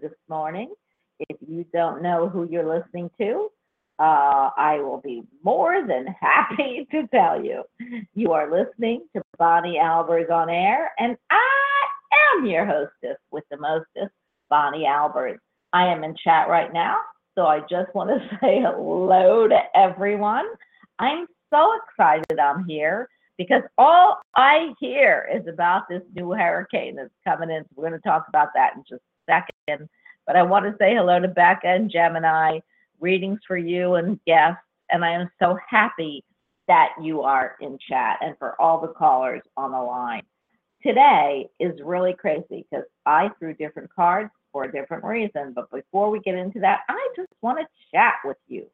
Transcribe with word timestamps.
This 0.00 0.12
morning. 0.28 0.72
If 1.20 1.36
you 1.46 1.64
don't 1.72 2.02
know 2.02 2.28
who 2.28 2.48
you're 2.48 2.68
listening 2.68 3.10
to, 3.20 3.48
uh, 3.98 4.50
I 4.56 4.78
will 4.80 5.00
be 5.00 5.24
more 5.42 5.86
than 5.86 6.06
happy 6.20 6.86
to 6.92 7.06
tell 7.08 7.42
you. 7.42 7.64
You 8.14 8.32
are 8.32 8.50
listening 8.50 9.06
to 9.16 9.22
Bonnie 9.38 9.78
Albers 9.82 10.30
on 10.30 10.48
air, 10.48 10.92
and 10.98 11.16
I 11.30 12.36
am 12.36 12.46
your 12.46 12.64
hostess 12.64 13.18
with 13.32 13.44
the 13.50 13.56
mostest, 13.56 14.14
Bonnie 14.48 14.84
Albers. 14.84 15.38
I 15.72 15.86
am 15.86 16.04
in 16.04 16.14
chat 16.22 16.48
right 16.48 16.72
now, 16.72 16.98
so 17.34 17.46
I 17.46 17.60
just 17.68 17.92
want 17.94 18.10
to 18.10 18.36
say 18.40 18.60
hello 18.60 19.48
to 19.48 19.58
everyone. 19.74 20.46
I'm 20.98 21.26
so 21.52 21.72
excited 21.82 22.38
I'm 22.38 22.64
here 22.64 23.08
because 23.36 23.62
all 23.78 24.18
I 24.36 24.74
hear 24.80 25.28
is 25.32 25.46
about 25.46 25.88
this 25.88 26.02
new 26.14 26.32
hurricane 26.32 26.96
that's 26.96 27.10
coming 27.26 27.50
in. 27.50 27.64
We're 27.74 27.88
going 27.88 28.00
to 28.00 28.08
talk 28.08 28.26
about 28.28 28.48
that 28.54 28.72
in 28.76 28.82
just 28.88 29.02
second. 29.28 29.88
But 30.26 30.36
I 30.36 30.42
want 30.42 30.64
to 30.66 30.76
say 30.78 30.94
hello 30.94 31.20
to 31.20 31.28
Becca 31.28 31.66
and 31.66 31.90
Gemini, 31.90 32.60
readings 33.00 33.40
for 33.46 33.56
you 33.56 33.94
and 33.94 34.20
guests. 34.26 34.62
And 34.90 35.04
I 35.04 35.12
am 35.12 35.30
so 35.38 35.58
happy 35.68 36.24
that 36.66 36.90
you 37.02 37.22
are 37.22 37.56
in 37.60 37.78
chat 37.88 38.18
and 38.20 38.36
for 38.38 38.60
all 38.60 38.80
the 38.80 38.88
callers 38.88 39.42
on 39.56 39.72
the 39.72 39.80
line. 39.80 40.22
Today 40.82 41.48
is 41.58 41.80
really 41.82 42.12
crazy 42.12 42.66
because 42.70 42.84
I 43.04 43.30
threw 43.38 43.54
different 43.54 43.92
cards 43.94 44.30
for 44.52 44.64
a 44.64 44.72
different 44.72 45.04
reason. 45.04 45.52
But 45.54 45.70
before 45.70 46.10
we 46.10 46.20
get 46.20 46.34
into 46.34 46.60
that, 46.60 46.80
I 46.88 47.08
just 47.16 47.32
want 47.42 47.58
to 47.58 47.66
chat 47.92 48.14
with 48.24 48.36
you. 48.46 48.66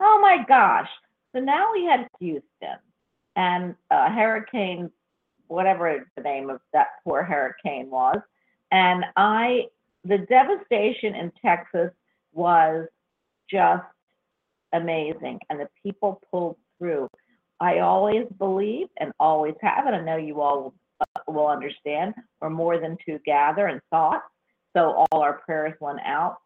Oh 0.00 0.18
my 0.20 0.44
gosh. 0.46 0.88
So 1.34 1.40
now 1.40 1.72
we 1.72 1.84
had 1.84 2.08
Houston 2.20 2.78
and 3.36 3.74
uh, 3.90 4.10
Hurricane, 4.10 4.90
whatever 5.48 6.06
the 6.16 6.22
name 6.22 6.50
of 6.50 6.60
that 6.72 6.88
poor 7.04 7.22
hurricane 7.22 7.90
was. 7.90 8.18
And 8.70 9.04
I, 9.16 9.66
the 10.04 10.18
devastation 10.18 11.14
in 11.14 11.32
Texas 11.44 11.90
was 12.32 12.86
just 13.50 13.84
amazing. 14.72 15.40
And 15.50 15.60
the 15.60 15.68
people 15.82 16.20
pulled 16.30 16.56
through. 16.78 17.08
I 17.60 17.80
always 17.80 18.26
believe 18.38 18.88
and 18.98 19.12
always 19.18 19.54
have, 19.62 19.86
and 19.86 19.96
I 19.96 20.00
know 20.00 20.16
you 20.16 20.40
all 20.40 20.62
will, 20.62 20.74
uh, 21.00 21.32
will 21.32 21.48
understand, 21.48 22.14
we're 22.40 22.50
more 22.50 22.78
than 22.78 22.96
two 23.04 23.18
gather 23.24 23.66
and 23.66 23.80
thought. 23.90 24.22
So 24.76 25.06
all 25.10 25.20
our 25.20 25.40
prayers 25.44 25.74
went 25.80 26.00
out 26.04 26.36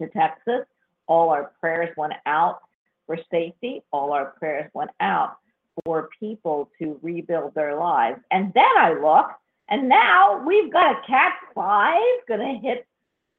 to 0.00 0.08
Texas. 0.08 0.66
All 1.06 1.30
our 1.30 1.52
prayers 1.60 1.94
went 1.96 2.12
out 2.26 2.60
for 3.06 3.18
safety. 3.30 3.82
All 3.90 4.12
our 4.12 4.34
prayers 4.38 4.70
went 4.74 4.90
out 5.00 5.36
for 5.84 6.10
people 6.20 6.70
to 6.78 6.98
rebuild 7.02 7.54
their 7.54 7.78
lives. 7.78 8.20
And 8.30 8.52
then 8.54 8.64
I 8.78 8.92
look, 8.92 9.28
and 9.68 9.88
now 9.88 10.42
we've 10.46 10.72
got 10.72 10.96
a 10.96 11.06
Cat 11.06 11.34
5 11.54 11.98
going 12.26 12.40
to 12.40 12.66
hit 12.66 12.86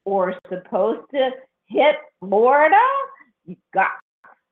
or 0.05 0.35
supposed 0.49 1.09
to 1.11 1.31
hit 1.65 1.95
Florida. 2.19 2.81
You've 3.45 3.57
got 3.73 3.91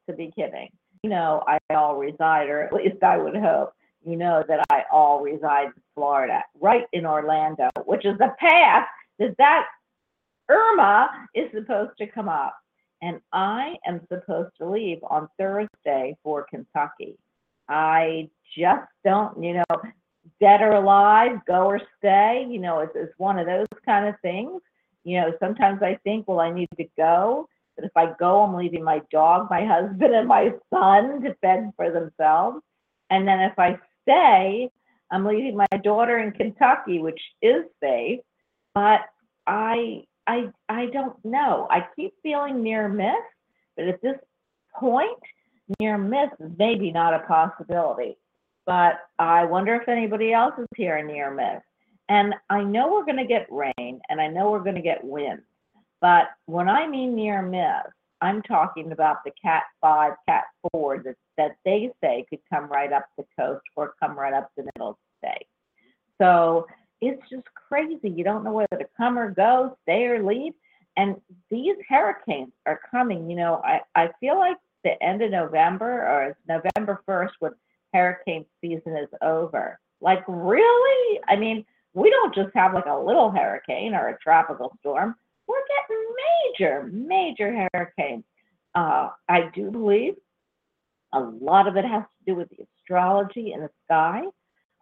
to 0.10 0.16
be 0.16 0.32
kidding. 0.36 0.70
You 1.04 1.10
know, 1.10 1.44
I 1.48 1.60
all 1.74 1.96
reside, 1.96 2.50
or 2.50 2.62
at 2.62 2.74
least 2.74 3.04
I 3.04 3.18
would 3.18 3.36
hope, 3.36 3.74
you 4.06 4.18
know, 4.18 4.44
that 4.48 4.66
I 4.70 4.84
all 4.92 5.22
reside 5.22 5.68
in 5.68 5.84
Florida, 5.96 6.44
right 6.60 6.86
in 6.94 7.06
Orlando, 7.06 7.70
which 7.86 8.06
is 8.06 8.18
the 8.18 8.34
path 8.40 8.88
that 9.20 9.36
that 9.38 9.66
Irma 10.50 11.10
is 11.36 11.52
supposed 11.54 11.98
to 12.00 12.08
come 12.08 12.30
up. 12.30 12.56
And 13.02 13.22
I 13.32 13.76
am 13.86 14.02
supposed 14.12 14.52
to 14.58 14.68
leave 14.68 15.00
on 15.04 15.28
Thursday 15.38 16.18
for 16.24 16.48
Kentucky. 16.50 17.16
I 17.70 18.30
just 18.58 18.88
don't, 19.04 19.44
you 19.44 19.54
know, 19.54 19.82
dead 20.40 20.62
or 20.62 20.72
alive, 20.72 21.40
go 21.46 21.66
or 21.66 21.82
stay. 21.98 22.46
You 22.50 22.60
know, 22.60 22.80
it's, 22.80 22.94
it's 22.96 23.14
one 23.18 23.40
of 23.40 23.46
those 23.46 23.68
kind 23.86 24.08
of 24.08 24.16
things. 24.22 24.62
You 25.04 25.22
know, 25.22 25.34
sometimes 25.40 25.82
I 25.82 25.98
think, 26.04 26.28
well, 26.28 26.40
I 26.40 26.52
need 26.52 26.70
to 26.78 26.86
go. 26.98 27.48
But 27.76 27.86
if 27.86 27.92
I 27.96 28.14
go, 28.20 28.42
I'm 28.42 28.56
leaving 28.56 28.84
my 28.84 29.02
dog, 29.12 29.50
my 29.50 29.64
husband, 29.66 30.14
and 30.14 30.28
my 30.28 30.52
son 30.74 31.22
to 31.22 31.34
fend 31.42 31.74
for 31.76 31.92
themselves. 31.92 32.62
And 33.10 33.28
then 33.28 33.40
if 33.40 33.58
I 33.58 33.80
stay, 34.04 34.70
I'm 35.12 35.26
leaving 35.26 35.56
my 35.56 35.78
daughter 35.84 36.20
in 36.20 36.32
Kentucky, 36.32 37.00
which 37.00 37.22
is 37.42 37.64
safe. 37.82 38.20
But 38.74 39.02
I, 39.46 40.04
I, 40.28 40.50
I 40.68 40.88
don't 40.88 41.24
know. 41.24 41.68
I 41.70 41.88
keep 41.96 42.14
feeling 42.22 42.62
near 42.62 42.90
miss, 42.90 43.14
but 43.76 43.88
at 43.88 44.02
this 44.02 44.18
point, 44.76 45.20
near 45.80 45.98
miss 45.98 46.30
is 46.40 46.52
maybe 46.58 46.92
not 46.92 47.14
a 47.14 47.20
possibility. 47.20 48.18
But 48.68 49.00
I 49.18 49.46
wonder 49.46 49.76
if 49.76 49.88
anybody 49.88 50.34
else 50.34 50.54
is 50.60 50.68
here 50.76 51.02
near 51.02 51.32
miss. 51.32 51.64
And 52.10 52.36
I 52.50 52.64
know 52.64 52.92
we're 52.92 53.06
going 53.06 53.18
to 53.18 53.26
get 53.26 53.48
rain 53.50 54.02
and 54.10 54.22
I 54.22 54.28
know 54.28 54.52
we're 54.52 54.64
going 54.64 54.76
to 54.76 54.82
get 54.82 55.04
wind. 55.04 55.42
But 56.02 56.28
when 56.46 56.70
I 56.70 56.86
mean 56.86 57.16
near 57.16 57.42
miss, 57.42 57.92
I'm 58.22 58.42
talking 58.42 58.92
about 58.92 59.24
the 59.24 59.32
Cat 59.42 59.64
5, 59.82 60.14
Cat 60.28 60.44
4 60.74 61.04
that, 61.04 61.16
that 61.38 61.56
they 61.64 61.92
say 62.04 62.26
could 62.30 62.40
come 62.52 62.68
right 62.68 62.92
up 62.92 63.06
the 63.18 63.26
coast 63.40 63.64
or 63.76 63.94
come 64.02 64.20
right 64.20 64.34
up 64.34 64.52
the 64.58 64.64
middle 64.64 64.90
of 64.90 64.96
the 65.22 65.28
state. 65.28 65.48
So 66.20 66.68
it's 67.00 67.22
just 67.30 67.46
crazy. 67.70 68.10
You 68.10 68.24
don't 68.24 68.44
know 68.44 68.54
whether 68.54 68.78
to 68.78 68.88
come 68.98 69.18
or 69.18 69.32
go, 69.32 69.78
stay 69.84 70.06
or 70.08 70.24
leave. 70.24 70.54
And 70.98 71.16
these 71.50 71.76
hurricanes 71.88 72.52
are 72.66 72.82
coming. 72.92 73.30
You 73.30 73.38
know, 73.38 73.62
I, 73.64 73.82
I 73.96 74.10
feel 74.20 74.38
like 74.38 74.58
the 74.84 75.02
end 75.02 75.22
of 75.22 75.32
November 75.32 76.02
or 76.02 76.38
November 76.48 77.02
1st 77.08 77.32
when 77.40 77.52
hurricane 77.98 78.46
season 78.62 78.96
is 78.96 79.10
over. 79.22 79.80
Like, 80.02 80.24
really? 80.28 81.20
I 81.28 81.36
mean, 81.36 81.66
we 81.94 82.10
don't 82.10 82.34
just 82.34 82.56
have 82.56 82.74
like 82.74 82.86
a 82.86 82.98
little 82.98 83.32
hurricane 83.32 83.96
or 83.96 84.10
a 84.10 84.18
tropical 84.20 84.76
storm. 84.80 85.16
We're 85.48 85.56
getting 85.88 86.06
major, 86.54 86.90
major 86.92 87.68
hurricanes. 87.74 88.24
Uh, 88.76 89.10
I 89.28 89.50
do 89.56 89.72
believe 89.72 90.16
a 91.14 91.20
lot 91.20 91.68
of 91.68 91.78
it 91.78 91.86
has 91.86 92.04
to 92.04 92.32
do 92.32 92.36
with 92.36 92.50
the 92.50 92.66
astrology 92.80 93.54
in 93.54 93.62
the 93.62 93.70
sky. 93.86 94.24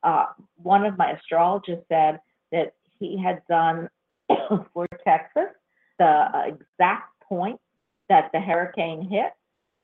Uh, 0.03 0.25
one 0.62 0.85
of 0.85 0.97
my 0.97 1.12
astrologers 1.12 1.83
said 1.88 2.19
that 2.51 2.73
he 3.00 3.21
had 3.21 3.41
done 3.47 3.89
for 4.73 4.88
Texas 5.06 5.50
the 5.97 6.27
exact 6.47 7.09
point 7.27 7.59
that 8.10 8.29
the 8.34 8.39
hurricane 8.39 9.07
hit 9.10 9.31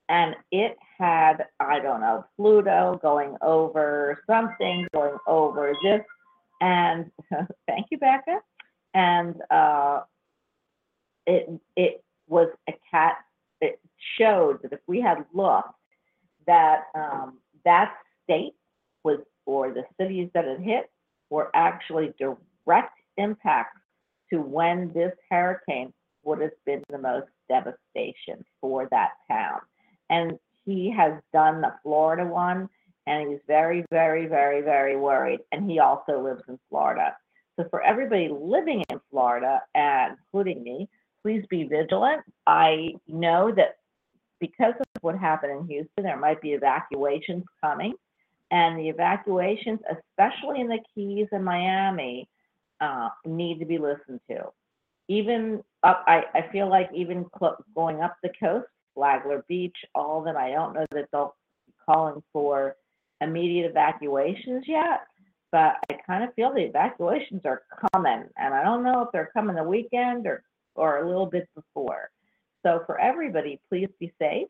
and 0.09 0.35
it 0.51 0.77
had 1.01 1.47
I 1.59 1.79
don't 1.79 1.99
know 1.99 2.23
Pluto 2.37 2.99
going 3.01 3.35
over 3.41 4.21
something 4.27 4.87
going 4.93 5.17
over 5.27 5.73
this, 5.83 6.01
and 6.61 7.11
thank 7.67 7.87
you, 7.89 7.97
Becca. 7.97 8.39
And 8.93 9.35
uh, 9.49 10.01
it 11.25 11.49
it 11.75 12.03
was 12.27 12.49
a 12.69 12.73
cat. 12.89 13.15
It 13.61 13.79
showed 14.17 14.61
that 14.61 14.73
if 14.73 14.79
we 14.87 15.01
had 15.01 15.25
looked, 15.33 15.73
that 16.45 16.83
um, 16.95 17.39
that 17.65 17.93
state 18.23 18.53
was 19.03 19.19
or 19.45 19.73
the 19.73 19.83
cities 19.99 20.29
that 20.33 20.45
it 20.45 20.61
hit 20.61 20.89
were 21.29 21.49
actually 21.55 22.13
direct 22.19 22.97
impacts 23.17 23.79
to 24.31 24.39
when 24.39 24.91
this 24.93 25.13
hurricane 25.29 25.91
would 26.23 26.39
have 26.41 26.51
been 26.65 26.83
the 26.89 26.97
most 26.97 27.27
devastation 27.49 28.45
for 28.61 28.87
that 28.91 29.11
town 29.27 29.59
and 30.11 30.37
he 30.65 30.91
has 30.91 31.13
done 31.33 31.61
the 31.61 31.73
Florida 31.83 32.25
one, 32.25 32.69
and 33.07 33.29
he's 33.29 33.39
very, 33.47 33.85
very, 33.91 34.27
very, 34.27 34.61
very 34.61 34.95
worried. 34.95 35.39
And 35.51 35.69
he 35.69 35.79
also 35.79 36.21
lives 36.21 36.43
in 36.47 36.59
Florida. 36.69 37.15
So 37.59 37.67
for 37.69 37.81
everybody 37.81 38.29
living 38.29 38.83
in 38.89 39.01
Florida, 39.09 39.61
including 39.75 40.63
me, 40.63 40.87
please 41.21 41.45
be 41.49 41.63
vigilant. 41.63 42.21
I 42.47 42.95
know 43.07 43.51
that 43.55 43.77
because 44.39 44.73
of 44.79 44.85
what 45.01 45.17
happened 45.17 45.51
in 45.51 45.67
Houston, 45.67 46.03
there 46.03 46.17
might 46.17 46.41
be 46.41 46.53
evacuations 46.53 47.43
coming, 47.63 47.93
and 48.49 48.77
the 48.77 48.89
evacuations, 48.89 49.79
especially 49.89 50.61
in 50.61 50.67
the 50.67 50.79
Keys 50.93 51.27
and 51.31 51.45
Miami, 51.45 52.27
uh, 52.79 53.09
need 53.25 53.59
to 53.59 53.65
be 53.65 53.77
listened 53.77 54.19
to. 54.29 54.45
Even 55.07 55.63
up, 55.83 56.03
I, 56.07 56.23
I 56.33 56.47
feel 56.51 56.69
like 56.69 56.89
even 56.93 57.25
cl- 57.37 57.63
going 57.75 58.01
up 58.01 58.17
the 58.23 58.31
coast, 58.39 58.67
Flagler 58.95 59.43
Beach, 59.47 59.75
all 59.95 60.19
of 60.19 60.25
them. 60.25 60.37
I 60.37 60.51
don't 60.51 60.73
know 60.73 60.85
that 60.91 61.07
they'll 61.11 61.35
be 61.67 61.73
calling 61.85 62.21
for 62.33 62.75
immediate 63.21 63.69
evacuations 63.69 64.65
yet, 64.67 65.01
but 65.51 65.75
I 65.89 65.97
kind 66.07 66.23
of 66.23 66.33
feel 66.33 66.53
the 66.53 66.61
evacuations 66.61 67.41
are 67.45 67.63
coming, 67.93 68.25
and 68.37 68.53
I 68.53 68.63
don't 68.63 68.83
know 68.83 69.01
if 69.03 69.09
they're 69.11 69.31
coming 69.33 69.55
the 69.55 69.63
weekend 69.63 70.27
or 70.27 70.43
or 70.75 70.99
a 70.99 71.07
little 71.07 71.25
bit 71.25 71.49
before. 71.53 72.09
So 72.63 72.83
for 72.85 72.99
everybody, 72.99 73.59
please 73.69 73.89
be 73.99 74.13
safe 74.19 74.47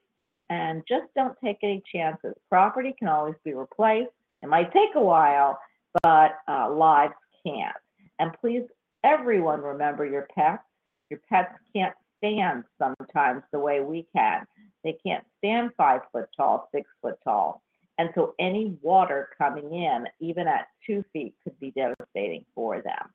and 0.49 0.83
just 0.87 1.05
don't 1.15 1.35
take 1.43 1.57
any 1.63 1.81
chances. 1.91 2.33
Property 2.49 2.93
can 2.99 3.07
always 3.07 3.35
be 3.43 3.53
replaced. 3.53 4.11
It 4.43 4.49
might 4.49 4.71
take 4.73 4.95
a 4.95 5.01
while, 5.01 5.59
but 6.03 6.37
uh, 6.47 6.69
lives 6.71 7.13
can't. 7.45 7.75
And 8.19 8.31
please, 8.39 8.63
everyone, 9.03 9.61
remember 9.61 10.05
your 10.05 10.27
pets. 10.35 10.63
Your 11.09 11.21
pets 11.29 11.53
can't 11.75 11.93
stand 12.21 12.63
sometimes 12.79 13.43
the 13.51 13.59
way 13.59 13.79
we 13.81 14.07
can. 14.15 14.45
They 14.83 14.97
can't 15.05 15.23
stand 15.39 15.71
five 15.77 16.01
foot 16.11 16.29
tall, 16.35 16.69
six 16.73 16.89
foot 17.01 17.17
tall. 17.23 17.61
And 17.97 18.09
so 18.15 18.33
any 18.39 18.77
water 18.81 19.29
coming 19.37 19.73
in, 19.73 20.07
even 20.19 20.47
at 20.47 20.67
two 20.87 21.03
feet, 21.13 21.35
could 21.43 21.59
be 21.59 21.71
devastating 21.71 22.45
for 22.55 22.81
them. 22.81 23.09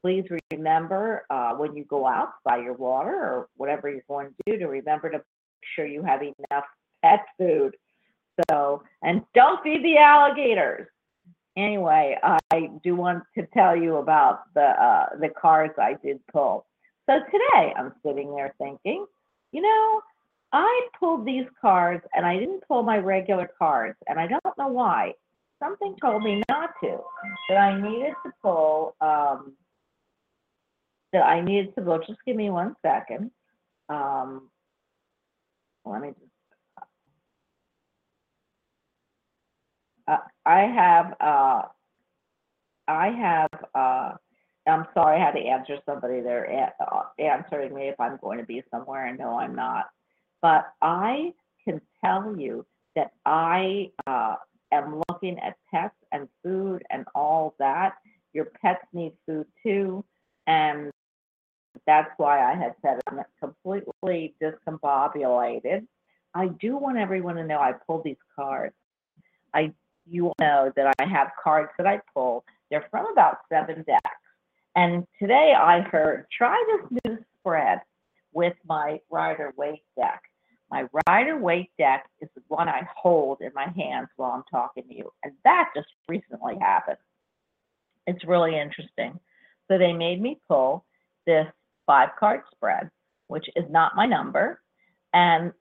Please 0.00 0.24
remember 0.50 1.24
uh, 1.30 1.54
when 1.54 1.76
you 1.76 1.84
go 1.84 2.06
out 2.06 2.30
buy 2.44 2.56
your 2.56 2.72
water 2.72 3.14
or 3.14 3.48
whatever 3.56 3.88
you're 3.88 4.02
going 4.08 4.28
to 4.28 4.52
do 4.52 4.58
to 4.58 4.66
remember 4.66 5.10
to 5.10 5.18
make 5.18 5.24
sure 5.76 5.86
you 5.86 6.02
have 6.02 6.22
enough 6.22 6.64
pet 7.04 7.24
food. 7.38 7.76
So, 8.50 8.82
and 9.02 9.22
don't 9.34 9.62
feed 9.62 9.84
the 9.84 9.98
alligators. 9.98 10.88
Anyway, 11.56 12.18
I 12.22 12.70
do 12.82 12.96
want 12.96 13.24
to 13.36 13.46
tell 13.52 13.76
you 13.76 13.96
about 13.96 14.52
the 14.54 14.62
uh, 14.62 15.06
the 15.20 15.28
cards 15.28 15.74
I 15.78 15.96
did 16.02 16.18
pull. 16.32 16.64
So 17.08 17.18
today 17.18 17.74
I'm 17.76 17.92
sitting 18.04 18.34
there 18.34 18.54
thinking, 18.58 19.06
you 19.50 19.60
know, 19.60 20.02
I 20.52 20.88
pulled 20.98 21.26
these 21.26 21.46
cards 21.60 22.04
and 22.14 22.24
I 22.26 22.38
didn't 22.38 22.62
pull 22.68 22.82
my 22.82 22.98
regular 22.98 23.50
cards, 23.58 23.96
and 24.06 24.20
I 24.20 24.26
don't 24.26 24.58
know 24.58 24.68
why. 24.68 25.14
Something 25.58 25.96
told 26.00 26.22
me 26.22 26.42
not 26.48 26.70
to. 26.82 26.98
That 27.48 27.58
I 27.58 27.80
needed 27.80 28.14
to 28.24 28.32
pull. 28.42 28.94
Um, 29.00 29.54
that 31.12 31.24
I 31.24 31.40
needed 31.40 31.74
to 31.76 31.82
pull. 31.82 31.98
Just 31.98 32.18
give 32.26 32.36
me 32.36 32.50
one 32.50 32.74
second. 32.82 33.30
Um, 33.88 34.50
let 35.84 36.02
me 36.02 36.08
just. 36.08 36.86
Uh, 40.08 40.16
I 40.44 40.60
have. 40.60 41.14
Uh, 41.20 41.62
I 42.88 43.08
have. 43.08 43.50
Uh, 43.74 44.12
I'm 44.66 44.86
sorry, 44.94 45.20
I 45.20 45.24
had 45.24 45.32
to 45.32 45.40
answer 45.40 45.78
somebody. 45.86 46.20
They're 46.20 46.44
a- 46.44 46.74
uh, 46.82 47.04
answering 47.18 47.74
me 47.74 47.88
if 47.88 47.98
I'm 48.00 48.16
going 48.22 48.38
to 48.38 48.44
be 48.44 48.62
somewhere, 48.70 49.06
and 49.06 49.18
no, 49.18 49.38
I'm 49.38 49.54
not. 49.54 49.86
But 50.40 50.72
I 50.80 51.32
can 51.64 51.80
tell 52.04 52.36
you 52.36 52.66
that 52.94 53.12
I 53.24 53.90
uh, 54.06 54.36
am 54.72 55.02
looking 55.08 55.38
at 55.40 55.56
pets 55.72 55.94
and 56.12 56.28
food 56.42 56.84
and 56.90 57.04
all 57.14 57.54
that. 57.58 57.96
Your 58.32 58.46
pets 58.46 58.84
need 58.92 59.12
food 59.26 59.46
too, 59.62 60.04
and 60.46 60.90
that's 61.86 62.10
why 62.16 62.40
I 62.42 62.54
had 62.54 62.74
said 62.82 63.00
I'm 63.08 63.20
completely 63.40 64.34
discombobulated. 64.42 65.86
I 66.34 66.48
do 66.48 66.76
want 66.76 66.98
everyone 66.98 67.36
to 67.36 67.44
know 67.44 67.58
I 67.58 67.72
pulled 67.86 68.04
these 68.04 68.16
cards. 68.36 68.74
I 69.54 69.72
you 70.06 70.32
know 70.40 70.72
that 70.76 70.94
I 70.98 71.04
have 71.04 71.30
cards 71.42 71.70
that 71.78 71.86
I 71.86 72.00
pull. 72.14 72.44
They're 72.70 72.86
from 72.90 73.06
about 73.12 73.38
seven 73.50 73.84
decks. 73.86 74.21
And 74.74 75.06
today 75.18 75.54
I 75.56 75.80
heard 75.80 76.26
try 76.36 76.62
this 76.66 77.00
new 77.04 77.18
spread 77.38 77.80
with 78.32 78.54
my 78.66 79.00
Rider 79.10 79.52
Waite 79.56 79.84
deck. 79.98 80.22
My 80.70 80.86
Rider 81.06 81.36
Waite 81.38 81.70
deck 81.78 82.06
is 82.20 82.30
the 82.34 82.42
one 82.48 82.68
I 82.68 82.86
hold 82.96 83.42
in 83.42 83.50
my 83.54 83.68
hands 83.76 84.08
while 84.16 84.30
I'm 84.30 84.44
talking 84.50 84.84
to 84.88 84.94
you. 84.94 85.10
And 85.22 85.34
that 85.44 85.70
just 85.76 85.88
recently 86.08 86.56
happened. 86.58 86.96
It's 88.06 88.24
really 88.24 88.58
interesting. 88.58 89.20
So 89.68 89.76
they 89.76 89.92
made 89.92 90.20
me 90.20 90.40
pull 90.48 90.86
this 91.26 91.46
five 91.86 92.10
card 92.18 92.40
spread, 92.54 92.90
which 93.28 93.46
is 93.54 93.64
not 93.68 93.94
my 93.94 94.06
number. 94.06 94.60
And 95.12 95.52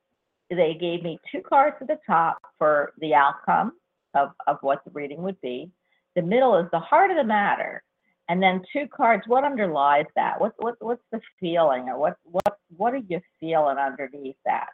they 0.49 0.77
gave 0.79 1.03
me 1.03 1.19
two 1.29 1.41
cards 1.41 1.75
at 1.81 1.87
the 1.87 1.99
top 2.07 2.37
for 2.57 2.93
the 2.99 3.13
outcome 3.13 3.73
of, 4.13 4.29
of 4.47 4.57
what 4.61 4.83
the 4.85 4.91
reading 4.91 5.21
would 5.23 5.39
be. 5.41 5.69
The 6.15 6.21
middle 6.21 6.57
is 6.57 6.67
the 6.71 6.79
heart 6.79 7.11
of 7.11 7.17
the 7.17 7.23
matter. 7.25 7.83
And 8.31 8.41
then 8.41 8.63
two 8.71 8.87
cards, 8.87 9.23
what 9.27 9.43
underlies 9.43 10.05
that? 10.15 10.39
What, 10.39 10.53
what, 10.59 10.75
what's 10.79 11.03
the 11.11 11.19
feeling 11.37 11.89
or 11.89 11.99
what, 11.99 12.15
what, 12.23 12.59
what 12.77 12.93
are 12.93 13.03
you 13.09 13.19
feeling 13.41 13.75
underneath 13.77 14.37
that? 14.45 14.69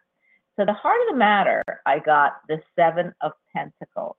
So 0.56 0.64
the 0.64 0.74
heart 0.74 1.02
of 1.08 1.14
the 1.14 1.18
matter, 1.18 1.64
I 1.84 1.98
got 1.98 2.34
the 2.48 2.62
seven 2.76 3.16
of 3.22 3.32
pentacles. 3.52 4.16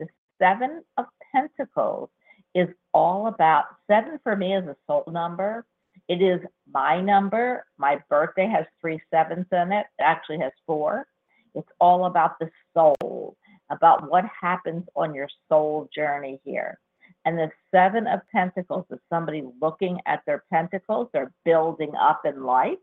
The 0.00 0.08
seven 0.40 0.82
of 0.96 1.04
pentacles 1.32 2.10
is 2.56 2.66
all 2.92 3.28
about, 3.28 3.66
seven 3.88 4.18
for 4.24 4.34
me 4.34 4.56
is 4.56 4.66
a 4.66 4.74
soul 4.88 5.04
number. 5.12 5.64
It 6.08 6.20
is 6.20 6.40
my 6.68 7.00
number. 7.00 7.64
My 7.78 8.00
birthday 8.10 8.48
has 8.48 8.66
three 8.80 9.00
sevens 9.14 9.46
in 9.52 9.70
it. 9.70 9.86
It 10.00 10.02
actually 10.02 10.40
has 10.40 10.50
four. 10.66 11.06
It's 11.54 11.70
all 11.78 12.06
about 12.06 12.36
the 12.40 12.50
soul, 12.74 13.36
about 13.70 14.10
what 14.10 14.24
happens 14.40 14.86
on 14.96 15.14
your 15.14 15.28
soul 15.48 15.88
journey 15.94 16.40
here. 16.44 16.80
And 17.24 17.38
the 17.38 17.50
seven 17.70 18.06
of 18.06 18.20
pentacles 18.32 18.84
is 18.90 18.98
somebody 19.08 19.44
looking 19.60 20.00
at 20.06 20.22
their 20.26 20.44
pentacles. 20.52 21.08
They're 21.12 21.32
building 21.44 21.92
up 22.00 22.22
in 22.24 22.44
life. 22.44 22.78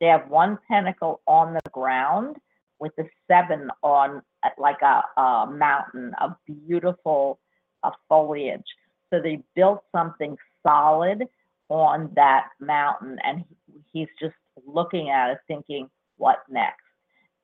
They 0.00 0.06
have 0.06 0.28
one 0.28 0.58
pentacle 0.68 1.20
on 1.26 1.54
the 1.54 1.70
ground 1.70 2.36
with 2.80 2.92
the 2.96 3.08
seven 3.28 3.70
on 3.82 4.20
like 4.58 4.82
a, 4.82 5.02
a 5.20 5.46
mountain 5.50 6.12
of 6.20 6.32
beautiful 6.46 7.38
uh, 7.82 7.90
foliage. 8.08 8.64
So 9.10 9.20
they 9.22 9.40
built 9.54 9.84
something 9.92 10.36
solid 10.66 11.24
on 11.68 12.10
that 12.14 12.48
mountain, 12.60 13.18
and 13.24 13.44
he's 13.92 14.08
just 14.20 14.34
looking 14.66 15.10
at 15.10 15.30
it, 15.30 15.38
thinking, 15.46 15.88
"What 16.16 16.38
next?" 16.50 16.82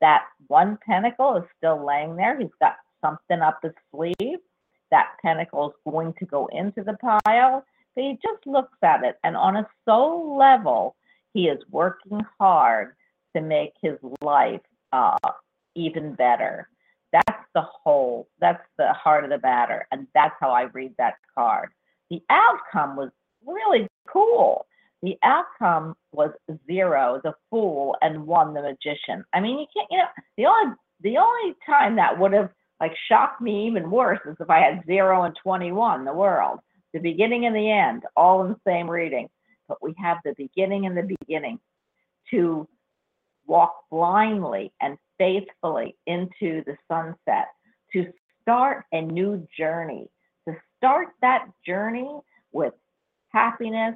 That 0.00 0.25
one 0.49 0.78
pentacle 0.85 1.37
is 1.37 1.45
still 1.57 1.85
laying 1.85 2.16
there. 2.16 2.38
He's 2.38 2.49
got 2.61 2.76
something 3.00 3.40
up 3.40 3.61
his 3.62 3.73
sleeve. 3.90 4.40
That 4.90 5.16
pentacle 5.23 5.70
is 5.70 5.92
going 5.92 6.14
to 6.18 6.26
go 6.26 6.49
into 6.52 6.82
the 6.82 6.94
pile. 6.94 7.64
But 7.94 8.04
he 8.04 8.18
just 8.23 8.47
looks 8.47 8.78
at 8.82 9.04
it, 9.04 9.18
and 9.25 9.37
on 9.37 9.56
a 9.56 9.68
soul 9.85 10.37
level, 10.37 10.97
he 11.35 11.49
is 11.49 11.59
working 11.70 12.20
hard 12.38 12.94
to 13.35 13.42
make 13.42 13.73
his 13.82 13.99
life 14.23 14.61
uh, 14.92 15.16
even 15.75 16.14
better. 16.14 16.68
That's 17.12 17.44
the 17.54 17.62
whole, 17.62 18.28
that's 18.40 18.64
the 18.78 18.92
heart 18.92 19.25
of 19.25 19.30
the 19.30 19.40
matter. 19.40 19.87
And 19.90 20.06
that's 20.14 20.35
how 20.40 20.50
I 20.50 20.62
read 20.62 20.94
that 20.99 21.14
card. 21.37 21.70
The 22.11 22.23
outcome 22.30 22.97
was 22.97 23.11
really 23.44 23.88
cool. 24.09 24.66
The 25.02 25.16
outcome 25.23 25.97
was 26.12 26.30
zero, 26.66 27.20
the 27.25 27.35
fool, 27.50 27.97
and 28.02 28.26
one, 28.26 28.54
the 28.54 28.62
magician. 28.62 29.25
I 29.32 29.40
mean, 29.40 29.59
you 29.59 29.66
can't, 29.75 29.88
you 29.90 29.99
know, 29.99 30.04
the 30.37 30.47
only 30.47 30.75
the 31.02 31.18
only 31.18 31.56
time 31.64 31.97
that 31.97 32.18
would 32.18 32.32
have 32.32 32.50
like 32.80 32.94
shocked 33.08 33.40
me 33.40 33.66
even 33.66 33.90
worse 33.90 34.20
is 34.26 34.37
if 34.40 34.49
I 34.49 34.60
had 34.60 34.84
zero 34.87 35.25
and 35.25 35.37
21, 35.42 36.04
the 36.04 36.12
world, 36.12 36.60
the 36.92 36.99
beginning 36.99 37.46
and 37.46 37.54
the 37.54 37.70
end, 37.70 38.04
all 38.16 38.42
in 38.44 38.50
the 38.50 38.60
same 38.66 38.90
reading. 38.90 39.28
But 39.68 39.82
we 39.82 39.94
have 39.99 40.18
the 40.25 40.34
beginning 40.37 40.87
and 40.87 40.96
the 40.96 41.16
beginning 41.20 41.60
to 42.30 42.66
walk 43.46 43.75
blindly 43.90 44.72
and 44.80 44.96
faithfully 45.18 45.96
into 46.06 46.64
the 46.64 46.76
sunset, 46.88 47.49
to 47.92 48.10
start 48.40 48.84
a 48.92 49.02
new 49.02 49.46
journey, 49.56 50.08
to 50.49 50.56
start 50.76 51.08
that 51.20 51.46
journey 51.66 52.10
with 52.52 52.72
happiness, 53.28 53.94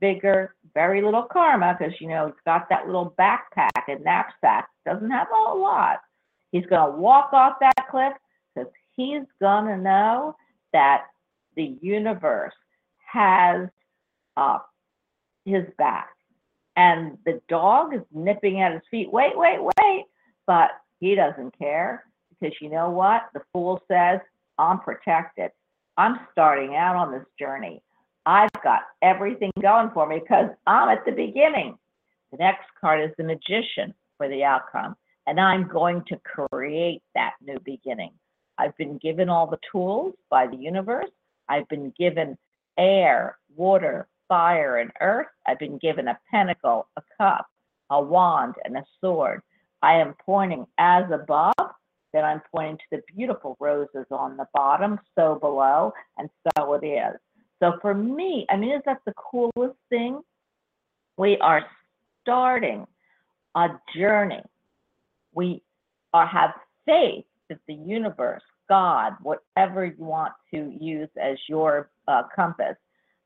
vigor, 0.00 0.54
very 0.74 1.02
little 1.02 1.22
karma, 1.22 1.74
because 1.78 1.94
you 2.00 2.08
know, 2.08 2.26
he's 2.26 2.34
got 2.44 2.68
that 2.68 2.86
little 2.86 3.14
backpack 3.18 3.88
and 3.88 4.04
knapsack, 4.04 4.68
doesn't 4.84 5.10
have 5.10 5.28
a 5.28 5.34
whole 5.34 5.62
lot. 5.62 6.00
He's 6.52 6.66
going 6.66 6.92
to 6.92 6.98
walk 6.98 7.32
off 7.32 7.54
that 7.60 7.88
cliff 7.90 8.12
he's 8.96 9.22
going 9.40 9.66
to 9.66 9.76
know 9.76 10.36
that 10.72 11.04
the 11.56 11.76
universe 11.80 12.54
has 13.12 13.68
uh, 14.36 14.58
his 15.44 15.64
back. 15.78 16.10
And 16.76 17.16
the 17.24 17.40
dog 17.48 17.94
is 17.94 18.02
nipping 18.12 18.60
at 18.60 18.72
his 18.72 18.82
feet. 18.90 19.10
Wait, 19.10 19.32
wait, 19.34 19.58
wait. 19.62 20.04
But 20.46 20.70
he 21.00 21.14
doesn't 21.14 21.58
care 21.58 22.04
because 22.28 22.54
you 22.60 22.68
know 22.68 22.90
what? 22.90 23.22
The 23.32 23.40
fool 23.52 23.80
says, 23.88 24.20
I'm 24.58 24.80
protected. 24.80 25.50
I'm 25.96 26.20
starting 26.32 26.76
out 26.76 26.96
on 26.96 27.12
this 27.12 27.24
journey. 27.38 27.82
I've 28.26 28.50
got 28.62 28.82
everything 29.02 29.52
going 29.60 29.90
for 29.94 30.06
me 30.06 30.18
because 30.18 30.50
I'm 30.66 30.88
at 30.88 31.04
the 31.06 31.12
beginning. 31.12 31.78
The 32.32 32.38
next 32.38 32.66
card 32.78 33.02
is 33.02 33.14
the 33.16 33.24
magician 33.24 33.94
for 34.18 34.28
the 34.28 34.42
outcome, 34.42 34.96
and 35.26 35.40
I'm 35.40 35.68
going 35.68 36.02
to 36.08 36.20
create 36.24 37.02
that 37.14 37.34
new 37.40 37.58
beginning. 37.64 38.12
I've 38.58 38.76
been 38.76 38.98
given 38.98 39.28
all 39.28 39.46
the 39.46 39.58
tools 39.70 40.14
by 40.30 40.46
the 40.46 40.56
universe. 40.56 41.10
I've 41.48 41.68
been 41.68 41.92
given 41.98 42.36
air, 42.78 43.38
water, 43.54 44.08
fire, 44.28 44.78
and 44.78 44.90
earth. 45.00 45.28
I've 45.46 45.58
been 45.58 45.78
given 45.78 46.08
a 46.08 46.18
pentacle, 46.30 46.88
a 46.96 47.02
cup, 47.18 47.46
a 47.90 48.00
wand, 48.00 48.54
and 48.64 48.76
a 48.76 48.84
sword. 49.00 49.42
I 49.82 49.94
am 49.94 50.14
pointing 50.24 50.66
as 50.78 51.04
above, 51.12 51.54
then 52.12 52.24
I'm 52.24 52.42
pointing 52.54 52.78
to 52.78 52.84
the 52.92 53.02
beautiful 53.14 53.56
roses 53.60 54.06
on 54.10 54.36
the 54.36 54.46
bottom, 54.54 54.98
so 55.14 55.36
below, 55.36 55.92
and 56.18 56.28
so 56.56 56.74
it 56.74 56.86
is. 56.86 57.16
So 57.60 57.78
for 57.80 57.94
me, 57.94 58.46
I 58.50 58.56
mean, 58.56 58.72
is 58.72 58.82
that 58.86 59.00
the 59.06 59.14
coolest 59.14 59.78
thing? 59.90 60.20
We 61.16 61.38
are 61.38 61.64
starting 62.22 62.86
a 63.54 63.68
journey. 63.94 64.42
We 65.32 65.62
are, 66.12 66.26
have 66.26 66.50
faith 66.86 67.24
that 67.48 67.58
the 67.66 67.74
universe, 67.74 68.42
God, 68.68 69.14
whatever 69.22 69.84
you 69.84 70.04
want 70.04 70.32
to 70.52 70.72
use 70.80 71.08
as 71.20 71.36
your 71.48 71.90
uh, 72.08 72.22
compass, 72.34 72.76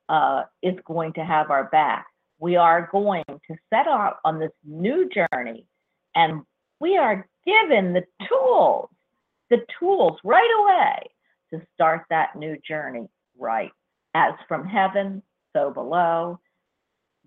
uh, 0.09 0.43
is 0.63 0.75
going 0.87 1.13
to 1.15 1.25
have 1.25 1.51
our 1.51 1.65
back. 1.65 2.07
We 2.39 2.57
are 2.57 2.89
going 2.91 3.25
to 3.29 3.55
set 3.73 3.87
out 3.87 4.17
on 4.25 4.39
this 4.39 4.51
new 4.65 5.09
journey, 5.09 5.67
and 6.15 6.43
we 6.81 6.97
are 6.97 7.27
given 7.45 7.93
the 7.93 8.05
tools 8.29 8.89
the 9.51 9.59
tools 9.79 10.17
right 10.25 10.51
away 10.61 11.11
to 11.53 11.67
start 11.75 12.05
that 12.09 12.37
new 12.37 12.57
journey 12.67 13.09
right. 13.39 13.73
As 14.15 14.33
from 14.49 14.65
heaven, 14.67 15.23
so 15.53 15.71
below. 15.71 16.39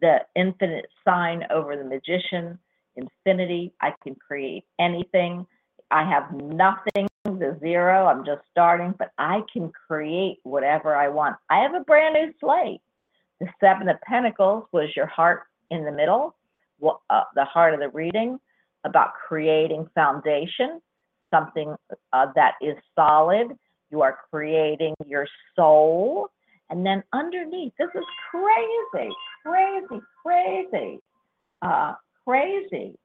The 0.02 0.20
infinite 0.36 0.86
sign 1.06 1.44
over 1.50 1.78
the 1.78 1.84
magician, 1.84 2.58
infinity. 2.96 3.74
I 3.82 3.94
can 4.04 4.16
create 4.16 4.64
anything. 4.80 5.46
I 5.94 6.04
have 6.10 6.32
nothing 6.34 7.08
to 7.28 7.56
zero. 7.60 8.08
I'm 8.08 8.26
just 8.26 8.42
starting, 8.50 8.96
but 8.98 9.12
I 9.20 9.42
can 9.54 9.72
create 9.88 10.40
whatever 10.42 10.96
I 10.96 11.08
want. 11.08 11.36
I 11.52 11.60
have 11.60 11.76
a 11.76 11.82
brand 11.82 12.16
new 12.16 12.34
slate. 12.40 12.82
The 13.40 13.48
Seven 13.60 13.88
of 13.88 14.02
Pentacles 14.02 14.66
was 14.72 14.90
your 14.96 15.06
heart 15.06 15.44
in 15.70 15.86
the 15.86 15.92
middle, 15.92 16.36
uh, 16.84 17.24
the 17.36 17.46
heart 17.46 17.76
of 17.76 17.80
the 17.80 17.90
reading 17.90 18.40
about 18.86 19.12
creating 19.28 19.88
foundation, 19.94 20.82
something 21.32 21.76
uh, 22.12 22.26
that 22.36 22.54
is 22.60 22.76
solid. 22.96 23.56
You 23.92 24.02
are 24.02 24.18
creating 24.32 24.96
your 25.06 25.28
soul. 25.56 26.30
And 26.72 26.84
then 26.84 27.04
underneath, 27.14 27.74
this 27.78 27.90
is 27.94 28.04
crazy, 28.32 29.12
crazy, 29.46 30.02
crazy, 30.24 31.00
uh, 31.62 31.94
crazy. 32.26 32.96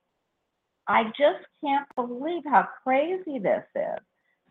I 0.88 1.04
just 1.04 1.44
can't 1.62 1.86
believe 1.94 2.42
how 2.46 2.66
crazy 2.82 3.38
this 3.38 3.64
is. 3.76 3.98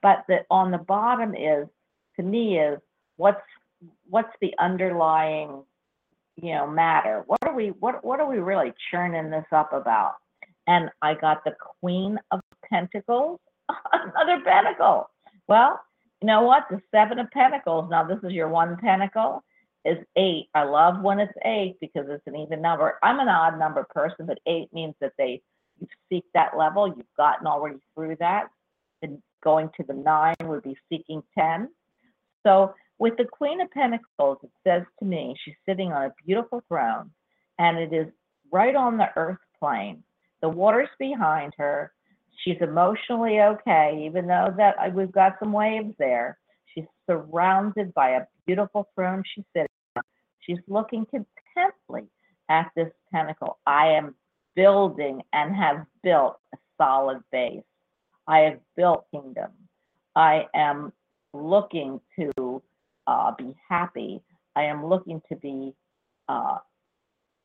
But 0.01 0.23
the, 0.27 0.39
on 0.51 0.71
the 0.71 0.77
bottom 0.77 1.33
is, 1.33 1.67
to 2.15 2.23
me, 2.23 2.59
is 2.59 2.79
what's 3.17 3.41
what's 4.09 4.33
the 4.41 4.53
underlying, 4.59 5.63
you 6.35 6.53
know, 6.53 6.67
matter? 6.67 7.23
What 7.25 7.39
are 7.43 7.55
we 7.55 7.69
what 7.79 8.03
what 8.05 8.19
are 8.19 8.29
we 8.29 8.37
really 8.37 8.73
churning 8.91 9.29
this 9.29 9.45
up 9.51 9.73
about? 9.73 10.13
And 10.67 10.89
I 11.01 11.15
got 11.15 11.43
the 11.43 11.55
Queen 11.81 12.19
of 12.31 12.41
Pentacles, 12.69 13.39
another 13.93 14.43
pentacle. 14.43 15.09
Well, 15.47 15.79
you 16.21 16.27
know 16.27 16.41
what? 16.41 16.65
The 16.69 16.81
Seven 16.91 17.19
of 17.19 17.31
Pentacles. 17.31 17.89
Now 17.89 18.03
this 18.03 18.19
is 18.23 18.33
your 18.33 18.49
one 18.49 18.77
pentacle 18.77 19.43
is 19.85 19.97
eight. 20.17 20.49
I 20.53 20.63
love 20.63 21.01
when 21.01 21.19
it's 21.19 21.33
eight 21.45 21.77
because 21.79 22.05
it's 22.09 22.27
an 22.27 22.35
even 22.35 22.61
number. 22.61 22.99
I'm 23.01 23.19
an 23.19 23.29
odd 23.29 23.57
number 23.57 23.85
person, 23.89 24.25
but 24.25 24.39
eight 24.45 24.71
means 24.73 24.95
that 25.01 25.13
they 25.17 25.41
you 25.79 25.87
seek 26.09 26.25
that 26.33 26.57
level. 26.57 26.87
You've 26.87 27.05
gotten 27.15 27.47
already 27.47 27.79
through 27.93 28.17
that. 28.19 28.47
And 29.01 29.21
going 29.43 29.69
to 29.77 29.83
the 29.83 29.93
nine 29.93 30.35
would 30.43 30.63
be 30.63 30.75
seeking 30.89 31.21
10. 31.37 31.69
So 32.45 32.73
with 32.99 33.15
the 33.17 33.25
Queen 33.25 33.61
of 33.61 33.69
Pentacles, 33.71 34.39
it 34.43 34.49
says 34.65 34.83
to 34.99 35.05
me, 35.05 35.35
she's 35.43 35.55
sitting 35.67 35.91
on 35.91 36.05
a 36.05 36.13
beautiful 36.25 36.63
throne 36.67 37.11
and 37.59 37.77
it 37.77 37.93
is 37.93 38.07
right 38.51 38.75
on 38.75 38.97
the 38.97 39.09
earth 39.15 39.37
plane. 39.59 40.03
The 40.41 40.49
water's 40.49 40.89
behind 40.99 41.53
her. 41.57 41.91
She's 42.43 42.57
emotionally 42.61 43.41
okay, 43.41 44.03
even 44.05 44.27
though 44.27 44.53
that 44.57 44.75
uh, 44.79 44.89
we've 44.93 45.11
got 45.11 45.35
some 45.39 45.51
waves 45.51 45.93
there. 45.97 46.37
She's 46.73 46.85
surrounded 47.09 47.93
by 47.93 48.11
a 48.11 48.25
beautiful 48.45 48.87
throne 48.93 49.23
she's 49.33 49.45
sitting. 49.53 49.67
She's 50.39 50.59
looking 50.67 51.05
contently 51.05 52.07
at 52.49 52.69
this 52.75 52.91
pentacle. 53.11 53.57
I 53.65 53.87
am 53.87 54.15
building 54.57 55.21
and 55.31 55.55
have 55.55 55.85
built 56.03 56.37
a 56.53 56.57
solid 56.77 57.23
base. 57.31 57.63
I 58.27 58.39
have 58.39 58.59
built 58.75 59.05
kingdom. 59.11 59.51
I 60.15 60.47
am 60.53 60.91
looking 61.33 62.01
to 62.19 62.61
uh, 63.05 63.31
be 63.37 63.55
happy. 63.69 64.19
I 64.55 64.63
am 64.63 64.85
looking 64.85 65.21
to 65.29 65.35
be 65.37 65.73
uh, 66.27 66.57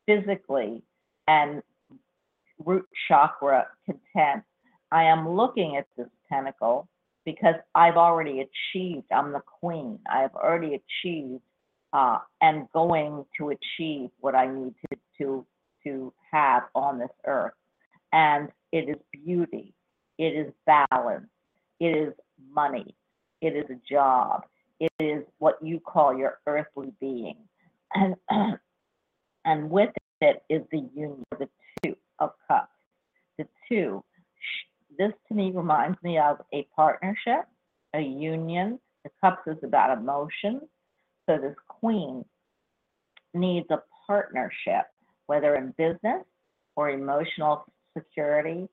physically 0.07 0.81
and 1.27 1.61
root 2.65 2.85
chakra 3.07 3.67
content. 3.85 4.43
I 4.91 5.03
am 5.03 5.29
looking 5.29 5.77
at 5.77 5.85
this 5.95 6.09
pentacle 6.29 6.89
because 7.25 7.55
I've 7.75 7.95
already 7.95 8.41
achieved. 8.41 9.05
I'm 9.11 9.31
the 9.31 9.41
queen. 9.61 9.99
I've 10.11 10.33
already 10.33 10.81
achieved 10.81 11.41
uh, 11.93 12.17
and 12.41 12.67
going 12.73 13.23
to 13.37 13.51
achieve 13.51 14.09
what 14.19 14.33
I 14.33 14.47
need 14.47 14.73
to, 14.89 14.97
to 15.19 15.45
to 15.83 16.13
have 16.31 16.63
on 16.93 16.99
this 16.99 17.09
earth. 17.25 17.53
And 18.11 18.49
it 18.71 18.89
is 18.89 18.97
beauty, 19.11 19.73
it 20.17 20.35
is 20.35 20.53
balance, 20.65 21.27
it 21.79 21.97
is 21.97 22.13
money, 22.53 22.95
it 23.41 23.55
is 23.55 23.65
a 23.69 23.79
job, 23.91 24.43
it 24.79 24.91
is 24.99 25.23
what 25.39 25.57
you 25.61 25.79
call 25.79 26.15
your 26.15 26.39
earthly 26.45 26.93
being. 26.99 27.37
And 27.95 28.15
and 29.45 29.69
with 29.69 29.89
it 30.21 30.43
is 30.49 30.61
the 30.71 30.87
union, 30.95 31.23
of 31.31 31.39
the 31.39 31.49
two 31.83 31.95
of 32.19 32.31
cups. 32.47 32.69
The 33.37 33.47
two, 33.67 34.03
this 34.97 35.11
to 35.27 35.33
me 35.33 35.51
reminds 35.53 35.97
me 36.03 36.19
of 36.19 36.37
a 36.53 36.67
partnership, 36.75 37.45
a 37.95 37.99
union. 37.99 38.79
The 39.03 39.09
cups 39.21 39.41
is 39.47 39.57
about 39.63 39.97
emotion. 39.97 40.61
So 41.27 41.37
this 41.37 41.55
queen 41.67 42.23
needs 43.33 43.65
a 43.71 43.81
partnership 44.05 44.85
whether 45.25 45.55
in 45.55 45.73
business 45.77 46.23
or 46.75 46.89
emotional 46.89 47.65
security, 47.97 48.67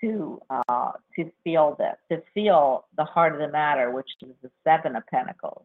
to 0.00 0.40
uh, 0.50 0.92
to 1.16 1.30
feel 1.44 1.76
this, 1.78 1.96
to 2.10 2.22
feel 2.34 2.86
the 2.96 3.04
heart 3.04 3.32
of 3.32 3.38
the 3.38 3.48
matter, 3.48 3.90
which 3.90 4.08
is 4.22 4.34
the 4.42 4.50
Seven 4.64 4.96
of 4.96 5.06
Pentacles, 5.06 5.64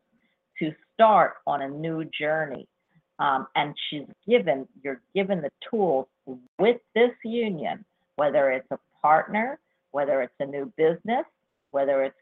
to 0.59 0.71
start 0.93 1.35
on 1.45 1.61
a 1.61 1.69
new 1.69 2.05
journey. 2.05 2.67
Um, 3.19 3.47
and 3.55 3.73
she's 3.89 4.05
given, 4.27 4.67
you're 4.83 5.01
given 5.15 5.41
the 5.41 5.49
tools 5.71 6.05
with 6.59 6.77
this 6.93 7.09
union, 7.25 7.83
whether 8.15 8.51
it's 8.51 8.69
a 8.69 8.77
partner, 9.01 9.59
whether 9.89 10.21
it's 10.21 10.35
a 10.39 10.45
new 10.45 10.71
business, 10.77 11.25
whether 11.71 12.03
it's 12.03 12.15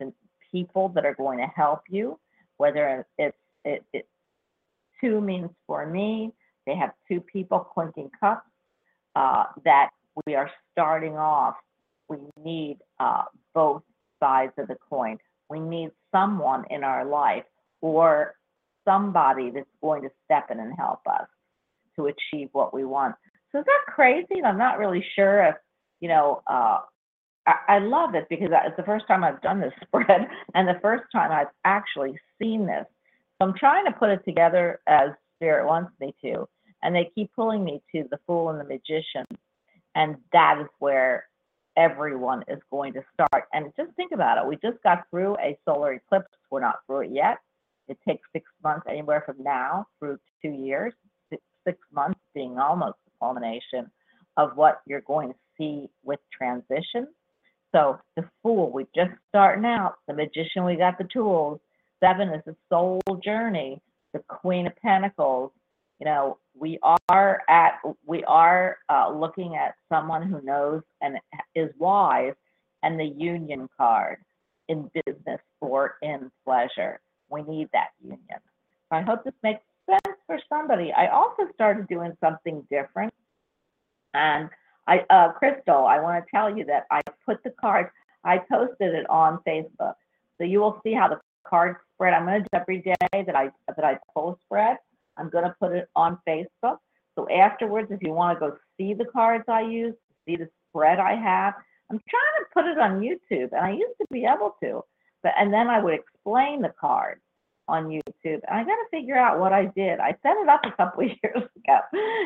people 0.51 0.87
that 0.89 1.05
are 1.05 1.15
going 1.15 1.39
to 1.39 1.47
help 1.47 1.81
you, 1.89 2.17
whether 2.57 3.05
it's 3.17 3.35
it, 3.65 3.83
it 3.91 4.07
two 5.01 5.19
means 5.19 5.49
for 5.67 5.85
me, 5.85 6.31
they 6.65 6.75
have 6.75 6.91
two 7.09 7.19
people 7.19 7.59
clinking 7.59 8.09
cups 8.17 8.47
that 9.65 9.89
we 10.25 10.35
are 10.35 10.49
starting 10.71 11.17
off. 11.17 11.55
We 12.07 12.17
need 12.41 12.77
uh, 12.99 13.23
both 13.53 13.81
sides 14.19 14.53
of 14.57 14.67
the 14.67 14.77
coin. 14.89 15.17
We 15.49 15.59
need 15.59 15.91
someone 16.11 16.65
in 16.69 16.83
our 16.83 17.05
life 17.05 17.43
or 17.81 18.35
somebody 18.85 19.51
that's 19.51 19.67
going 19.81 20.03
to 20.03 20.09
step 20.23 20.49
in 20.51 20.59
and 20.59 20.73
help 20.77 21.01
us 21.07 21.27
to 21.95 22.07
achieve 22.07 22.49
what 22.53 22.73
we 22.73 22.85
want. 22.85 23.15
So 23.51 23.59
is 23.59 23.65
that 23.65 23.93
crazy? 23.93 24.43
I'm 24.43 24.57
not 24.57 24.79
really 24.79 25.05
sure 25.15 25.43
if, 25.43 25.55
you 25.99 26.07
know, 26.07 26.41
uh, 26.47 26.79
I, 27.47 27.55
I 27.67 27.79
love 27.79 28.15
it 28.15 28.27
because 28.29 28.49
it's 28.51 28.77
the 28.77 28.83
first 28.83 29.07
time 29.07 29.23
I've 29.23 29.41
done 29.41 29.59
this 29.59 29.73
spread 29.83 30.27
and 30.53 30.67
the 30.67 30.79
first 30.81 31.03
time 31.11 31.31
I've 31.31 31.53
actually 31.63 32.17
seen 32.41 32.65
this. 32.65 32.85
So 33.39 33.47
I'm 33.47 33.53
trying 33.57 33.85
to 33.85 33.91
put 33.91 34.09
it 34.09 34.23
together 34.25 34.79
as 34.87 35.09
Spirit 35.37 35.67
wants 35.67 35.91
me 35.99 36.15
to 36.23 36.47
and 36.83 36.95
they 36.95 37.11
keep 37.15 37.31
pulling 37.35 37.63
me 37.63 37.81
to 37.93 38.05
the 38.09 38.19
fool 38.25 38.49
and 38.49 38.59
the 38.59 38.63
magician 38.63 39.25
and 39.95 40.17
that 40.33 40.59
is 40.61 40.67
where 40.79 41.25
everyone 41.77 42.43
is 42.47 42.59
going 42.71 42.93
to 42.93 43.01
start. 43.13 43.45
And 43.53 43.71
just 43.75 43.91
think 43.95 44.11
about 44.13 44.37
it. 44.37 44.47
We 44.47 44.55
just 44.57 44.81
got 44.83 45.05
through 45.09 45.35
a 45.37 45.57
solar 45.65 45.93
eclipse. 45.93 46.27
We're 46.51 46.61
not 46.61 46.79
through 46.85 47.01
it 47.01 47.11
yet. 47.11 47.39
It 47.87 47.97
takes 48.07 48.27
six 48.33 48.45
months 48.63 48.85
anywhere 48.89 49.23
from 49.25 49.43
now 49.43 49.87
through 49.99 50.19
two 50.41 50.51
years 50.51 50.93
six, 51.65 51.77
months 51.91 52.19
being 52.33 52.57
almost 52.57 52.95
the 53.05 53.11
culmination 53.19 53.89
of 54.37 54.55
what 54.55 54.81
you're 54.85 55.01
going 55.01 55.29
to 55.29 55.35
see 55.57 55.89
with 56.03 56.19
transition. 56.31 57.07
So 57.73 57.99
the 58.15 58.23
fool 58.41 58.71
we 58.71 58.85
just 58.95 59.11
starting 59.29 59.65
out. 59.65 59.95
The 60.07 60.13
magician 60.13 60.63
we 60.63 60.75
got 60.75 60.97
the 60.97 61.07
tools. 61.11 61.59
Seven 62.01 62.29
is 62.29 62.41
the 62.45 62.55
soul 62.69 63.01
journey. 63.23 63.81
The 64.13 64.19
queen 64.27 64.67
of 64.67 64.75
pentacles. 64.77 65.51
You 65.99 66.05
know, 66.05 66.37
we 66.57 66.79
are 67.09 67.41
at 67.49 67.79
we 68.05 68.23
are 68.25 68.77
uh, 68.89 69.11
looking 69.11 69.55
at 69.55 69.75
someone 69.89 70.23
who 70.23 70.41
knows 70.41 70.81
and 71.01 71.17
is 71.55 71.69
wise, 71.77 72.33
and 72.83 72.99
the 72.99 73.05
union 73.05 73.69
card 73.77 74.17
in 74.67 74.89
business 75.05 75.41
or 75.61 75.95
in 76.01 76.31
pleasure. 76.43 76.99
We 77.29 77.43
need 77.43 77.69
that 77.73 77.89
union. 78.01 78.39
I 78.91 79.01
hope 79.01 79.23
this 79.23 79.33
makes 79.43 79.61
sense 79.89 80.17
for 80.27 80.39
somebody. 80.49 80.91
I 80.93 81.07
also 81.07 81.43
started 81.53 81.87
doing 81.87 82.13
something 82.21 82.65
different, 82.69 83.13
and 84.13 84.49
I, 84.87 85.03
uh, 85.09 85.31
Crystal, 85.31 85.85
I 85.85 85.99
want 85.99 86.23
to 86.23 86.31
tell 86.31 86.55
you 86.55 86.63
that 86.65 86.85
I 86.91 87.01
put 87.25 87.43
the 87.43 87.51
card 87.59 87.89
I 88.25 88.39
posted 88.39 88.95
it 88.95 89.07
on 89.09 89.39
Facebook, 89.47 89.93
so 90.37 90.43
you 90.43 90.59
will 90.59 90.81
see 90.83 90.93
how 90.93 91.07
the 91.07 91.21
card 91.47 91.75
spread. 91.93 92.13
I'm 92.13 92.25
going 92.25 92.43
to 92.43 92.49
do 92.51 92.59
every 92.59 92.81
day 92.81 92.95
that 93.13 93.35
I 93.35 93.51
that 93.67 93.85
I 93.85 93.99
post 94.13 94.41
spread. 94.45 94.77
I'm 95.17 95.29
going 95.29 95.45
to 95.45 95.55
put 95.59 95.73
it 95.73 95.89
on 95.95 96.19
Facebook. 96.27 96.77
So 97.15 97.29
afterwards, 97.29 97.89
if 97.91 98.01
you 98.01 98.11
want 98.11 98.37
to 98.37 98.47
go 98.47 98.57
see 98.77 98.93
the 98.93 99.05
cards 99.05 99.45
I 99.47 99.61
use, 99.61 99.95
see 100.27 100.35
the 100.35 100.49
spread 100.69 100.99
I 100.99 101.15
have, 101.15 101.53
I'm 101.89 102.01
trying 102.09 102.39
to 102.39 102.45
put 102.53 102.65
it 102.65 102.79
on 102.79 102.99
YouTube, 102.99 103.51
and 103.51 103.65
I 103.65 103.71
used 103.71 103.97
to 104.01 104.07
be 104.11 104.25
able 104.25 104.55
to, 104.63 104.83
but 105.21 105.33
and 105.37 105.53
then 105.53 105.67
I 105.67 105.79
would 105.79 105.93
explain 105.93 106.61
the 106.61 106.73
cards 106.79 107.21
on 107.67 107.85
YouTube. 107.85 108.41
And 108.47 108.51
I 108.51 108.63
got 108.63 108.75
to 108.75 108.85
figure 108.91 109.17
out 109.17 109.39
what 109.39 109.53
I 109.53 109.65
did. 109.65 109.99
I 109.99 110.15
set 110.23 110.37
it 110.37 110.49
up 110.49 110.61
a 110.65 110.71
couple 110.71 111.03
years 111.03 111.19
ago, 111.35 111.79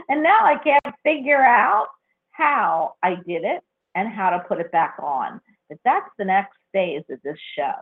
and 0.08 0.24
now 0.24 0.46
I 0.46 0.58
can't 0.64 0.96
figure 1.04 1.42
out 1.44 1.88
how 2.32 2.94
I 3.04 3.16
did 3.16 3.44
it 3.44 3.62
and 3.96 4.08
how 4.08 4.30
to 4.30 4.40
put 4.40 4.60
it 4.60 4.72
back 4.72 4.96
on. 5.02 5.42
But 5.68 5.80
that's 5.84 6.10
the 6.18 6.26
next 6.26 6.58
phase 6.72 7.04
of 7.10 7.20
this 7.24 7.38
show. 7.56 7.74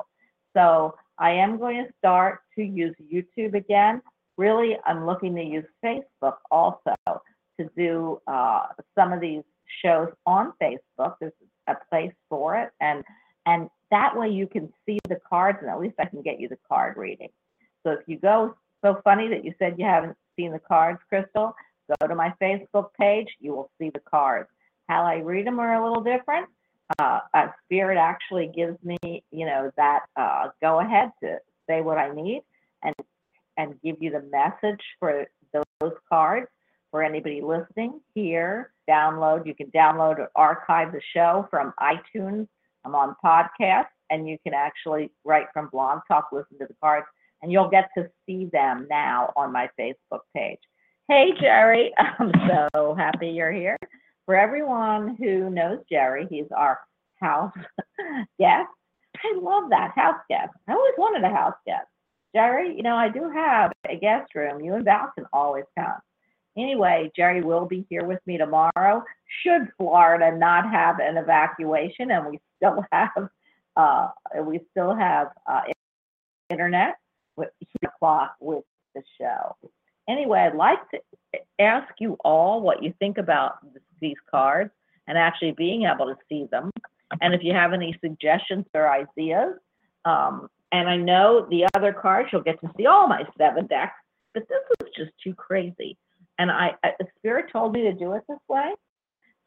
So 0.56 0.96
I 1.20 1.32
am 1.32 1.58
going 1.58 1.86
to 1.86 1.94
start 2.00 2.40
to 2.56 2.64
use 2.64 2.96
YouTube 3.14 3.54
again. 3.54 4.02
Really, 4.38 4.78
I'm 4.86 5.06
looking 5.06 5.36
to 5.36 5.44
use 5.44 5.66
Facebook 5.84 6.36
also 6.52 6.96
to 7.08 7.70
do 7.76 8.22
uh, 8.28 8.68
some 8.96 9.12
of 9.12 9.20
these 9.20 9.44
shows 9.84 10.10
on 10.26 10.54
Facebook. 10.62 11.16
There's 11.20 11.34
a 11.68 11.76
place 11.90 12.14
for 12.30 12.56
it, 12.56 12.70
and 12.80 13.04
and 13.46 13.70
that 13.92 14.18
way 14.18 14.30
you 14.30 14.48
can 14.48 14.72
see 14.86 15.00
the 15.08 15.20
cards, 15.28 15.60
and 15.62 15.70
at 15.70 15.80
least 15.80 15.96
I 16.00 16.06
can 16.06 16.22
get 16.22 16.40
you 16.40 16.50
the 16.50 16.58
card 16.70 16.98
reading. 16.98 17.30
So 17.86 17.94
if 17.94 18.02
you 18.06 18.18
go, 18.18 18.56
so 18.84 19.00
funny 19.04 19.28
that 19.30 19.46
you 19.46 19.54
said 19.58 19.76
you 19.78 19.86
haven't 19.86 20.18
seen 20.38 20.52
the 20.52 20.60
cards, 20.60 21.00
Crystal. 21.10 21.56
Go 22.02 22.08
to 22.08 22.16
my 22.16 22.34
Facebook 22.42 22.90
page, 23.00 23.28
you 23.40 23.54
will 23.54 23.72
see 23.80 23.90
the 23.90 24.02
cards. 24.02 24.50
How 24.90 25.04
I 25.04 25.20
read 25.20 25.48
them 25.48 25.60
are 25.60 25.76
a 25.76 25.88
little 25.88 26.04
different. 26.04 26.48
Uh, 27.00 27.20
Spirit 27.66 27.98
actually 27.98 28.52
gives 28.54 28.78
me, 28.84 28.98
you 29.32 29.46
know, 29.46 29.72
that 29.78 30.02
uh, 30.16 30.50
go 30.62 30.80
ahead 30.80 31.12
to 31.24 31.38
say 31.70 31.82
what 31.82 31.98
I 31.98 32.14
need 32.14 32.42
and 32.84 32.96
and 33.58 33.80
give 33.84 33.98
you 34.00 34.12
the 34.12 34.24
message 34.32 34.82
for 35.00 35.26
those 35.54 35.94
cards 36.10 36.48
for 36.92 37.04
anybody 37.04 37.42
listening 37.42 38.00
here. 38.16 38.72
Download, 38.90 39.46
you 39.46 39.54
can 39.54 39.68
download 39.68 40.20
or 40.20 40.30
archive 40.36 40.92
the 40.92 41.02
show 41.14 41.48
from 41.50 41.74
iTunes. 41.80 42.48
I'm 42.86 42.96
on 42.96 43.16
podcast, 43.24 43.88
and 44.10 44.28
you 44.28 44.38
can 44.44 44.54
actually 44.54 45.12
write 45.26 45.48
from 45.54 45.70
Blog 45.70 46.00
Talk, 46.08 46.30
listen 46.32 46.58
to 46.60 46.66
the 46.68 46.76
cards, 46.82 47.06
and 47.42 47.52
you'll 47.52 47.70
get 47.70 47.90
to 47.98 48.10
see 48.26 48.50
them 48.52 48.88
now 48.90 49.34
on 49.36 49.52
my 49.52 49.70
Facebook 49.80 50.22
page. 50.36 50.60
Hey, 51.10 51.32
Jerry, 51.40 51.94
I'm 52.20 52.32
so 52.74 52.96
happy 52.96 53.30
you're 53.30 53.52
here. 53.52 53.78
For 54.26 54.36
everyone 54.36 55.16
who 55.20 55.50
knows 55.50 55.80
Jerry, 55.90 56.28
he's 56.30 56.48
our 56.56 56.80
house 57.20 57.54
guest. 58.40 58.68
I 59.18 59.40
love 59.42 59.70
that 59.72 59.92
house 59.96 60.22
guest. 60.30 60.54
I 60.68 60.74
always 60.74 60.94
wanted 60.98 61.24
a 61.24 61.34
house 61.34 61.56
guest. 61.66 61.88
Jerry, 62.38 62.76
you 62.78 62.84
know, 62.84 62.96
I 62.96 63.10
do 63.10 63.32
have 63.32 63.72
a 63.90 63.96
guest 63.98 64.36
room. 64.36 64.64
You 64.64 64.76
and 64.76 64.86
Val 64.86 65.12
can 65.16 65.26
always 65.34 65.64
come. 65.76 65.98
Anyway, 66.56 67.12
Jerry 67.16 67.42
will 67.42 67.66
be 67.66 67.84
here 67.90 68.06
with 68.06 68.20
me 68.28 68.38
tomorrow. 68.38 69.04
Should 69.42 69.70
Florida 69.76 70.38
not 70.38 70.70
have 70.72 71.00
an 71.00 71.18
evacuation, 71.18 72.12
and 72.12 72.28
we 72.28 72.40
still 72.58 72.86
have, 72.92 73.30
uh, 73.76 74.10
we 74.44 74.60
still 74.70 74.94
have 74.94 75.30
uh, 75.48 75.62
internet 76.52 76.98
with 77.38 77.50
o'clock 77.84 78.36
with 78.40 78.64
the 78.94 79.02
show. 79.20 79.56
Anyway, 80.08 80.40
I'd 80.40 80.56
like 80.56 80.80
to 80.92 81.00
ask 81.58 81.92
you 82.00 82.18
all 82.24 82.62
what 82.62 82.84
you 82.84 82.94
think 83.00 83.18
about 83.18 83.54
these 84.00 84.18
cards 84.30 84.70
and 85.08 85.18
actually 85.18 85.54
being 85.54 85.86
able 85.86 86.06
to 86.06 86.18
see 86.30 86.46
them. 86.52 86.70
And 87.20 87.34
if 87.34 87.42
you 87.44 87.54
have 87.54 87.74
any 87.74 87.98
suggestions 88.00 88.66
or 88.76 88.88
ideas, 88.88 89.56
um, 90.06 90.50
and 90.72 90.90
I 90.90 90.98
know 90.98 91.48
the 91.50 91.68
other 91.76 91.94
cards, 91.94 92.30
you'll 92.32 92.42
get 92.42 92.60
to 92.62 92.70
see 92.78 92.86
all 92.86 93.08
my 93.08 93.24
seven 93.38 93.68
decks, 93.68 93.96
but 94.34 94.48
this 94.50 94.60
was 94.80 94.90
just 94.96 95.12
too 95.24 95.34
crazy. 95.34 95.98
And 96.40 96.52
I, 96.52 96.72
I 96.84 96.92
Spirit 97.18 97.52
told 97.52 97.74
me 97.74 97.82
to 97.84 97.94
do 97.94 98.14
it 98.14 98.24
this 98.28 98.38
way. 98.48 98.74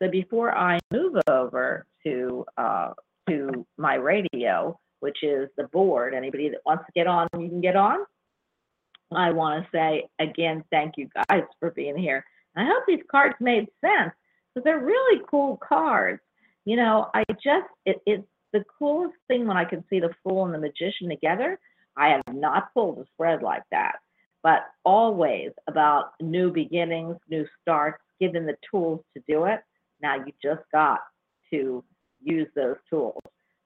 So 0.03 0.11
before 0.11 0.57
I 0.57 0.79
move 0.93 1.17
over 1.29 1.87
to 2.05 2.45
uh, 2.57 2.93
to 3.29 3.67
my 3.77 3.95
radio, 3.95 4.79
which 5.01 5.19
is 5.23 5.49
the 5.57 5.65
board, 5.65 6.15
anybody 6.15 6.49
that 6.49 6.61
wants 6.65 6.85
to 6.87 6.93
get 6.95 7.07
on, 7.07 7.29
you 7.39 7.49
can 7.49 7.61
get 7.61 7.77
on. 7.77 8.01
I 9.13 9.31
want 9.31 9.65
to 9.65 9.71
say 9.73 10.09
again, 10.19 10.65
thank 10.71 10.95
you 10.97 11.09
guys 11.29 11.43
for 11.59 11.71
being 11.73 11.97
here. 11.97 12.25
I 12.57 12.65
hope 12.65 12.85
these 12.87 13.05
cards 13.11 13.35
made 13.41 13.69
sense 13.81 14.13
because 14.55 14.65
they're 14.65 14.85
really 14.85 15.23
cool 15.31 15.57
cards. 15.57 16.21
You 16.65 16.77
know, 16.77 17.11
I 17.15 17.25
just, 17.43 17.67
it, 17.87 18.01
it's 18.07 18.27
the 18.53 18.65
coolest 18.79 19.17
thing 19.29 19.47
when 19.47 19.57
I 19.57 19.65
can 19.65 19.85
see 19.89 20.01
the 20.01 20.15
Fool 20.23 20.45
and 20.45 20.55
the 20.55 20.59
Magician 20.59 21.09
together. 21.09 21.59
I 21.97 22.09
have 22.09 22.35
not 22.35 22.73
pulled 22.73 22.99
a 22.99 23.05
spread 23.13 23.43
like 23.43 23.63
that, 23.71 23.97
but 24.43 24.67
always 24.85 25.51
about 25.69 26.13
new 26.21 26.53
beginnings, 26.53 27.17
new 27.29 27.47
starts, 27.61 28.03
given 28.21 28.47
the 28.47 28.57
tools 28.71 29.01
to 29.17 29.23
do 29.29 29.45
it. 29.45 29.61
Now 30.03 30.17
you 30.17 30.33
just 30.43 30.63
got 30.73 31.01
to 31.53 31.85
use 32.23 32.49
those 32.55 32.77
tools. 32.89 33.21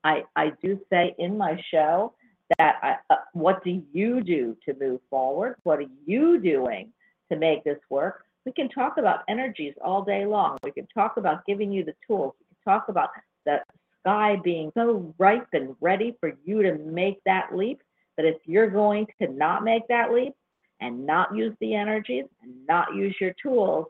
I, 0.04 0.24
I 0.36 0.52
do 0.62 0.78
say 0.90 1.14
in 1.18 1.36
my 1.38 1.60
show 1.70 2.14
that 2.58 2.76
I, 2.82 2.96
uh, 3.10 3.16
what 3.32 3.64
do 3.64 3.82
you 3.92 4.22
do 4.22 4.56
to 4.66 4.74
move 4.78 5.00
forward? 5.08 5.56
What 5.62 5.78
are 5.78 5.86
you 6.06 6.40
doing 6.40 6.92
to 7.30 7.38
make 7.38 7.64
this 7.64 7.78
work? 7.88 8.24
We 8.44 8.52
can 8.52 8.68
talk 8.68 8.98
about 8.98 9.20
energies 9.28 9.74
all 9.82 10.02
day 10.02 10.26
long. 10.26 10.58
We 10.62 10.70
can 10.70 10.86
talk 10.92 11.16
about 11.16 11.46
giving 11.46 11.72
you 11.72 11.84
the 11.84 11.94
tools. 12.06 12.34
We 12.38 12.46
can 12.46 12.72
talk 12.72 12.88
about 12.88 13.10
the 13.46 13.60
sky 14.04 14.36
being 14.42 14.70
so 14.74 15.14
ripe 15.18 15.48
and 15.52 15.74
ready 15.80 16.16
for 16.20 16.32
you 16.44 16.62
to 16.62 16.74
make 16.74 17.18
that 17.24 17.54
leap. 17.54 17.80
That 18.16 18.26
if 18.26 18.36
you're 18.44 18.70
going 18.70 19.06
to 19.20 19.28
not 19.28 19.64
make 19.64 19.88
that 19.88 20.12
leap 20.12 20.34
and 20.80 21.04
not 21.04 21.34
use 21.34 21.54
the 21.60 21.74
energies 21.74 22.26
and 22.42 22.54
not 22.68 22.94
use 22.94 23.16
your 23.20 23.34
tools, 23.42 23.86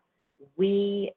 we 0.56 1.12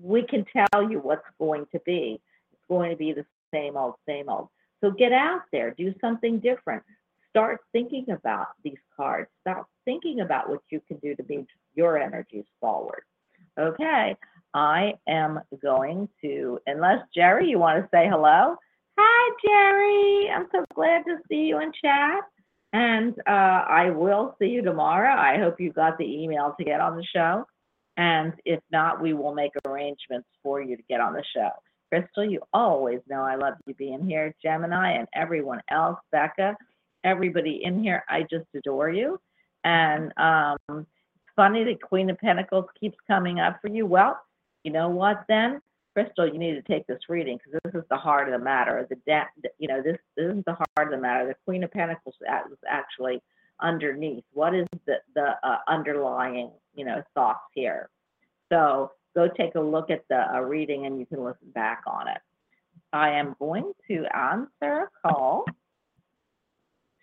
we 0.00 0.22
can 0.26 0.44
tell 0.44 0.90
you 0.90 0.98
what's 0.98 1.26
going 1.38 1.66
to 1.72 1.80
be. 1.86 2.20
It's 2.52 2.62
going 2.68 2.90
to 2.90 2.96
be 2.96 3.12
the 3.12 3.24
same 3.52 3.76
old, 3.76 3.94
same 4.06 4.28
old. 4.28 4.48
So 4.82 4.90
get 4.90 5.12
out 5.12 5.42
there, 5.52 5.70
do 5.70 5.94
something 6.00 6.40
different. 6.40 6.82
Start 7.30 7.60
thinking 7.72 8.10
about 8.10 8.48
these 8.62 8.78
cards. 8.96 9.28
Start 9.40 9.66
thinking 9.84 10.20
about 10.20 10.48
what 10.48 10.60
you 10.70 10.80
can 10.86 10.98
do 10.98 11.14
to 11.14 11.24
move 11.28 11.46
your 11.74 11.98
energies 11.98 12.44
forward. 12.60 13.02
Okay, 13.58 14.16
I 14.54 14.94
am 15.08 15.40
going 15.60 16.08
to, 16.22 16.60
unless 16.66 17.00
Jerry, 17.14 17.48
you 17.48 17.58
want 17.58 17.82
to 17.82 17.88
say 17.92 18.08
hello? 18.08 18.54
Hi, 18.96 19.36
Jerry. 19.44 20.30
I'm 20.30 20.46
so 20.52 20.64
glad 20.74 21.02
to 21.06 21.16
see 21.28 21.46
you 21.46 21.60
in 21.60 21.72
chat. 21.72 22.20
And 22.72 23.14
uh, 23.26 23.64
I 23.68 23.90
will 23.90 24.36
see 24.38 24.46
you 24.46 24.62
tomorrow. 24.62 25.14
I 25.14 25.38
hope 25.38 25.60
you 25.60 25.72
got 25.72 25.98
the 25.98 26.04
email 26.04 26.54
to 26.58 26.64
get 26.64 26.80
on 26.80 26.96
the 26.96 27.04
show. 27.04 27.44
And 27.96 28.32
if 28.44 28.60
not, 28.70 29.00
we 29.00 29.12
will 29.12 29.34
make 29.34 29.52
arrangements 29.66 30.28
for 30.42 30.62
you 30.62 30.76
to 30.76 30.82
get 30.88 31.00
on 31.00 31.12
the 31.12 31.24
show. 31.34 31.50
Crystal, 31.88 32.24
you 32.24 32.40
always 32.52 33.00
know 33.08 33.22
I 33.22 33.36
love 33.36 33.54
you 33.66 33.74
being 33.74 34.04
here. 34.06 34.34
Gemini 34.42 34.92
and 34.92 35.06
everyone 35.14 35.60
else, 35.70 35.98
Becca, 36.10 36.56
everybody 37.04 37.60
in 37.62 37.82
here, 37.82 38.04
I 38.08 38.22
just 38.22 38.46
adore 38.56 38.90
you. 38.90 39.20
And 39.62 40.12
um, 40.16 40.56
it's 40.68 41.34
funny 41.36 41.64
that 41.64 41.82
Queen 41.82 42.10
of 42.10 42.18
Pentacles 42.18 42.66
keeps 42.78 42.98
coming 43.06 43.38
up 43.38 43.58
for 43.60 43.68
you. 43.68 43.86
Well, 43.86 44.18
you 44.64 44.72
know 44.72 44.88
what 44.88 45.24
then? 45.28 45.60
Crystal, 45.92 46.26
you 46.26 46.38
need 46.38 46.54
to 46.54 46.62
take 46.62 46.86
this 46.88 47.08
reading 47.08 47.38
because 47.38 47.60
this 47.64 47.80
is 47.80 47.88
the 47.88 47.96
heart 47.96 48.28
of 48.28 48.32
the 48.38 48.44
matter. 48.44 48.84
The 48.90 48.96
da- 49.06 49.50
you 49.58 49.68
know 49.68 49.80
this 49.80 49.98
this 50.16 50.34
is 50.34 50.42
the 50.44 50.54
heart 50.54 50.88
of 50.88 50.90
the 50.90 50.98
matter. 50.98 51.28
The 51.28 51.36
Queen 51.44 51.62
of 51.62 51.70
Pentacles 51.70 52.16
is 52.20 52.58
actually 52.68 53.22
underneath. 53.60 54.24
What 54.32 54.54
is 54.54 54.66
the 54.86 54.96
the 55.14 55.34
uh, 55.44 55.58
underlying 55.68 56.50
you 56.74 56.84
know 56.84 57.02
thoughts 57.14 57.44
here? 57.54 57.90
So 58.50 58.90
go 59.14 59.28
take 59.28 59.54
a 59.54 59.60
look 59.60 59.90
at 59.90 60.04
the 60.08 60.34
uh, 60.34 60.40
reading 60.40 60.86
and 60.86 60.98
you 60.98 61.06
can 61.06 61.22
listen 61.22 61.50
back 61.54 61.82
on 61.86 62.08
it. 62.08 62.18
I 62.92 63.10
am 63.10 63.36
going 63.38 63.72
to 63.88 64.04
answer 64.16 64.88
a 64.88 65.08
call. 65.08 65.44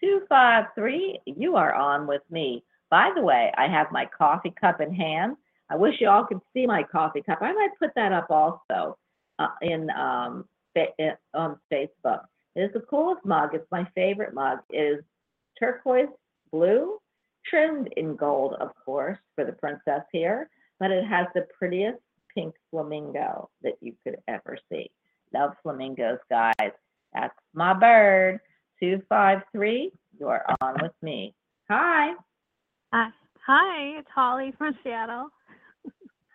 253, 0.02 1.22
you 1.26 1.56
are 1.56 1.74
on 1.74 2.08
with 2.08 2.24
me. 2.30 2.64
By 2.90 3.12
the 3.16 3.22
way, 3.22 3.52
I 3.58 3.68
have 3.68 3.92
my 3.92 4.06
coffee 4.06 4.54
cup 4.60 4.82
in 4.82 4.94
hand. 4.94 5.38
I 5.72 5.76
wish 5.76 5.96
you 6.00 6.10
all 6.10 6.26
could 6.26 6.42
see 6.54 6.66
my 6.66 6.84
coffee 6.84 7.22
cup. 7.22 7.40
I 7.42 7.54
might 7.54 7.72
put 7.80 7.92
that 7.96 8.12
up 8.12 8.28
also 8.30 8.98
uh, 9.40 9.48
in 9.62 9.90
um, 9.92 10.46
on 11.34 11.58
Facebook. 11.72 12.22
It 12.56 12.62
is 12.62 12.74
the 12.74 12.84
coolest 12.90 13.26
mug. 13.26 13.52
It's 13.54 13.66
my 13.72 13.88
favorite 13.96 14.34
mug. 14.34 14.60
It 14.70 15.00
is 15.00 15.04
turquoise 15.58 16.10
blue, 16.52 16.98
trimmed 17.46 17.90
in 17.96 18.16
gold, 18.16 18.56
of 18.60 18.72
course, 18.86 19.18
for 19.36 19.46
the 19.46 19.54
princess 19.54 20.04
here 20.12 20.50
but 20.82 20.90
it 20.90 21.06
has 21.06 21.28
the 21.36 21.46
prettiest 21.58 22.00
pink 22.34 22.56
flamingo 22.72 23.50
that 23.62 23.76
you 23.82 23.94
could 24.04 24.18
ever 24.28 24.58
see. 24.70 24.90
Love 25.32 25.52
flamingos, 25.62 26.18
guys. 26.28 26.72
That's 27.14 27.36
my 27.54 27.74
bird. 27.74 28.40
253, 28.80 29.92
you're 30.20 30.44
on 30.60 30.78
with 30.82 30.92
me. 31.04 31.36
Hi. 31.70 32.16
Hi. 32.92 33.10
Hi, 33.46 34.00
it's 34.00 34.08
Holly 34.14 34.54
from 34.58 34.76
Seattle. 34.84 35.30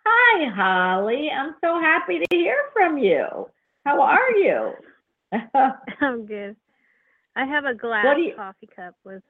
Hi, 0.09 0.49
Holly. 0.55 1.29
I'm 1.35 1.55
so 1.61 1.79
happy 1.81 2.19
to 2.19 2.25
hear 2.35 2.55
from 2.71 2.97
you. 2.97 3.25
How 3.85 4.01
are 4.01 4.31
you? 4.31 4.71
I'm 6.01 6.25
good. 6.25 6.55
I 7.35 7.45
have 7.45 7.65
a 7.65 7.73
glass 7.73 8.05
you... 8.17 8.33
coffee 8.35 8.69
cup 8.73 8.95
with 9.03 9.23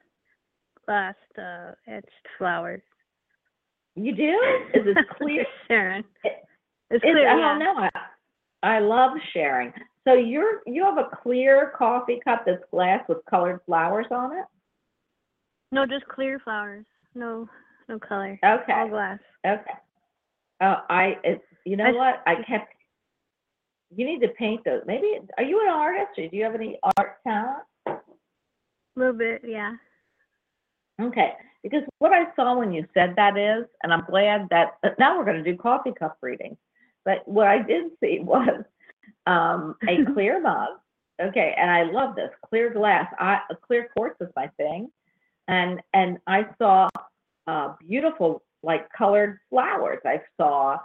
glass 0.85 1.15
uh, 1.37 1.71
etched 1.87 2.07
flowers. 2.37 2.81
You 3.95 4.15
do? 4.15 4.37
Is 4.75 4.85
it 4.85 4.97
clear? 5.17 5.45
Sharon. 5.67 6.03
It, 6.23 6.33
it's 6.91 7.01
clear. 7.01 7.27
I 7.27 7.35
don't 7.35 7.59
know. 7.59 7.89
I, 8.61 8.75
I 8.75 8.79
love 8.79 9.11
sharing. 9.33 9.73
So 10.07 10.13
you're 10.13 10.61
you 10.67 10.83
have 10.83 10.97
a 10.97 11.09
clear 11.23 11.73
coffee 11.75 12.19
cup 12.23 12.43
that's 12.45 12.63
glass 12.69 13.03
with 13.09 13.17
colored 13.27 13.61
flowers 13.65 14.05
on 14.11 14.37
it? 14.37 14.45
No, 15.71 15.85
just 15.87 16.07
clear 16.07 16.39
flowers. 16.39 16.85
No, 17.15 17.49
no 17.89 17.97
color. 17.97 18.39
Okay. 18.45 18.73
All 18.73 18.89
glass. 18.89 19.19
Okay. 19.45 19.71
Oh, 20.61 20.75
I 20.89 21.17
it's 21.23 21.43
you 21.65 21.77
know 21.77 21.91
what? 21.91 22.23
I 22.25 22.35
kept 22.47 22.73
you 23.95 24.05
need 24.05 24.19
to 24.21 24.29
paint 24.29 24.63
those. 24.65 24.81
Maybe 24.85 25.19
are 25.37 25.43
you 25.43 25.61
an 25.61 25.69
artist 25.69 26.17
or 26.17 26.27
do 26.27 26.35
you 26.35 26.43
have 26.43 26.55
any 26.55 26.79
art 26.97 27.17
talent? 27.25 27.63
A 27.87 27.99
little 28.95 29.13
bit, 29.13 29.41
yeah. 29.45 29.73
Okay, 30.99 31.33
because 31.63 31.83
what 31.99 32.11
I 32.11 32.25
saw 32.35 32.57
when 32.57 32.73
you 32.73 32.85
said 32.93 33.13
that 33.17 33.37
is, 33.37 33.65
and 33.83 33.93
I'm 33.93 34.03
glad 34.09 34.47
that 34.49 34.77
now 34.97 35.17
we're 35.17 35.25
going 35.25 35.43
to 35.43 35.51
do 35.51 35.55
coffee 35.55 35.93
cup 35.97 36.17
readings. 36.21 36.57
But 37.05 37.27
what 37.27 37.47
I 37.47 37.61
did 37.61 37.91
see 38.03 38.19
was 38.23 38.63
um, 39.27 39.75
a 39.87 40.03
clear 40.13 40.41
mug. 40.41 40.69
Okay, 41.21 41.55
and 41.57 41.71
I 41.71 41.83
love 41.83 42.15
this 42.15 42.29
clear 42.47 42.71
glass. 42.71 43.11
I, 43.19 43.39
a 43.49 43.55
clear 43.55 43.89
quartz 43.95 44.19
is 44.21 44.29
my 44.35 44.47
thing, 44.57 44.91
and 45.47 45.81
and 45.93 46.17
I 46.27 46.47
saw 46.59 46.89
uh, 47.47 47.73
beautiful 47.87 48.43
like 48.63 48.87
colored 48.97 49.39
flowers. 49.49 49.99
I 50.05 50.21
saw 50.37 50.77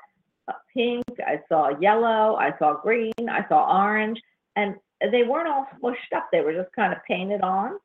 pink, 0.74 1.04
I 1.26 1.40
saw 1.48 1.70
yellow, 1.80 2.36
I 2.36 2.52
saw 2.58 2.80
green, 2.80 3.12
I 3.28 3.46
saw 3.48 3.84
orange, 3.84 4.20
and 4.56 4.76
they 5.00 5.22
weren't 5.22 5.48
all 5.48 5.66
smushed 5.80 6.16
up. 6.16 6.28
They 6.32 6.40
were 6.40 6.52
just 6.52 6.72
kind 6.72 6.92
of 6.92 6.98
painted 7.08 7.42
on. 7.42 7.78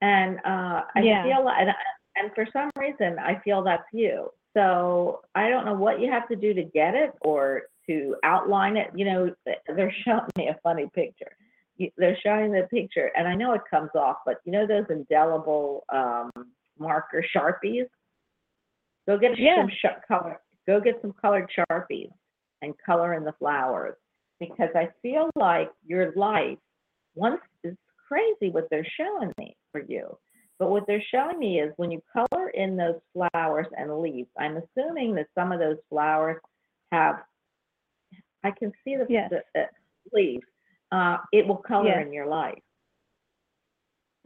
And 0.00 0.38
uh, 0.44 0.82
I 0.94 1.00
Yeah. 1.00 1.22
feel, 1.22 1.48
and, 1.48 1.70
and 2.16 2.34
for 2.34 2.46
some 2.52 2.70
reason, 2.78 3.18
I 3.18 3.40
feel 3.44 3.62
that's 3.62 3.84
you. 3.92 4.30
So 4.54 5.20
I 5.34 5.48
don't 5.48 5.64
know 5.64 5.74
what 5.74 6.00
you 6.00 6.10
have 6.10 6.28
to 6.28 6.36
do 6.36 6.54
to 6.54 6.64
get 6.64 6.94
it 6.94 7.12
or 7.20 7.62
to 7.88 8.16
outline 8.24 8.76
it. 8.76 8.90
You 8.94 9.04
know, 9.04 9.34
they're 9.66 9.94
showing 10.04 10.28
me 10.36 10.48
a 10.48 10.58
funny 10.62 10.88
picture. 10.94 11.32
They're 11.96 12.18
showing 12.24 12.50
the 12.50 12.66
picture, 12.70 13.12
and 13.16 13.28
I 13.28 13.36
know 13.36 13.52
it 13.52 13.60
comes 13.70 13.90
off, 13.94 14.16
but 14.26 14.38
you 14.44 14.50
know 14.50 14.66
those 14.66 14.86
indelible 14.90 15.84
um, 15.90 16.32
marker 16.76 17.24
sharpies. 17.36 17.86
Go 19.08 19.16
get 19.18 19.38
Yeah. 19.38 19.56
some 19.62 19.70
sh- 19.70 20.06
color. 20.06 20.38
Go 20.66 20.80
get 20.80 21.00
some 21.00 21.14
colored 21.14 21.50
sharpies 21.50 22.12
and 22.60 22.76
color 22.78 23.14
in 23.14 23.24
the 23.24 23.32
flowers 23.32 23.96
because 24.38 24.68
I 24.76 24.88
feel 25.00 25.30
like 25.34 25.72
your 25.84 26.12
life 26.12 26.58
once 27.14 27.40
is 27.64 27.74
crazy 28.06 28.50
what 28.50 28.68
they're 28.70 28.84
showing 28.84 29.32
me 29.38 29.56
for 29.72 29.80
you. 29.80 30.18
But 30.58 30.68
what 30.70 30.86
they're 30.86 31.02
showing 31.10 31.38
me 31.38 31.60
is 31.60 31.72
when 31.76 31.90
you 31.90 32.02
color 32.12 32.50
in 32.50 32.76
those 32.76 33.00
flowers 33.14 33.66
and 33.78 33.98
leaves, 34.00 34.28
I'm 34.36 34.58
assuming 34.58 35.14
that 35.14 35.28
some 35.34 35.52
of 35.52 35.58
those 35.58 35.78
flowers 35.88 36.42
have, 36.92 37.22
I 38.44 38.50
can 38.50 38.72
see 38.84 38.96
the, 38.96 39.06
Yes. 39.08 39.30
the 39.30 39.60
uh, 39.62 39.66
leaves. 40.12 40.44
Uh, 40.92 41.18
it 41.32 41.46
will 41.46 41.56
color 41.58 41.86
Yes. 41.88 42.06
in 42.06 42.12
your 42.12 42.26
life. 42.26 42.62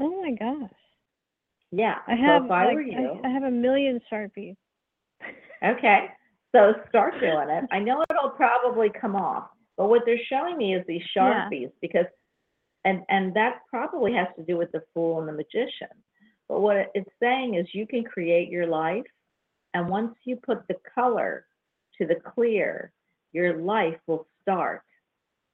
Oh 0.00 0.22
my 0.22 0.32
gosh. 0.32 0.70
Yeah. 1.70 1.98
I 2.08 2.14
have 2.16 2.42
so 2.42 2.46
if 2.46 2.50
I 2.50 2.64
like 2.66 2.74
were 2.74 2.82
you, 2.82 3.20
I, 3.22 3.28
I 3.28 3.30
have 3.30 3.44
a 3.44 3.50
million 3.50 4.00
sharpies. 4.10 4.56
Okay, 5.64 6.06
so 6.52 6.74
start 6.88 7.14
doing 7.20 7.48
it. 7.48 7.64
I 7.70 7.78
know 7.78 8.04
it'll 8.10 8.30
probably 8.30 8.90
come 8.90 9.16
off, 9.16 9.48
but 9.76 9.88
what 9.88 10.02
they're 10.04 10.18
showing 10.28 10.58
me 10.58 10.74
is 10.74 10.84
these 10.86 11.02
Yeah. 11.14 11.48
sharpies 11.48 11.72
because, 11.80 12.06
and 12.84 13.04
and 13.08 13.34
that 13.34 13.60
probably 13.68 14.12
has 14.12 14.28
to 14.36 14.42
do 14.42 14.56
with 14.56 14.72
the 14.72 14.82
fool 14.92 15.20
and 15.20 15.28
the 15.28 15.32
magician. 15.32 15.88
But 16.48 16.60
what 16.60 16.90
it's 16.94 17.10
saying 17.20 17.54
is 17.54 17.74
you 17.74 17.86
can 17.86 18.04
create 18.04 18.50
your 18.50 18.66
life, 18.66 19.06
and 19.74 19.88
once 19.88 20.14
you 20.24 20.36
put 20.36 20.66
the 20.68 20.76
color 20.94 21.46
to 21.98 22.06
the 22.06 22.16
clear, 22.16 22.92
your 23.32 23.56
life 23.58 23.98
will 24.06 24.26
start 24.42 24.82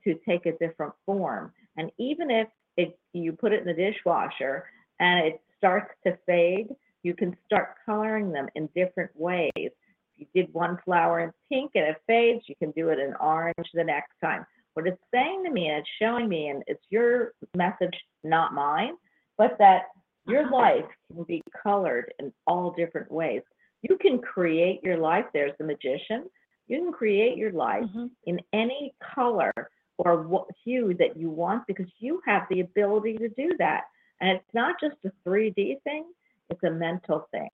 to 0.04 0.14
take 0.26 0.46
a 0.46 0.57
different 0.59 0.94
form. 1.04 1.52
And 1.76 1.90
even 1.98 2.31
if 2.31 2.48
it 2.76 2.98
you 3.12 3.33
put 3.33 3.52
it 3.52 3.61
in 3.61 3.66
the 3.66 3.74
dishwasher 3.74 4.64
and 5.00 5.26
it 5.26 5.40
starts 5.57 5.92
to 6.04 6.16
fade, 6.26 6.68
you 7.02 7.14
can 7.14 7.37
start 7.46 7.76
coloring 7.87 8.32
them 8.32 8.48
in 8.54 8.68
different 8.74 9.11
ways 9.14 9.50
if 9.56 9.72
you 10.16 10.26
did 10.34 10.52
one 10.52 10.78
flower 10.84 11.20
in 11.20 11.32
pink 11.48 11.72
and 11.74 11.84
it 11.84 11.96
fades, 12.06 12.44
you 12.48 12.54
can 12.56 12.72
do 12.72 12.88
it 12.88 12.98
in 12.98 13.14
orange 13.14 13.70
the 13.72 13.84
next 13.84 14.12
time. 14.22 14.44
What 14.74 14.87
it's 14.87 15.00
saying 15.12 15.44
to 15.44 15.50
me 15.50 15.68
and 15.68 15.78
it's 15.78 15.88
showing 16.00 16.28
me, 16.28 16.48
and 16.48 16.62
it's 16.66 16.84
your 16.90 17.32
message, 17.56 17.96
not 18.24 18.52
mine, 18.52 18.96
but 19.37 19.56
that 19.58 19.87
your 20.26 20.42
Uh-huh. 20.42 20.56
life 20.56 20.84
can 21.12 21.24
be 21.24 21.42
colored 21.62 22.12
in 22.18 22.32
all 22.46 22.72
different 22.72 23.11
ways. 23.11 23.42
You 23.82 23.96
can 23.96 24.20
create 24.20 24.82
your 24.82 24.98
life. 24.98 25.26
There's 25.32 25.56
the 25.58 25.64
magician. 25.64 26.28
You 26.66 26.82
can 26.82 26.92
create 26.92 27.38
your 27.38 27.52
life 27.52 27.84
Mhm. 27.84 28.11
in 28.24 28.40
any 28.52 28.94
color 29.00 29.52
or 29.98 30.22
what 30.22 30.48
hue 30.64 30.94
that 30.94 31.16
you 31.16 31.30
want 31.30 31.66
because 31.66 31.90
you 31.98 32.20
have 32.26 32.46
the 32.48 32.61
ability 32.61 33.16
to 33.18 33.28
do 33.30 33.56
that. 33.58 33.84
And 34.20 34.30
it's 34.30 34.54
not 34.54 34.78
just 34.80 35.04
a 35.04 35.12
3D 35.24 35.76
thing, 35.84 36.12
it's 36.50 36.62
a 36.64 36.70
mental 36.70 37.28
thing. 37.30 37.50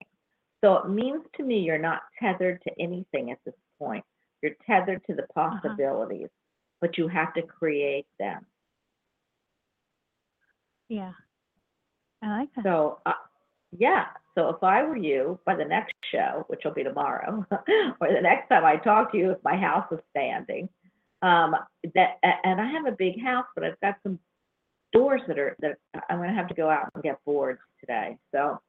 So 0.62 0.76
it 0.78 0.88
means 0.88 1.22
to 1.36 1.42
me 1.42 1.58
you're 1.58 1.78
not 1.78 2.02
tethered 2.20 2.60
to 2.62 2.72
anything 2.80 3.30
at 3.30 3.38
this 3.44 3.54
point. 3.78 4.04
You're 4.42 4.56
tethered 4.66 5.02
to 5.06 5.14
the 5.14 5.26
possibilities, 5.34 6.28
but 6.80 6.96
you 6.98 7.08
have 7.08 7.34
to 7.34 7.42
create 7.42 8.06
them. 8.18 8.46
Yeah. 10.88 11.12
I 12.22 12.38
like 12.40 12.48
that. 12.56 12.64
So, 12.64 12.98
uh, 13.06 13.12
yeah. 13.76 14.06
So 14.34 14.48
if 14.48 14.62
I 14.62 14.82
were 14.82 14.96
you, 14.96 15.38
by 15.44 15.54
the 15.54 15.64
next 15.64 15.94
show, 16.10 16.44
which 16.48 16.60
will 16.64 16.72
be 16.72 16.84
tomorrow, 16.84 17.44
or 18.00 18.12
the 18.12 18.20
next 18.20 18.48
time 18.48 18.64
I 18.64 18.76
talk 18.76 19.12
to 19.12 19.18
you, 19.18 19.30
if 19.32 19.38
my 19.44 19.56
house 19.56 19.86
is 19.92 20.00
standing, 20.10 20.68
um, 21.22 21.54
that 21.94 22.18
and 22.22 22.60
I 22.60 22.70
have 22.70 22.86
a 22.86 22.92
big 22.92 23.22
house, 23.22 23.46
but 23.54 23.64
I've 23.64 23.80
got 23.80 23.96
some 24.02 24.18
doors 24.92 25.22
that 25.26 25.38
are 25.38 25.56
that 25.60 25.78
I'm 26.10 26.18
going 26.18 26.28
to 26.28 26.34
have 26.34 26.48
to 26.48 26.54
go 26.54 26.68
out 26.68 26.90
and 26.94 27.02
get 27.02 27.18
boards 27.24 27.60
today. 27.80 28.18
So, 28.32 28.60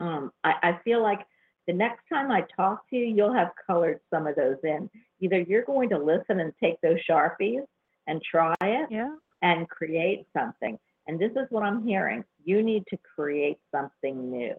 um, 0.00 0.32
I, 0.44 0.54
I 0.62 0.80
feel 0.84 1.02
like 1.02 1.20
the 1.66 1.72
next 1.72 2.02
time 2.12 2.30
I 2.30 2.44
talk 2.54 2.88
to 2.90 2.96
you, 2.96 3.06
you'll 3.06 3.32
have 3.34 3.50
colored 3.66 4.00
some 4.10 4.26
of 4.26 4.36
those 4.36 4.56
in. 4.62 4.88
Either 5.20 5.40
you're 5.40 5.64
going 5.64 5.88
to 5.90 5.98
listen 5.98 6.40
and 6.40 6.52
take 6.62 6.80
those 6.80 6.98
sharpies 7.08 7.64
and 8.06 8.22
try 8.22 8.54
it, 8.60 8.88
Yeah. 8.90 9.16
and 9.42 9.68
create 9.68 10.26
something. 10.36 10.78
And 11.08 11.18
this 11.18 11.32
is 11.32 11.46
what 11.50 11.62
I'm 11.64 11.86
hearing. 11.86 12.24
You 12.44 12.62
need 12.62 12.84
to 12.90 12.98
create 13.14 13.58
something 13.72 14.30
new. 14.30 14.54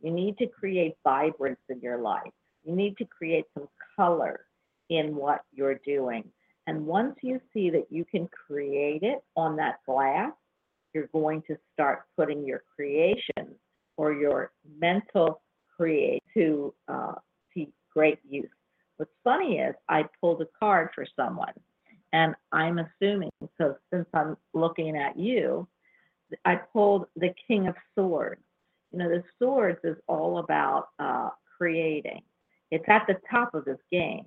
You 0.00 0.12
need 0.12 0.38
to 0.38 0.46
create 0.46 0.94
vibrance 1.02 1.60
in 1.68 1.80
your 1.80 1.98
life. 1.98 2.30
You 2.64 2.76
need 2.76 2.96
to 2.98 3.04
create 3.04 3.46
some 3.54 3.68
color 3.96 4.46
in 4.90 5.16
what 5.16 5.42
you're 5.52 5.80
doing. 5.84 6.24
And 6.66 6.86
once 6.86 7.16
you 7.22 7.40
see 7.52 7.70
that 7.70 7.86
you 7.90 8.04
can 8.04 8.28
create 8.28 9.02
it 9.02 9.22
on 9.36 9.56
that 9.56 9.78
glass, 9.86 10.32
you're 10.92 11.08
going 11.08 11.42
to 11.48 11.56
start 11.72 12.04
putting 12.16 12.44
your 12.46 12.62
creations 12.76 13.56
or 13.98 14.12
your 14.12 14.52
mental 14.80 15.42
create 15.76 16.22
to, 16.32 16.72
uh, 16.86 17.14
to 17.54 17.66
great 17.92 18.18
use. 18.28 18.48
What's 18.96 19.10
funny 19.22 19.58
is 19.58 19.74
I 19.88 20.04
pulled 20.20 20.40
a 20.40 20.46
card 20.58 20.88
for 20.94 21.04
someone 21.14 21.52
and 22.12 22.34
I'm 22.52 22.78
assuming, 22.78 23.30
so 23.58 23.76
since 23.92 24.06
I'm 24.14 24.36
looking 24.54 24.96
at 24.96 25.18
you, 25.18 25.68
I 26.44 26.56
pulled 26.56 27.06
the 27.16 27.34
King 27.46 27.68
of 27.68 27.74
Swords. 27.94 28.40
You 28.92 29.00
know, 29.00 29.08
the 29.08 29.22
swords 29.38 29.78
is 29.84 29.96
all 30.06 30.38
about 30.38 30.88
uh, 30.98 31.30
creating. 31.58 32.22
It's 32.70 32.84
at 32.88 33.04
the 33.06 33.16
top 33.30 33.54
of 33.54 33.66
his 33.66 33.76
game. 33.92 34.24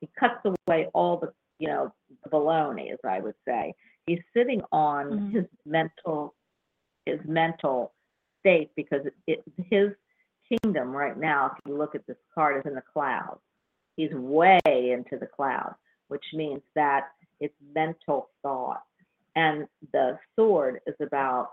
He 0.00 0.08
cuts 0.18 0.44
away 0.44 0.88
all 0.94 1.16
the, 1.18 1.32
you 1.58 1.68
know, 1.68 1.92
the 2.22 2.30
baloney, 2.30 2.92
as 2.92 2.98
I 3.04 3.20
would 3.20 3.34
say. 3.46 3.74
He's 4.06 4.20
sitting 4.36 4.62
on 4.70 5.10
Mhm. 5.10 5.32
his 5.32 5.44
mental, 5.64 6.34
his 7.06 7.20
mental 7.24 7.92
state 8.44 8.70
because 8.76 9.00
his 9.70 9.90
kingdom 10.48 10.90
right 10.90 11.18
now, 11.18 11.46
if 11.46 11.52
you 11.66 11.76
look 11.76 11.94
at 11.94 12.06
this 12.06 12.16
card, 12.34 12.58
is 12.58 12.68
in 12.68 12.74
the 12.74 12.82
clouds. 12.92 13.40
He's 13.96 14.12
way 14.12 14.60
into 14.66 15.18
the 15.18 15.26
clouds, 15.26 15.76
which 16.08 16.24
means 16.34 16.60
that 16.74 17.08
it's 17.40 17.54
mental 17.74 18.28
thought. 18.42 18.82
And 19.36 19.66
the 19.92 20.18
sword 20.36 20.80
is 20.86 20.94
about 21.00 21.52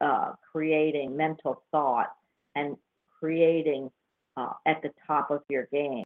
uh, 0.00 0.32
creating 0.52 1.16
mental 1.16 1.62
thought 1.70 2.12
and 2.54 2.76
creating 3.20 3.90
uh, 4.36 4.52
at 4.66 4.82
the 4.82 4.90
top 5.06 5.30
of 5.30 5.42
your 5.48 5.66
game. 5.72 6.04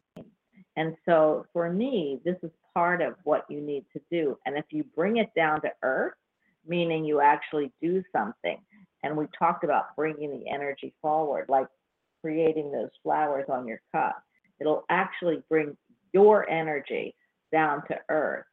And 0.77 0.95
so 1.05 1.45
for 1.51 1.71
me, 1.71 2.19
this 2.23 2.37
is 2.43 2.51
part 2.73 3.01
of 3.01 3.15
what 3.23 3.45
you 3.49 3.59
need 3.59 3.85
to 3.93 4.01
do. 4.09 4.37
And 4.45 4.57
if 4.57 4.65
you 4.69 4.85
bring 4.95 5.17
it 5.17 5.29
down 5.35 5.61
to 5.61 5.69
earth, 5.83 6.13
meaning 6.65 7.03
you 7.03 7.19
actually 7.19 7.71
do 7.81 8.03
something, 8.13 8.57
and 9.03 9.15
we 9.17 9.25
talked 9.37 9.63
about 9.63 9.95
bringing 9.95 10.31
the 10.31 10.49
energy 10.51 10.93
forward, 11.01 11.45
like 11.49 11.67
creating 12.21 12.71
those 12.71 12.89
flowers 13.03 13.45
on 13.49 13.67
your 13.67 13.81
cup, 13.91 14.23
it'll 14.59 14.85
actually 14.89 15.41
bring 15.49 15.75
your 16.13 16.49
energy 16.49 17.15
down 17.51 17.83
to 17.87 17.95
earth 18.09 18.45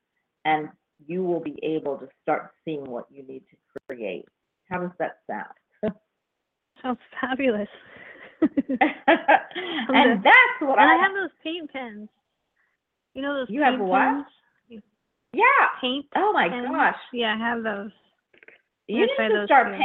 and 0.44 0.68
you 1.06 1.22
will 1.22 1.40
be 1.40 1.58
able 1.62 1.96
to 1.98 2.08
start 2.22 2.50
seeing 2.64 2.84
what 2.84 3.06
you 3.10 3.22
need 3.24 3.42
to 3.50 3.56
create. 3.86 4.24
How 4.70 4.80
does 4.80 4.90
that 4.98 5.18
sound? 5.30 5.54
Sounds 6.82 6.98
fabulous. 7.20 7.68
and 8.40 10.22
that's 10.22 10.58
what 10.60 10.78
and 10.78 10.90
I, 10.90 10.94
I 10.94 11.02
have 11.02 11.12
those 11.14 11.30
paint 11.42 11.72
pens. 11.72 12.08
You 13.14 13.22
know 13.22 13.34
those 13.34 13.48
You 13.48 13.62
have 13.62 13.74
paint 13.74 13.88
what? 13.88 14.00
pens? 14.00 14.82
yeah. 15.32 15.42
Paint 15.80 16.06
Oh 16.16 16.32
my 16.32 16.48
pens? 16.48 16.68
gosh. 16.70 16.94
Yeah, 17.12 17.34
I 17.34 17.38
have 17.38 17.62
those. 17.62 17.90
You 18.86 19.00
need 19.00 19.08
to 19.16 19.34
those 19.34 19.46
start 19.46 19.76
too. 19.76 19.84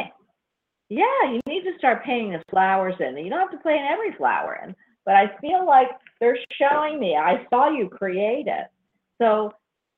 Yeah, 0.89 1.31
you 1.31 1.39
need 1.47 1.63
to 1.63 1.77
start 1.77 2.03
painting 2.03 2.33
the 2.33 2.43
flowers 2.49 2.95
in. 2.99 3.17
You 3.17 3.29
don't 3.29 3.39
have 3.39 3.63
to 3.63 3.69
in 3.69 3.87
every 3.89 4.15
flower 4.17 4.59
in, 4.63 4.75
but 5.05 5.15
I 5.15 5.31
feel 5.41 5.65
like 5.65 5.87
they're 6.19 6.37
showing 6.59 6.99
me. 6.99 7.15
I 7.15 7.45
saw 7.49 7.69
you 7.69 7.89
create 7.89 8.47
it. 8.47 8.67
So, 9.21 9.51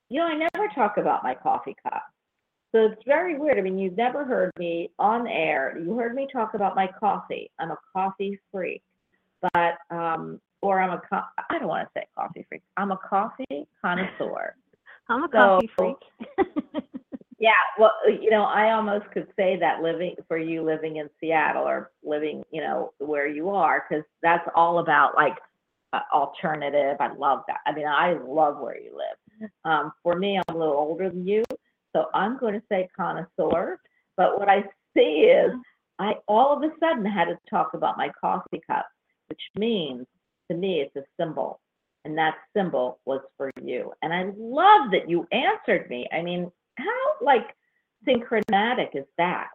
you 0.09 0.19
know, 0.19 0.27
I 0.27 0.35
never 0.35 0.55
never 0.65 0.73
talk 0.73 0.97
about 0.97 1.23
my 1.23 1.33
coffee 1.33 1.75
cup. 1.83 2.03
So 2.71 2.85
it's 2.85 3.01
very 3.05 3.37
weird. 3.37 3.57
I 3.57 3.61
mean, 3.61 3.77
you've 3.77 3.95
never 3.95 4.25
heard 4.25 4.51
me 4.59 4.91
on 4.99 5.27
air. 5.27 5.77
You 5.79 5.95
heard 5.95 6.13
me 6.13 6.27
talk 6.31 6.53
about 6.53 6.75
my 6.75 6.87
coffee. 6.99 7.49
I'm 7.59 7.71
a 7.71 7.77
coffee 7.93 8.39
freak, 8.51 8.83
but 9.41 9.77
um, 9.91 10.41
or 10.61 10.81
I'm 10.81 10.91
a 10.91 11.01
co- 11.09 11.21
I 11.49 11.57
don't 11.57 11.67
want 11.67 11.87
to 11.87 11.99
say 11.99 12.05
coffee 12.15 12.45
freak. 12.49 12.63
I'm 12.75 12.91
a 12.91 12.97
coffee 12.97 13.67
connoisseur. 13.81 14.55
I'm 15.09 15.23
a 15.23 15.29
coffee 15.29 15.69
freak. 15.77 15.95
yeah, 17.37 17.51
well, 17.77 17.91
you 18.07 18.29
know, 18.29 18.43
I 18.43 18.71
almost 18.71 19.05
could 19.11 19.27
say 19.35 19.57
that 19.59 19.81
living 19.81 20.15
for 20.27 20.37
you 20.37 20.63
living 20.63 20.97
in 20.97 21.09
Seattle 21.19 21.63
or 21.63 21.91
living, 22.03 22.43
you 22.51 22.61
know, 22.61 22.93
where 22.99 23.27
you 23.27 23.49
are, 23.49 23.85
because 23.87 24.05
that's 24.21 24.47
all 24.55 24.79
about 24.79 25.15
like 25.15 25.35
uh, 25.91 25.99
alternative. 26.13 26.97
I 26.99 27.13
love 27.13 27.41
that. 27.47 27.59
I 27.65 27.73
mean, 27.73 27.87
I 27.87 28.13
love 28.25 28.59
where 28.59 28.79
you 28.79 28.95
live. 28.95 29.49
Um, 29.65 29.91
for 30.01 30.15
me, 30.17 30.37
I'm 30.37 30.55
a 30.55 30.57
little 30.57 30.75
older 30.75 31.09
than 31.09 31.27
you, 31.27 31.43
so 31.93 32.05
I'm 32.13 32.37
going 32.37 32.53
to 32.53 32.63
say 32.69 32.87
connoisseur. 32.95 33.79
But 34.15 34.39
what 34.39 34.47
I 34.47 34.63
see 34.95 35.29
is 35.29 35.51
I 35.99 36.13
all 36.27 36.55
of 36.55 36.63
a 36.63 36.71
sudden 36.79 37.05
had 37.05 37.25
to 37.25 37.37
talk 37.49 37.73
about 37.73 37.97
my 37.97 38.11
coffee 38.19 38.61
cup, 38.65 38.87
which 39.27 39.41
means 39.57 40.05
to 40.49 40.57
me 40.57 40.81
it's 40.81 40.95
a 40.95 41.03
symbol. 41.21 41.59
And 42.05 42.17
that 42.17 42.35
symbol 42.55 42.99
was 43.05 43.21
for 43.35 43.51
you. 43.61 43.91
And 44.03 44.13
I 44.13 44.25
love 44.37 44.91
that 44.91 45.09
you 45.09 45.27
answered 45.31 45.89
me. 45.89 46.07
I 46.13 46.21
mean, 46.21 46.51
how 46.77 47.25
like 47.25 47.55
synchronatic 48.07 48.89
is 48.93 49.05
that? 49.17 49.47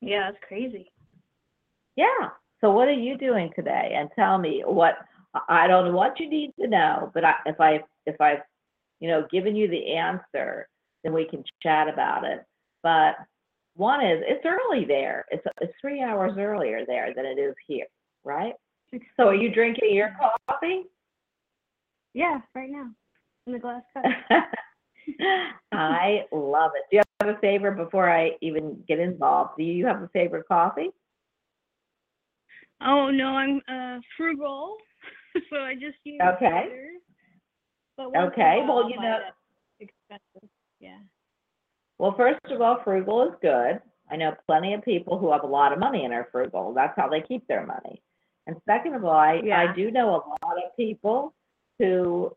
Yeah, 0.00 0.28
it's 0.28 0.38
crazy. 0.46 0.92
Yeah. 1.96 2.30
So 2.60 2.70
what 2.70 2.88
are 2.88 2.92
you 2.92 3.16
doing 3.16 3.50
today? 3.54 3.94
And 3.96 4.08
tell 4.16 4.38
me 4.38 4.62
what 4.64 4.94
I 5.48 5.66
don't 5.66 5.86
know 5.86 5.92
what 5.92 6.18
you 6.18 6.28
need 6.28 6.52
to 6.60 6.68
know, 6.68 7.10
but 7.14 7.24
I, 7.24 7.34
if 7.46 7.60
I 7.60 7.80
if 8.06 8.20
I've 8.20 8.42
you 9.00 9.08
know 9.08 9.26
given 9.30 9.54
you 9.54 9.68
the 9.68 9.94
answer, 9.94 10.68
then 11.04 11.12
we 11.12 11.26
can 11.28 11.44
chat 11.62 11.88
about 11.88 12.24
it. 12.24 12.44
But 12.82 13.16
one 13.74 14.04
is 14.04 14.22
it's 14.26 14.44
early 14.44 14.84
there. 14.84 15.24
It's 15.30 15.44
it's 15.60 15.72
three 15.80 16.02
hours 16.02 16.32
earlier 16.38 16.84
there 16.86 17.12
than 17.14 17.26
it 17.26 17.38
is 17.38 17.54
here, 17.66 17.86
right? 18.24 18.54
So 19.16 19.28
are 19.28 19.34
you 19.34 19.52
drinking 19.52 19.94
your 19.94 20.16
coffee? 20.48 20.84
Yeah, 22.14 22.40
right 22.54 22.70
now 22.70 22.90
in 23.46 23.52
the 23.52 23.58
glass 23.58 23.82
cup. 23.94 24.04
I 25.72 26.24
love 26.32 26.72
it. 26.74 26.84
Do 26.90 26.96
you 26.96 27.02
have 27.20 27.36
a 27.36 27.38
favorite 27.40 27.76
before 27.76 28.10
I 28.10 28.32
even 28.40 28.82
get 28.86 28.98
involved? 28.98 29.52
Do 29.58 29.64
you 29.64 29.86
have 29.86 30.02
a 30.02 30.08
favorite 30.08 30.46
coffee? 30.48 30.90
Oh 32.80 33.10
no, 33.10 33.28
I'm 33.28 33.60
uh, 33.68 34.00
frugal, 34.16 34.76
so 35.50 35.56
I 35.56 35.74
just 35.74 35.96
use 36.04 36.20
okay. 36.34 36.68
okay, 37.98 38.62
well 38.66 38.88
you 38.88 39.00
know, 39.00 39.18
expensive. 39.80 40.48
Yeah. 40.80 40.98
Well, 41.98 42.14
first 42.16 42.40
of 42.50 42.60
all, 42.60 42.80
frugal 42.84 43.24
is 43.24 43.34
good. 43.42 43.80
I 44.10 44.16
know 44.16 44.34
plenty 44.46 44.74
of 44.74 44.84
people 44.84 45.18
who 45.18 45.32
have 45.32 45.42
a 45.42 45.46
lot 45.46 45.72
of 45.72 45.78
money 45.78 46.04
and 46.04 46.14
are 46.14 46.28
frugal. 46.30 46.72
That's 46.72 46.94
how 46.96 47.08
they 47.08 47.20
keep 47.20 47.46
their 47.46 47.66
money. 47.66 48.00
And 48.46 48.56
second 48.64 48.94
of 48.94 49.04
all, 49.04 49.10
I, 49.10 49.40
yeah. 49.44 49.60
I 49.60 49.74
do 49.74 49.90
know 49.90 50.08
a 50.10 50.46
lot 50.46 50.56
of 50.64 50.76
people 50.76 51.34
who 51.78 52.34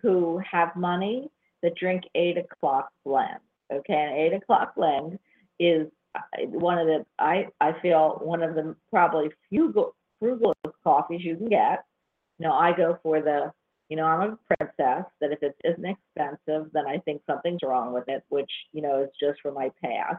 who 0.00 0.40
have 0.50 0.74
money 0.74 1.30
that 1.62 1.74
drink 1.76 2.04
eight 2.14 2.38
o'clock 2.38 2.90
blend. 3.04 3.40
Okay, 3.72 3.94
an 3.94 4.12
eight 4.12 4.34
o'clock 4.34 4.74
blend 4.74 5.18
is 5.58 5.88
uh, 6.14 6.20
one 6.46 6.78
of 6.78 6.86
the 6.86 7.04
I 7.18 7.46
I 7.60 7.72
feel 7.80 8.20
one 8.22 8.42
of 8.42 8.54
the 8.54 8.74
probably 8.90 9.30
few 9.48 9.72
frugal 10.18 10.54
coffees 10.84 11.24
you 11.24 11.36
can 11.36 11.48
get. 11.48 11.84
You 12.38 12.48
know, 12.48 12.52
I 12.54 12.76
go 12.76 12.98
for 13.02 13.20
the 13.20 13.52
you 13.92 13.96
know, 13.96 14.06
I'm 14.06 14.22
a 14.22 14.56
princess, 14.56 15.04
that 15.20 15.32
if 15.32 15.42
it 15.42 15.54
isn't 15.64 15.84
expensive, 15.84 16.72
then 16.72 16.86
I 16.86 16.96
think 17.00 17.20
something's 17.26 17.60
wrong 17.62 17.92
with 17.92 18.04
it, 18.08 18.24
which, 18.30 18.50
you 18.72 18.80
know, 18.80 19.02
is 19.02 19.10
just 19.20 19.42
for 19.42 19.52
my 19.52 19.70
past. 19.84 20.16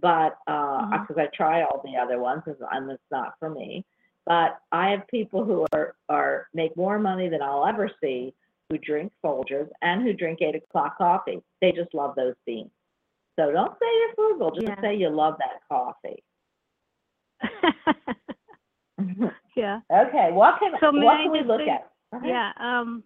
But 0.00 0.38
because 0.46 0.88
uh, 0.90 1.12
mm-hmm. 1.12 1.20
I 1.20 1.26
try 1.36 1.64
all 1.64 1.82
the 1.84 1.98
other 2.00 2.18
ones, 2.18 2.44
and 2.46 2.90
it's 2.90 3.02
not 3.10 3.34
for 3.38 3.50
me. 3.50 3.84
But 4.24 4.58
I 4.72 4.88
have 4.92 5.06
people 5.08 5.44
who 5.44 5.66
are, 5.74 5.96
are 6.08 6.46
make 6.54 6.74
more 6.78 6.98
money 6.98 7.28
than 7.28 7.42
I'll 7.42 7.66
ever 7.66 7.90
see 8.02 8.32
who 8.70 8.78
drink 8.78 9.12
Folgers 9.24 9.68
and 9.82 10.02
who 10.02 10.12
drink 10.12 10.40
eight 10.42 10.56
o'clock 10.56 10.98
coffee. 10.98 11.40
They 11.60 11.70
just 11.72 11.94
love 11.94 12.14
those 12.16 12.34
beans. 12.46 12.70
So 13.38 13.50
don't 13.50 13.72
say 13.72 13.86
you're 14.00 14.14
frugal, 14.14 14.52
just 14.52 14.66
yeah. 14.66 14.80
say 14.80 14.96
you 14.96 15.10
love 15.10 15.34
that 15.38 15.60
coffee. 15.68 16.22
yeah. 19.56 19.80
Okay. 19.92 20.30
What 20.32 20.58
can 20.60 20.72
so 20.80 20.92
what 20.92 21.16
can 21.16 21.32
we 21.32 21.42
look 21.42 21.60
say, 21.60 21.70
at? 21.70 21.90
Uh-huh. 22.12 22.26
Yeah. 22.26 22.52
Um, 22.60 23.02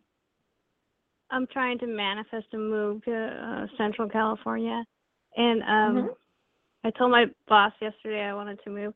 I'm 1.31 1.47
trying 1.47 1.79
to 1.81 1.87
manifest 1.87 2.47
a 2.53 2.59
move 2.59 3.05
to 3.05 3.15
uh, 3.15 3.67
Central 3.77 4.09
California, 4.09 4.83
and 5.37 5.63
um, 5.63 5.69
mm-hmm. 5.69 6.07
I 6.85 6.91
told 6.91 7.11
my 7.11 7.27
boss 7.49 7.73
yesterday 7.81 8.23
I 8.23 8.35
wanted 8.35 8.61
to 8.65 8.71
move. 8.71 8.95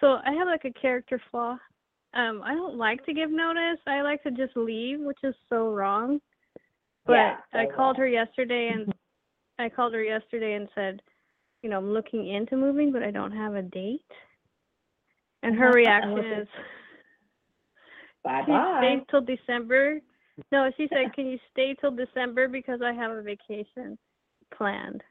So 0.00 0.18
I 0.24 0.32
have 0.32 0.48
like 0.48 0.64
a 0.64 0.80
character 0.80 1.20
flaw. 1.30 1.56
Um, 2.14 2.42
I 2.44 2.54
don't 2.54 2.76
like 2.76 3.04
to 3.06 3.14
give 3.14 3.30
notice. 3.30 3.80
I 3.86 4.02
like 4.02 4.22
to 4.24 4.30
just 4.30 4.56
leave, 4.56 5.00
which 5.00 5.18
is 5.22 5.34
so 5.48 5.70
wrong. 5.72 6.20
But 7.06 7.14
yeah, 7.14 7.36
I 7.54 7.66
called 7.66 7.96
her 7.96 8.06
yesterday 8.06 8.70
and 8.72 8.92
I 9.58 9.68
called 9.68 9.94
her 9.94 10.02
yesterday 10.02 10.54
and 10.54 10.68
said, 10.74 11.02
you 11.62 11.70
know, 11.70 11.78
I'm 11.78 11.92
looking 11.92 12.28
into 12.28 12.56
moving, 12.56 12.92
but 12.92 13.02
I 13.02 13.10
don't 13.10 13.32
have 13.32 13.54
a 13.54 13.62
date. 13.62 14.00
And 15.42 15.56
her 15.56 15.72
reaction 15.74 16.18
is, 16.18 16.48
Bye 18.24 18.42
bye. 18.46 18.78
Stay 18.80 19.04
till 19.10 19.20
December. 19.20 20.00
No, 20.50 20.70
she 20.76 20.88
said, 20.88 21.12
"Can 21.14 21.26
you 21.26 21.38
stay 21.50 21.74
till 21.74 21.90
December 21.90 22.48
because 22.48 22.80
I 22.82 22.92
have 22.92 23.10
a 23.10 23.22
vacation 23.22 23.98
planned." 24.56 25.02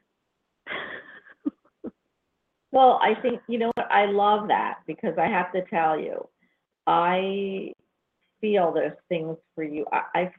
well, 2.72 2.98
I 3.02 3.14
think 3.20 3.40
you 3.48 3.58
know 3.58 3.70
what 3.76 3.90
I 3.90 4.06
love 4.06 4.48
that 4.48 4.78
because 4.86 5.16
I 5.18 5.26
have 5.26 5.52
to 5.52 5.62
tell 5.66 5.98
you, 5.98 6.26
I 6.86 7.72
feel 8.40 8.72
there's 8.72 8.96
things 9.08 9.36
for 9.54 9.64
you. 9.64 9.86
I 9.92 10.30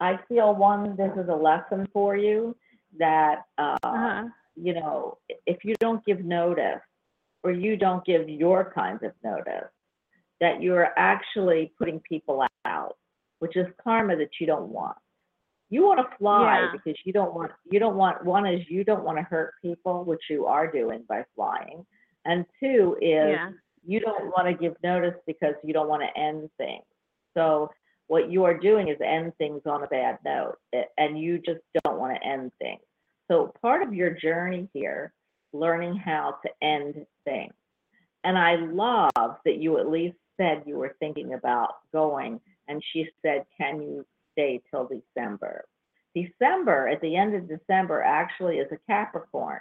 I, 0.00 0.12
I 0.12 0.18
feel 0.28 0.54
one 0.54 0.96
this 0.96 1.12
is 1.16 1.28
a 1.28 1.34
lesson 1.34 1.88
for 1.92 2.16
you 2.16 2.56
that 2.98 3.42
uh, 3.58 3.76
uh-huh. 3.82 4.24
you 4.56 4.74
know 4.74 5.18
if 5.46 5.64
you 5.64 5.74
don't 5.80 6.04
give 6.04 6.24
notice 6.24 6.80
or 7.42 7.52
you 7.52 7.76
don't 7.76 8.04
give 8.04 8.28
your 8.28 8.72
kinds 8.74 9.02
of 9.02 9.12
notice 9.24 9.70
that 10.40 10.62
you're 10.62 10.88
actually 10.96 11.72
putting 11.78 12.00
people 12.00 12.44
out, 12.64 12.96
which 13.38 13.56
is 13.56 13.66
karma 13.82 14.16
that 14.16 14.30
you 14.40 14.46
don't 14.46 14.68
want. 14.68 14.96
You 15.68 15.84
want 15.84 16.00
to 16.00 16.16
fly 16.16 16.60
yeah. 16.60 16.68
because 16.72 16.98
you 17.04 17.12
don't 17.12 17.32
want 17.32 17.52
you 17.70 17.78
don't 17.78 17.96
want 17.96 18.24
one 18.24 18.46
is 18.46 18.60
you 18.68 18.82
don't 18.82 19.04
want 19.04 19.18
to 19.18 19.22
hurt 19.22 19.54
people, 19.62 20.04
which 20.04 20.22
you 20.28 20.46
are 20.46 20.70
doing 20.70 21.04
by 21.08 21.24
flying, 21.36 21.86
and 22.24 22.44
two 22.58 22.96
is 23.00 23.36
yeah. 23.36 23.50
You 23.86 24.00
don't 24.00 24.26
want 24.26 24.46
to 24.46 24.54
give 24.54 24.76
notice 24.82 25.14
because 25.26 25.54
you 25.64 25.72
don't 25.72 25.88
want 25.88 26.02
to 26.02 26.20
end 26.20 26.50
things. 26.58 26.84
So 27.34 27.70
what 28.08 28.30
you 28.30 28.44
are 28.44 28.56
doing 28.56 28.88
is 28.88 28.96
end 29.04 29.32
things 29.38 29.62
on 29.66 29.84
a 29.84 29.86
bad 29.86 30.18
note, 30.24 30.56
and 30.98 31.18
you 31.18 31.38
just 31.38 31.60
don't 31.84 31.98
want 31.98 32.16
to 32.16 32.28
end 32.28 32.52
things. 32.60 32.80
So 33.30 33.54
part 33.62 33.82
of 33.82 33.94
your 33.94 34.10
journey 34.10 34.68
here, 34.74 35.12
learning 35.52 35.96
how 35.96 36.38
to 36.44 36.50
end 36.66 37.06
things. 37.24 37.52
And 38.24 38.36
I 38.36 38.56
love 38.56 39.36
that 39.44 39.58
you 39.58 39.78
at 39.78 39.88
least 39.88 40.16
said 40.36 40.64
you 40.66 40.76
were 40.76 40.96
thinking 40.98 41.34
about 41.34 41.76
going, 41.92 42.40
and 42.68 42.82
she 42.92 43.06
said, 43.22 43.44
Can 43.56 43.80
you 43.80 44.04
stay 44.32 44.60
till 44.70 44.88
December? 44.88 45.64
December, 46.14 46.88
at 46.88 47.00
the 47.00 47.16
end 47.16 47.34
of 47.34 47.48
December, 47.48 48.02
actually 48.02 48.58
is 48.58 48.70
a 48.72 48.78
Capricorn. 48.88 49.60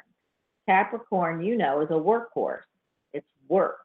Capricorn, 0.68 1.44
you 1.44 1.58
know, 1.58 1.82
is 1.82 1.90
a 1.90 1.94
workhorse, 1.94 2.62
it's 3.14 3.28
work. 3.48 3.80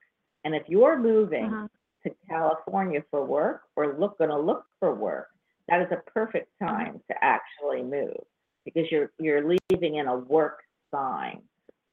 And 0.45 0.55
if 0.55 0.63
you're 0.69 0.99
moving 0.99 1.47
uh-huh. 1.47 1.69
to 2.05 2.15
California 2.29 3.03
for 3.11 3.25
work 3.25 3.63
or 3.77 3.97
look 3.99 4.19
going 4.19 4.31
to 4.31 4.39
look 4.39 4.65
for 4.79 4.95
work, 4.95 5.29
that 5.69 5.81
is 5.81 5.89
a 5.91 6.11
perfect 6.11 6.51
uh-huh. 6.61 6.71
time 6.71 7.01
to 7.11 7.17
actually 7.23 7.83
move 7.83 8.17
because 8.65 8.91
you're 8.91 9.11
you're 9.19 9.57
leaving 9.71 9.97
in 9.97 10.07
a 10.07 10.17
work 10.17 10.61
sign. 10.93 11.43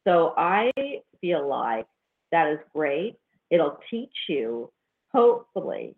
So 0.06 0.34
I 0.38 0.72
feel 1.20 1.48
like 1.48 1.86
that 2.32 2.48
is 2.48 2.60
great. 2.74 3.16
It'll 3.50 3.78
teach 3.90 4.16
you 4.28 4.72
hopefully 5.14 5.96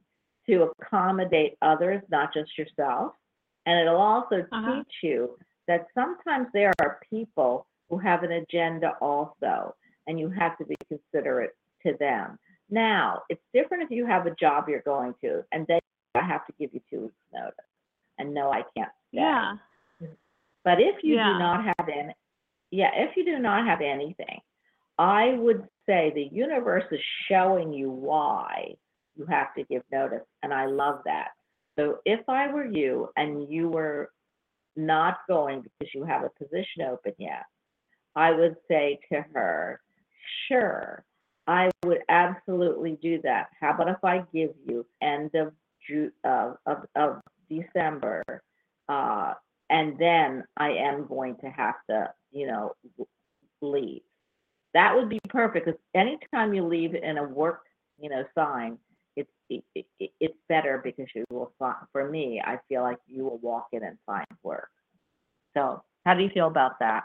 to 0.48 0.72
accommodate 0.80 1.58
others, 1.62 2.02
not 2.10 2.34
just 2.34 2.58
yourself. 2.58 3.14
And 3.66 3.80
it'll 3.80 4.02
also 4.02 4.46
uh-huh. 4.52 4.76
teach 4.76 4.94
you 5.04 5.38
that 5.68 5.88
sometimes 5.96 6.48
there 6.54 6.74
are 6.82 7.00
people 7.10 7.66
who 7.90 7.98
have 7.98 8.24
an 8.24 8.32
agenda 8.34 8.94
also, 9.00 9.74
and 10.08 10.20
you 10.20 10.30
have 10.30 10.58
to 10.58 10.66
be 10.66 10.76
considerate 10.90 11.52
to 11.86 11.94
them. 12.00 12.38
Now, 12.74 13.22
it's 13.30 13.42
different 13.54 13.84
if 13.84 13.92
you 13.92 14.08
have 14.08 14.26
a 14.26 14.34
job 14.34 14.68
you're 14.68 14.82
going 14.82 15.14
to, 15.22 15.44
and 15.52 15.68
then 15.68 15.80
I 16.16 16.24
have 16.24 16.44
to 16.48 16.54
give 16.60 16.74
you 16.74 16.82
two 16.90 17.02
weeks' 17.02 17.14
notice, 17.32 17.54
and 18.18 18.34
no, 18.34 18.52
I 18.52 18.64
can't 18.76 18.90
stay. 19.10 19.22
Yeah. 19.22 19.58
But 20.64 20.82
if 20.82 21.04
you 21.04 21.16
yeah. 21.16 21.34
do 21.34 21.40
not 21.40 21.66
have 21.66 21.88
any, 21.88 22.16
yeah, 22.72 22.90
if 22.96 23.16
you 23.16 23.26
do 23.26 23.38
not 23.38 23.68
have 23.68 23.82
anything, 23.82 24.40
I 24.98 25.36
would 25.38 25.68
say 25.86 26.12
the 26.16 26.36
universe 26.36 26.86
is 26.92 27.00
showing 27.30 27.74
you 27.74 27.92
why 27.92 28.74
you 29.16 29.28
have 29.28 29.54
to 29.54 29.64
give 29.66 29.84
notice. 29.92 30.26
And 30.42 30.52
I 30.52 30.66
love 30.66 31.02
that. 31.06 31.28
So 31.78 32.00
if 32.06 32.28
I 32.28 32.52
were 32.52 32.66
you 32.66 33.10
and 33.18 33.48
you 33.52 33.70
were 33.70 34.10
not 34.76 35.20
going 35.28 35.62
because 35.62 35.94
you 35.94 36.06
have 36.06 36.24
a 36.24 36.44
position 36.44 36.82
open 36.90 37.14
yet, 37.20 37.44
I 38.16 38.32
would 38.32 38.56
say 38.68 39.00
to 39.12 39.24
her, 39.36 39.80
sure, 40.48 41.04
I 41.48 41.72
would 41.86 42.00
absolutely 42.10 42.98
do 43.02 43.22
that. 43.24 43.48
How 43.60 43.74
about 43.74 43.90
if 43.90 44.04
I 44.04 44.20
give 44.34 44.52
you 44.66 44.86
end 45.02 45.32
of 45.36 45.54
Ju- 45.88 46.14
of, 46.24 46.58
of, 46.66 46.86
of 46.96 47.22
December, 47.50 48.24
uh, 48.88 49.34
and 49.70 49.98
then 50.00 50.46
I 50.58 50.72
am 50.72 51.06
going 51.08 51.36
to 51.42 51.48
have 51.50 51.76
to, 51.90 52.14
you 52.32 52.48
know, 52.48 52.74
leave. 53.62 54.02
That 54.74 54.96
would 54.96 55.10
be 55.10 55.20
perfect, 55.30 55.66
because 55.66 55.80
anytime 55.94 56.54
you 56.54 56.64
leave 56.66 56.96
in 56.96 57.18
a 57.18 57.24
work, 57.24 57.64
you 58.00 58.10
know, 58.10 58.24
sign, 58.36 58.78
it's, 59.16 59.30
it, 59.50 59.64
it, 59.76 59.86
it- 60.00 60.12
it's 60.20 60.38
better 60.50 60.82
because 60.84 61.08
you 61.16 61.26
will 61.32 61.54
find, 61.60 61.76
for 61.92 62.10
me, 62.10 62.42
I 62.46 62.60
feel 62.70 62.82
like 62.84 63.00
you 63.08 63.24
will 63.26 63.40
walk 63.40 63.68
in 63.74 63.84
and 63.84 63.98
find 64.06 64.26
work. 64.44 64.70
So, 65.56 65.84
how 66.06 66.14
do 66.16 66.24
you 66.24 66.30
feel 66.30 66.48
about 66.48 66.80
that? 66.80 67.04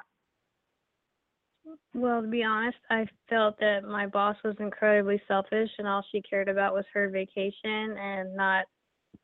Well, 1.95 2.23
to 2.23 2.29
be 2.29 2.43
honest, 2.43 2.79
I 2.91 3.07
felt 3.29 3.59
that 3.61 3.85
my 3.85 4.07
boss 4.07 4.37
was 4.45 4.57
incredibly 4.61 5.21
selfish 5.27 5.71
and 5.79 5.87
all 5.87 6.05
she 6.11 6.23
cared 6.23 6.49
about 6.49 6.75
was 6.75 6.85
her 6.93 7.09
vacation 7.09 7.97
and 7.99 8.35
not 8.37 8.67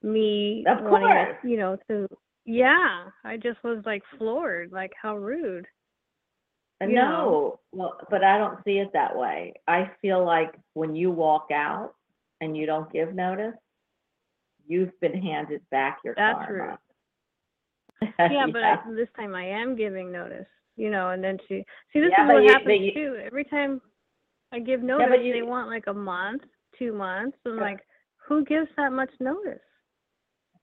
me 0.03 0.65
Of 0.67 0.83
wanting 0.83 1.09
course. 1.09 1.37
to, 1.43 1.49
you 1.49 1.57
know, 1.57 1.77
to 1.89 2.09
yeah, 2.47 3.05
I 3.25 3.37
just 3.39 3.63
was 3.65 3.83
like 3.87 4.03
floored, 4.19 4.71
like 4.73 4.93
how 5.01 5.17
rude. 5.17 5.67
Uh, 6.83 6.87
You 6.87 6.95
No, 6.95 7.05
know. 7.05 7.61
well, 7.73 7.99
but 8.11 8.23
I 8.25 8.37
don't 8.39 8.63
see 8.65 8.79
it 8.79 8.93
that 8.93 9.17
way. 9.17 9.55
I 9.67 9.91
feel 10.03 10.25
like 10.25 10.55
when 10.75 10.95
you 10.95 11.11
walk 11.11 11.49
out 11.53 11.95
and 12.41 12.57
you 12.57 12.67
don't 12.67 12.93
give 12.93 13.15
notice, 13.15 13.55
you've 14.67 14.99
been 15.01 15.15
handed 15.21 15.63
back 15.71 15.99
your 16.05 16.15
That's 16.15 16.39
karma. 16.47 16.79
Yeah, 18.19 18.47
but 18.53 18.63
I, 18.63 18.79
this 18.95 19.09
time 19.17 19.35
I 19.35 19.45
am 19.45 19.77
giving 19.77 20.13
notice, 20.13 20.47
you 20.77 20.91
know, 20.91 21.11
and 21.11 21.23
then 21.23 21.39
she 21.49 21.65
see 21.93 22.01
this 22.01 22.11
Yeah, 22.17 22.25
is 22.27 22.33
what 22.33 22.43
you- 22.43 22.49
happens 22.53 22.81
you- 22.81 22.93
too. 22.95 23.17
Every 23.25 23.45
time 23.45 23.81
I 24.53 24.59
give 24.61 24.83
notice, 24.83 25.09
they 25.11 25.39
you- 25.39 25.47
want 25.47 25.69
like 25.69 25.87
a 25.87 25.95
month, 25.95 26.43
two 26.79 26.93
months. 26.93 27.37
I'm 27.47 27.57
Yeah. 27.57 27.61
like, 27.63 27.87
who 28.17 28.45
gives 28.45 28.69
that 28.77 28.93
much 28.93 29.11
notice? 29.21 29.61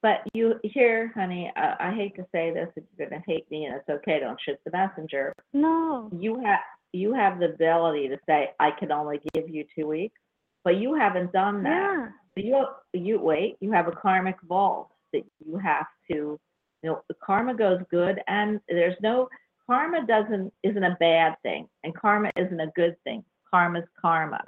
But 0.02 0.22
you 0.34 0.60
here, 0.64 1.10
honey, 1.14 1.52
I, 1.56 1.76
I 1.90 1.92
hate 1.94 2.16
to 2.16 2.26
say 2.32 2.52
this, 2.52 2.70
if 2.76 2.84
you're 2.98 3.08
gonna 3.08 3.22
hate 3.28 3.50
me, 3.52 3.66
and 3.66 3.76
it's 3.76 3.88
okay, 3.88 4.20
don't 4.20 4.40
shoot 4.42 4.60
the 4.66 4.72
messenger. 4.72 5.34
No. 5.54 6.10
You 6.12 6.40
have 6.40 6.62
you 6.94 7.14
have 7.14 7.40
the 7.40 7.46
ability 7.54 8.10
to 8.10 8.20
say, 8.26 8.54
I 8.60 8.72
can 8.72 8.92
only 8.92 9.22
give 9.34 9.48
you 9.50 9.64
two 9.74 9.88
weeks, 9.88 10.20
but 10.66 10.76
you 10.76 10.94
haven't 10.94 11.32
done 11.32 11.64
that. 11.64 12.12
Yeah. 12.36 12.44
You 12.44 12.68
you 12.94 13.20
wait. 13.20 13.58
You 13.62 13.72
have 13.72 13.88
a 13.88 13.92
karmic 13.92 14.42
vault 14.42 14.90
that 15.14 15.24
you 15.46 15.58
have 15.58 15.88
to. 16.10 16.40
You 16.84 16.90
know, 16.90 17.04
the 17.08 17.14
karma 17.24 17.54
goes 17.54 17.82
good, 17.92 18.22
and 18.28 18.60
there's 18.68 19.00
no 19.02 19.30
karma 19.72 20.06
doesn't 20.06 20.52
isn't 20.64 20.84
a 20.84 20.98
bad 21.00 21.36
thing, 21.44 21.66
and 21.84 21.96
karma 21.96 22.30
isn't 22.36 22.60
a 22.60 22.72
good 22.76 22.96
thing. 23.06 23.24
Karma's 23.50 23.88
karma. 24.02 24.44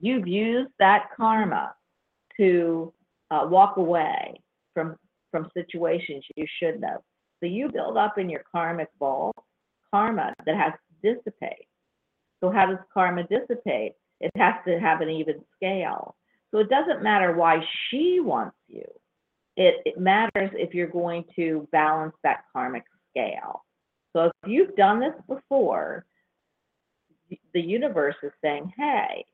You've 0.00 0.26
used 0.26 0.70
that 0.78 1.08
karma 1.14 1.74
to 2.38 2.92
uh, 3.30 3.46
walk 3.50 3.76
away 3.76 4.40
from 4.72 4.96
from 5.30 5.50
situations 5.52 6.24
you 6.36 6.46
shouldn't 6.58 6.84
have. 6.84 7.00
So 7.40 7.46
you 7.46 7.68
build 7.70 7.98
up 7.98 8.16
in 8.16 8.30
your 8.30 8.44
karmic 8.50 8.88
vault 8.98 9.36
karma 9.90 10.32
that 10.46 10.56
has 10.56 10.72
to 10.72 11.14
dissipate. 11.14 11.66
So 12.40 12.50
how 12.50 12.64
does 12.64 12.78
karma 12.94 13.24
dissipate? 13.24 13.92
It 14.20 14.30
has 14.36 14.54
to 14.66 14.80
have 14.80 15.02
an 15.02 15.10
even 15.10 15.42
scale. 15.54 16.16
So 16.50 16.60
it 16.60 16.70
doesn't 16.70 17.02
matter 17.02 17.34
why 17.34 17.62
she 17.90 18.20
wants 18.20 18.56
you. 18.68 18.86
It, 19.56 19.82
it 19.84 20.00
matters 20.00 20.50
if 20.54 20.72
you're 20.72 20.86
going 20.86 21.24
to 21.36 21.68
balance 21.72 22.14
that 22.22 22.44
karmic 22.54 22.84
scale. 23.10 23.64
So 24.14 24.24
if 24.24 24.32
you've 24.46 24.76
done 24.76 25.00
this 25.00 25.14
before, 25.26 26.04
the 27.54 27.60
universe 27.60 28.16
is 28.22 28.32
saying, 28.42 28.72
hey, 28.76 29.24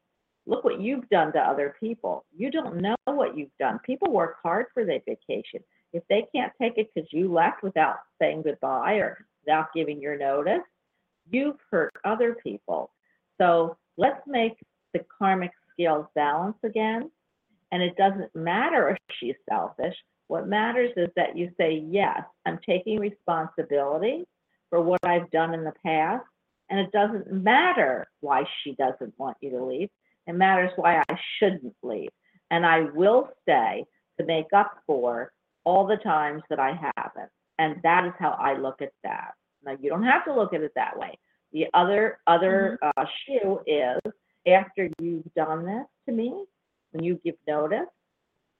look 0.47 0.65
what 0.65 0.81
you've 0.81 1.09
done 1.09 1.33
to 1.33 1.39
other 1.39 1.75
people. 1.81 2.25
You 2.37 2.51
don't 2.51 2.81
know 2.81 2.97
what 3.05 3.37
you've 3.37 3.57
done. 3.59 3.81
People 3.85 4.13
work 4.13 4.37
hard 4.43 4.67
for 4.73 4.85
their 4.85 5.01
vacation. 5.07 5.61
If 5.93 6.03
they 6.09 6.27
can't 6.35 6.53
take 6.61 6.75
it 6.77 6.91
because 6.95 7.09
you 7.13 7.33
left 7.33 7.63
without 7.63 7.97
saying 8.21 8.43
goodbye 8.43 8.95
or 8.95 9.25
without 9.45 9.73
giving 9.75 10.01
your 10.01 10.17
notice, 10.17 10.63
you've 11.31 11.57
hurt 11.71 11.93
other 12.05 12.37
people. 12.43 12.91
So 13.41 13.77
let's 13.97 14.21
make 14.27 14.55
the 14.93 15.05
karmic 15.19 15.51
scales 15.73 16.07
balance 16.15 16.57
again. 16.65 17.11
And 17.73 17.83
it 17.83 17.97
doesn't 17.97 18.35
matter 18.35 18.91
if 18.91 18.99
she's 19.19 19.35
selfish. 19.49 19.95
What 20.29 20.49
matters 20.49 20.93
is 20.97 21.09
that 21.17 21.37
you 21.37 21.51
say, 21.59 21.85
yes, 21.89 22.23
I'm 22.47 22.59
taking 22.67 22.99
responsibility 22.99 24.27
for 24.71 24.81
what 24.81 25.01
I've 25.05 25.31
done 25.31 25.55
in 25.55 25.65
the 25.65 25.73
past. 25.85 26.25
And 26.71 26.79
it 26.79 26.93
doesn't 26.93 27.33
matter 27.33 28.07
why 28.21 28.45
she 28.63 28.75
doesn't 28.75 29.15
want 29.19 29.37
you 29.41 29.51
to 29.51 29.65
leave. 29.65 29.89
It 30.27 30.35
matters 30.35 30.71
why 30.77 31.03
I 31.09 31.19
shouldn't 31.39 31.75
leave. 31.83 32.11
And 32.51 32.67
I 32.67 32.81
will 32.95 33.31
stay 33.43 33.85
to 34.19 34.27
make 34.27 34.53
up 34.55 34.73
for 34.87 35.33
all 35.65 35.87
the 35.87 35.97
times 35.97 36.43
that 36.51 36.61
I 36.61 36.79
haven't. 36.97 37.31
And 37.59 37.77
that 37.83 38.05
is 38.05 38.13
how 38.19 38.31
I 38.31 38.55
look 38.57 38.83
at 38.83 38.93
that. 39.03 39.33
Now, 39.65 39.77
you 39.81 39.91
don't 39.91 40.05
have 40.05 40.25
to 40.27 40.35
look 40.35 40.53
at 40.53 40.61
it 40.61 40.73
that 40.77 40.99
way. 40.99 41.19
The 41.53 41.67
other 41.73 42.19
other 42.27 42.79
uh, 42.83 43.05
shoe 43.27 43.61
is 43.67 43.99
after 44.47 44.91
you've 44.99 45.33
done 45.35 45.65
this 45.65 45.87
to 46.07 46.13
me, 46.13 46.45
when 46.93 47.05
you 47.05 47.21
give 47.25 47.35
notice, 47.47 47.89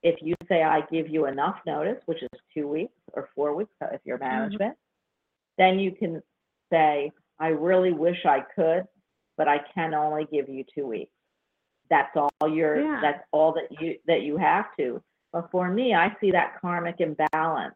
if 0.03 0.17
you 0.23 0.35
say 0.49 0.63
I 0.63 0.83
give 0.91 1.09
you 1.09 1.27
enough 1.27 1.57
notice, 1.67 1.99
which 2.07 2.23
is 2.23 2.29
two 2.55 2.67
weeks 2.67 2.93
or 3.13 3.29
four 3.35 3.55
weeks 3.55 3.71
if 3.93 4.01
you're 4.05 4.19
management, 4.19 4.75
then 5.59 5.79
you 5.79 5.93
can 5.93 6.23
say, 6.71 7.11
I 7.39 7.49
really 7.49 7.93
wish 7.93 8.25
I 8.25 8.41
could, 8.55 8.85
but 9.37 9.49
I 9.49 9.59
can 9.75 9.95
only 9.95 10.27
give 10.33 10.49
you 10.49 10.65
two 10.75 10.87
weeks. 10.87 11.13
That's 11.91 12.15
all 12.17 12.49
you're 12.49 12.81
Yeah. 12.83 13.01
that's 13.01 13.25
all 13.33 13.53
that 13.55 13.81
you 13.81 13.99
that 14.07 14.23
you 14.23 14.37
have 14.37 14.67
to. 14.79 15.03
But 15.33 15.51
for 15.51 15.69
me, 15.71 15.95
I 15.95 16.15
see 16.21 16.31
that 16.33 16.61
karmic 16.61 17.01
imbalance. 17.01 17.75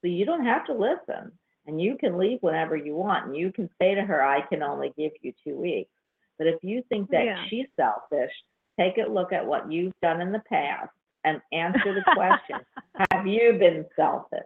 So 0.00 0.08
you 0.08 0.24
don't 0.24 0.44
have 0.44 0.66
to 0.66 0.74
listen 0.74 1.32
and 1.66 1.80
you 1.80 1.96
can 1.96 2.18
leave 2.18 2.38
whenever 2.42 2.76
you 2.76 2.94
want 2.96 3.26
and 3.26 3.36
you 3.36 3.52
can 3.52 3.68
say 3.80 3.94
to 3.94 4.02
her, 4.02 4.22
I 4.22 4.40
can 4.42 4.62
only 4.62 4.92
give 4.96 5.12
you 5.20 5.32
two 5.44 5.56
weeks. 5.56 5.90
But 6.38 6.48
if 6.48 6.62
you 6.62 6.82
think 6.88 7.10
that 7.10 7.24
Yeah. 7.24 7.44
she's 7.48 7.66
selfish, 7.76 8.32
take 8.78 8.98
a 8.98 9.08
look 9.08 9.32
at 9.32 9.46
what 9.46 9.70
you've 9.70 9.92
done 10.02 10.20
in 10.20 10.32
the 10.32 10.42
past 10.48 10.90
and 11.24 11.40
answer 11.52 11.94
the 11.94 12.02
question 12.14 12.60
Have 13.12 13.26
you 13.26 13.52
been 13.54 13.86
selfish? 13.96 14.40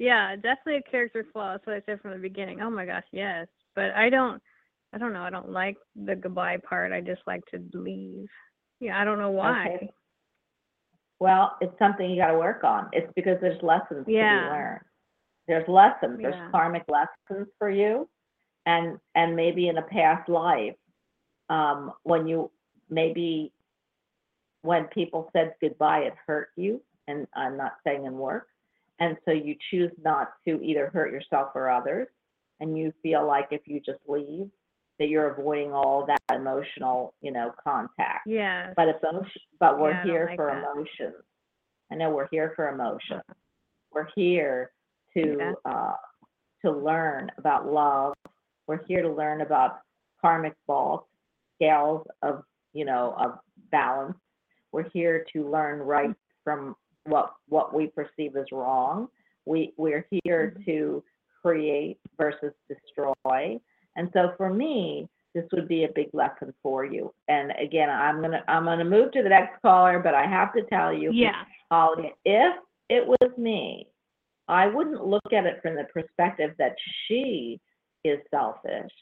Yeah, 0.00 0.34
definitely 0.34 0.76
a 0.76 0.90
character 0.90 1.26
flaw. 1.30 1.52
That's 1.52 1.66
what 1.66 1.76
I 1.76 1.82
said 1.84 2.00
from 2.00 2.12
the 2.12 2.16
beginning. 2.18 2.62
Oh 2.62 2.70
my 2.70 2.86
gosh, 2.86 3.04
yes. 3.12 3.46
But 3.76 3.90
I 3.90 4.08
don't 4.08 4.42
I 4.94 4.98
don't 4.98 5.12
know, 5.12 5.20
I 5.22 5.28
don't 5.30 5.50
like 5.50 5.76
the 5.94 6.16
goodbye 6.16 6.56
part. 6.66 6.90
I 6.90 7.02
just 7.02 7.20
like 7.26 7.42
to 7.52 7.62
leave. 7.74 8.26
Yeah, 8.80 8.98
I 8.98 9.04
don't 9.04 9.18
know 9.18 9.30
why. 9.30 9.66
Okay. 9.66 9.90
Well, 11.20 11.54
it's 11.60 11.78
something 11.78 12.10
you 12.10 12.16
got 12.16 12.32
to 12.32 12.38
work 12.38 12.64
on. 12.64 12.88
It's 12.94 13.12
because 13.14 13.36
there's 13.42 13.62
lessons 13.62 14.06
to 14.06 14.12
Yeah. 14.12 14.44
be 14.44 14.50
learned. 14.50 14.80
There's 15.46 15.68
lessons. 15.68 16.18
Yeah. 16.18 16.30
There's 16.30 16.50
karmic 16.50 16.84
lessons 16.88 17.48
for 17.58 17.68
you, 17.68 18.08
and 18.64 18.98
and 19.14 19.36
maybe 19.36 19.68
in 19.68 19.76
a 19.76 19.82
past 19.82 20.30
life, 20.30 20.76
um, 21.50 21.92
when 22.04 22.26
you 22.26 22.50
maybe 22.88 23.52
when 24.62 24.86
people 24.86 25.28
said 25.34 25.56
goodbye, 25.60 26.00
it 26.04 26.14
hurt 26.26 26.48
you. 26.56 26.82
And 27.06 27.26
I'm 27.34 27.58
not 27.58 27.74
saying 27.84 28.06
in 28.06 28.16
work, 28.16 28.46
and 29.00 29.16
so 29.24 29.32
you 29.32 29.56
choose 29.70 29.90
not 30.04 30.28
to 30.46 30.62
either 30.62 30.90
hurt 30.92 31.10
yourself 31.12 31.50
or 31.54 31.70
others, 31.70 32.06
and 32.60 32.78
you 32.78 32.92
feel 33.02 33.26
like 33.26 33.48
if 33.50 33.62
you 33.66 33.80
just 33.80 34.00
leave, 34.06 34.50
that 34.98 35.08
you're 35.08 35.30
avoiding 35.30 35.72
all 35.72 36.06
that 36.06 36.20
emotional, 36.36 37.14
you 37.22 37.32
know, 37.32 37.52
contact. 37.64 38.26
Yeah. 38.26 38.74
But 38.76 38.88
it's 38.88 39.02
but 39.58 39.80
we're 39.80 39.90
Yeah, 39.90 40.04
here 40.04 40.26
like 40.28 40.36
for 40.36 40.46
that. 40.48 40.62
emotions. 40.72 41.24
I 41.90 41.96
know 41.96 42.10
we're 42.10 42.28
here 42.30 42.52
for 42.54 42.68
emotion. 42.68 43.22
We're 43.90 44.08
here 44.14 44.72
to 45.14 45.36
Yeah. 45.38 45.52
uh, 45.64 45.96
to 46.64 46.70
learn 46.70 47.32
about 47.38 47.66
love. 47.66 48.14
We're 48.66 48.84
here 48.84 49.00
to 49.02 49.08
learn 49.10 49.40
about 49.40 49.80
karmic 50.20 50.54
vault 50.66 51.08
scales 51.56 52.06
of 52.20 52.44
you 52.74 52.84
know 52.84 53.14
of 53.16 53.38
balance. 53.70 54.18
We're 54.70 54.88
here 54.90 55.24
to 55.32 55.50
learn 55.50 55.80
right 55.80 56.14
from 56.44 56.76
what 57.04 57.34
what 57.48 57.74
we 57.74 57.88
perceive 57.88 58.36
as 58.36 58.46
wrong. 58.52 59.08
We 59.46 59.72
we're 59.76 60.06
here 60.24 60.54
Mhm. 60.56 60.64
to 60.66 61.04
create 61.42 61.98
versus 62.18 62.52
destroy. 62.68 63.60
And 63.96 64.10
so 64.12 64.32
for 64.36 64.50
me, 64.50 65.08
this 65.34 65.46
would 65.52 65.68
be 65.68 65.84
a 65.84 65.88
big 65.88 66.12
lesson 66.12 66.52
for 66.62 66.84
you. 66.84 67.14
And 67.28 67.52
again, 67.52 67.88
I'm 67.88 68.20
gonna 68.20 68.44
I'm 68.48 68.64
gonna 68.64 68.84
move 68.84 69.12
to 69.12 69.22
the 69.22 69.28
next 69.28 69.60
caller, 69.62 69.98
but 69.98 70.14
I 70.14 70.26
have 70.26 70.52
to 70.54 70.62
tell 70.64 70.92
you, 70.92 71.10
Yeah. 71.12 71.44
Holly, 71.70 72.14
if 72.24 72.56
it 72.88 73.06
was 73.06 73.36
me, 73.38 73.88
I 74.48 74.66
wouldn't 74.66 75.06
look 75.06 75.32
at 75.32 75.46
it 75.46 75.62
from 75.62 75.76
the 75.76 75.84
perspective 75.84 76.56
that 76.58 76.76
she 77.06 77.60
is 78.04 78.20
selfish. 78.30 78.92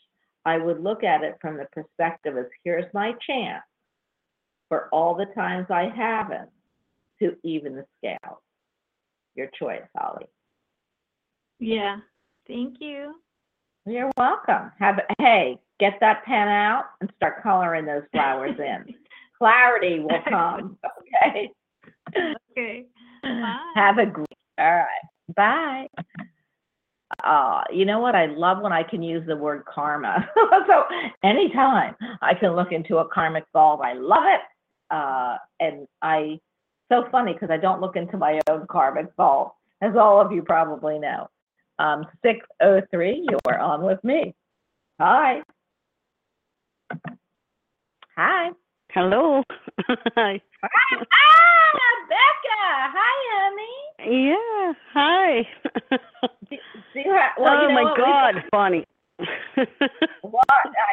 I 0.45 0.59
would 0.59 0.81
look 0.83 1.03
at 1.03 1.23
it 1.23 1.39
from 1.41 1.57
the 1.57 1.67
perspective 1.73 2.37
as 2.37 2.47
here's 2.65 2.93
my 2.93 3.13
chance 3.27 3.65
for 4.69 4.89
all 4.93 5.15
the 5.15 5.27
times 5.27 5.71
I 5.71 5.89
haven't 5.89 6.51
to 7.21 7.37
even 7.45 7.77
the 7.77 7.85
scale. 7.99 8.41
Your 9.35 9.49
choice, 9.59 9.83
Holly. 9.97 10.27
Yeah. 11.61 11.99
Thank 12.47 12.77
you. 12.81 13.15
You're 13.87 14.11
welcome. 14.17 14.73
Have 14.79 15.01
hey, 15.19 15.59
get 15.81 15.95
that 16.01 16.25
pen 16.25 16.49
out 16.49 16.85
and 17.01 17.11
start 17.17 17.43
coloring 17.43 17.87
those 17.87 18.03
flowers 18.13 18.57
in. 18.59 18.95
Clarity 19.39 20.01
will 20.01 20.21
come. 20.29 20.77
Okay. 21.25 21.51
Okay. 22.53 22.85
Bye. 23.23 23.73
Have 23.75 23.99
a 23.99 24.07
great. 24.07 24.27
All 24.59 24.75
right. 24.75 25.37
Bye. 25.37 25.87
Uh, 27.25 27.63
you 27.73 27.85
know 27.85 27.99
what? 28.01 28.15
I 28.15 28.27
love 28.27 28.61
when 28.61 28.73
I 28.73 28.83
can 28.83 29.03
use 29.03 29.27
the 29.27 29.37
word 29.37 29.65
karma. 29.65 30.29
so 30.67 30.85
anytime 31.23 31.95
I 32.21 32.35
can 32.35 32.55
look 32.55 32.73
into 32.73 32.99
a 32.99 33.09
karmic 33.09 33.45
bulb, 33.53 33.81
I 33.81 33.95
love 33.95 34.25
it. 34.27 34.41
Uh, 34.91 35.37
and 35.61 35.87
I, 36.03 36.39
so 36.89 37.05
funny 37.11 37.33
because 37.33 37.51
I 37.51 37.57
don't 37.57 37.81
look 37.81 37.97
into 37.97 38.17
my 38.17 38.41
own 38.49 38.67
karmic 38.69 39.15
bulb, 39.17 39.53
as 39.81 39.97
all 39.97 40.21
of 40.21 40.33
you 40.33 40.43
probably 40.43 40.99
know. 40.99 41.29
Um, 41.79 42.07
603, 42.23 43.29
you're 43.31 43.59
on 43.59 43.85
with 43.85 44.03
me. 44.03 44.35
Hi. 45.01 45.43
Hi. 48.17 48.51
Hello. 48.91 49.43
Hi. 50.17 50.41
Ah, 50.65 50.69
Becca. 52.09 52.65
Hi, 52.97 53.17
honey. 53.37 54.29
Yeah. 54.29 54.73
Hi. 54.93 55.49
Do, 56.51 56.57
do 56.95 57.01
you 57.01 57.13
have, 57.13 57.33
well, 57.39 57.59
oh 57.59 57.63
you 57.63 57.69
know 57.69 57.75
my 57.75 57.83
what? 57.83 57.97
God, 57.99 58.35
funny. 58.51 58.87
What 60.23 60.47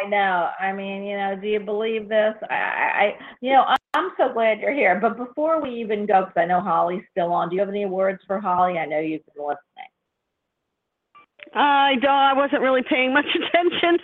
I 0.03 0.07
know. 0.07 0.49
I 0.59 0.71
mean, 0.71 1.03
you 1.03 1.17
know, 1.17 1.35
do 1.39 1.47
you 1.47 1.59
believe 1.59 2.09
this? 2.09 2.33
I, 2.49 2.55
I, 2.55 3.13
you 3.41 3.51
know, 3.51 3.65
I'm 3.93 4.11
so 4.17 4.33
glad 4.33 4.59
you're 4.59 4.73
here. 4.73 4.99
But 4.99 5.17
before 5.17 5.61
we 5.61 5.69
even 5.81 6.05
go, 6.05 6.21
because 6.21 6.33
I 6.35 6.45
know 6.45 6.61
Holly's 6.61 7.03
still 7.11 7.31
on. 7.31 7.49
Do 7.49 7.55
you 7.55 7.61
have 7.61 7.69
any 7.69 7.85
words 7.85 8.19
for 8.25 8.39
Holly? 8.39 8.77
I 8.77 8.85
know 8.85 8.99
you've 8.99 9.25
been 9.35 9.45
listening. 9.45 9.91
I 11.53 11.95
don't. 12.01 12.11
I 12.11 12.33
wasn't 12.33 12.61
really 12.61 12.83
paying 12.89 13.13
much 13.13 13.25
attention. 13.35 13.99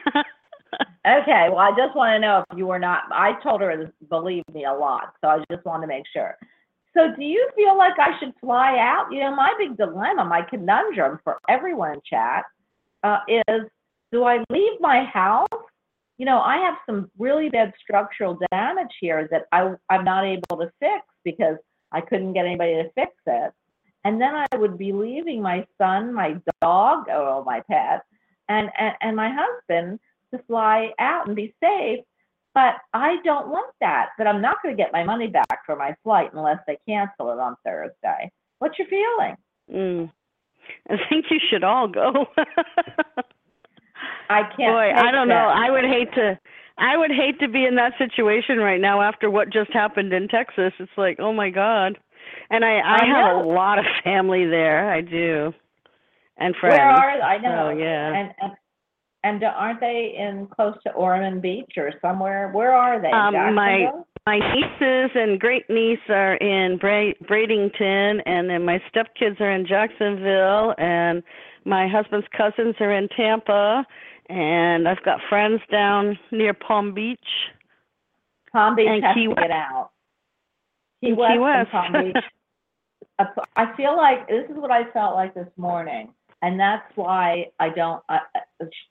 Okay. 1.06 1.48
Well, 1.50 1.60
I 1.60 1.72
just 1.76 1.96
want 1.96 2.16
to 2.16 2.20
know 2.20 2.44
if 2.52 2.58
you 2.58 2.68
were 2.68 2.80
not. 2.80 3.04
I 3.12 3.34
told 3.42 3.62
her 3.62 3.76
to 3.76 3.92
believe 4.10 4.44
me 4.54 4.66
a 4.66 4.74
lot, 4.74 5.14
so 5.22 5.30
I 5.30 5.44
just 5.52 5.66
want 5.66 5.84
to 5.84 5.88
make 5.88 6.04
sure. 6.14 6.38
So, 6.94 7.16
do 7.16 7.24
you 7.24 7.50
feel 7.56 7.78
like 7.78 7.94
I 7.98 8.20
should 8.20 8.34
fly 8.40 8.78
out? 8.78 9.08
You 9.12 9.22
know, 9.22 9.36
my 9.36 9.54
big 9.58 9.78
dilemma, 9.78 10.26
my 10.26 10.42
conundrum 10.50 11.20
for 11.24 11.40
everyone 11.50 11.94
in 11.94 12.02
chat, 12.06 12.44
uh, 13.04 13.20
is: 13.28 13.62
Do 14.12 14.24
I 14.24 14.44
leave 14.50 14.80
my 14.80 15.06
house? 15.06 15.48
You 16.18 16.26
know, 16.26 16.40
I 16.40 16.58
have 16.58 16.76
some 16.86 17.10
really 17.18 17.50
bad 17.50 17.74
structural 17.82 18.38
damage 18.52 18.94
here 19.00 19.28
that 19.32 19.46
I 19.52 19.74
I'm 19.90 20.04
not 20.04 20.26
able 20.26 20.58
to 20.58 20.72
fix 20.80 21.06
because 21.24 21.58
I 21.92 22.02
couldn't 22.02 22.34
get 22.34 22.46
anybody 22.46 22.74
to 22.76 22.90
fix 22.96 23.12
it. 23.26 23.52
And 24.04 24.20
then 24.20 24.36
I 24.36 24.48
would 24.56 24.78
be 24.78 24.92
leaving 24.92 25.42
my 25.42 25.66
son, 25.78 26.14
my 26.14 26.36
dog, 26.62 27.06
oh, 27.10 27.44
my 27.46 27.62
pet, 27.70 28.04
and 28.50 28.70
and, 28.78 28.96
and 29.02 29.16
my 29.16 29.32
husband 29.34 30.00
to 30.34 30.44
fly 30.48 30.92
out 31.00 31.28
and 31.28 31.36
be 31.36 31.54
safe. 31.64 32.04
But 32.54 32.76
I 32.94 33.16
don't 33.24 33.48
want 33.48 33.74
that. 33.80 34.10
But 34.18 34.28
I'm 34.28 34.42
not 34.42 34.62
going 34.62 34.76
to 34.76 34.82
get 34.82 34.92
my 34.92 35.04
money 35.04 35.28
back 35.28 35.66
for 35.66 35.76
my 35.76 35.96
flight 36.04 36.32
unless 36.34 36.60
they 36.68 36.78
cancel 36.88 37.32
it 37.32 37.40
on 37.40 37.56
Thursday. 37.64 38.32
What's 38.60 38.78
your 38.78 38.88
feeling? 38.88 39.36
mm. 39.74 40.12
I 40.90 40.96
think 41.10 41.26
you 41.30 41.40
should 41.50 41.64
all 41.64 41.88
go. 41.88 42.28
I 44.32 44.42
can't. 44.56 44.58
Boy, 44.74 44.92
I 44.96 45.12
don't 45.12 45.28
know. 45.28 45.36
I 45.54 45.70
would 45.70 45.86
hate 45.86 46.14
to. 46.16 46.40
I 46.78 46.98
would 46.98 47.12
hate 47.12 47.40
to 47.40 47.48
be 47.48 47.66
in 47.66 47.76
that 47.76 47.94
situation 47.98 48.58
right 48.58 48.82
now 48.82 49.02
after 49.02 49.30
what 49.30 49.52
just 49.52 49.72
happened 49.72 50.14
in 50.14 50.28
Texas. 50.28 50.74
It's 50.80 50.92
like, 50.98 51.18
oh 51.20 51.34
my 51.34 51.50
God. 51.50 51.98
And 52.50 52.66
I, 52.66 52.78
I, 52.80 52.96
I 53.02 53.06
have 53.06 53.46
a 53.46 53.48
lot 53.48 53.78
of 53.78 53.86
family 54.04 54.46
there. 54.46 54.92
I 54.92 55.02
do, 55.02 55.54
and 56.38 56.56
friends. 56.60 56.78
Where 56.78 56.90
are 56.90 57.22
I 57.22 57.38
know? 57.38 57.72
So, 57.74 57.78
yeah. 57.78 58.14
And 58.16 58.34
and 58.42 58.54
and 59.24 59.44
aren't 59.44 59.80
they 59.80 60.16
in 60.18 60.48
close 60.48 60.76
to 60.88 60.94
Ormond 60.94 61.42
Beach 61.42 61.74
or 61.78 61.94
somewhere? 62.02 62.50
Where 62.54 62.72
are 62.74 63.02
they? 63.02 63.12
Um, 63.12 63.34
my- 63.56 63.92
My 64.28 64.38
nieces 64.38 65.12
and 65.16 65.40
great 65.40 65.68
niece 65.68 66.00
are 66.10 66.36
in 66.36 66.78
Bra- 66.78 67.14
Bradenton, 67.24 68.22
and 68.28 68.48
then 68.50 68.64
my 68.64 68.80
stepkids 68.94 69.42
are 69.42 69.52
in 69.52 69.66
Jacksonville, 69.66 70.76
and 70.78 71.24
my 71.66 71.88
husband's 71.88 72.28
cousins 72.38 72.76
are 72.80 72.92
in 72.94 73.08
Tampa, 73.18 73.84
and 74.32 74.88
I've 74.88 75.04
got 75.04 75.20
friends 75.28 75.62
down 75.70 76.18
near 76.32 76.54
Palm 76.54 76.94
Beach. 76.94 77.20
Palm 78.54 78.76
Beach 78.76 78.88
and 78.90 79.04
has 79.04 79.14
Key 79.14 79.26
to 79.26 79.30
West. 79.30 79.40
get 79.42 79.52
out. 79.52 79.90
Key 81.02 81.10
And 81.10 81.18
West, 81.18 81.30
Key 81.30 81.34
and 81.34 81.42
West. 81.42 81.72
Palm 81.72 81.94
Beach. 81.94 82.24
I 83.56 83.76
feel 83.76 83.98
like 83.98 84.28
this 84.28 84.50
is 84.50 84.56
what 84.56 84.72
I 84.72 84.90
felt 84.92 85.16
like 85.16 85.34
this 85.34 85.50
morning, 85.58 86.14
and 86.42 86.60
that's 86.60 86.86
why 86.96 87.48
I 87.60 87.70
don't. 87.70 88.02
I, 88.10 88.20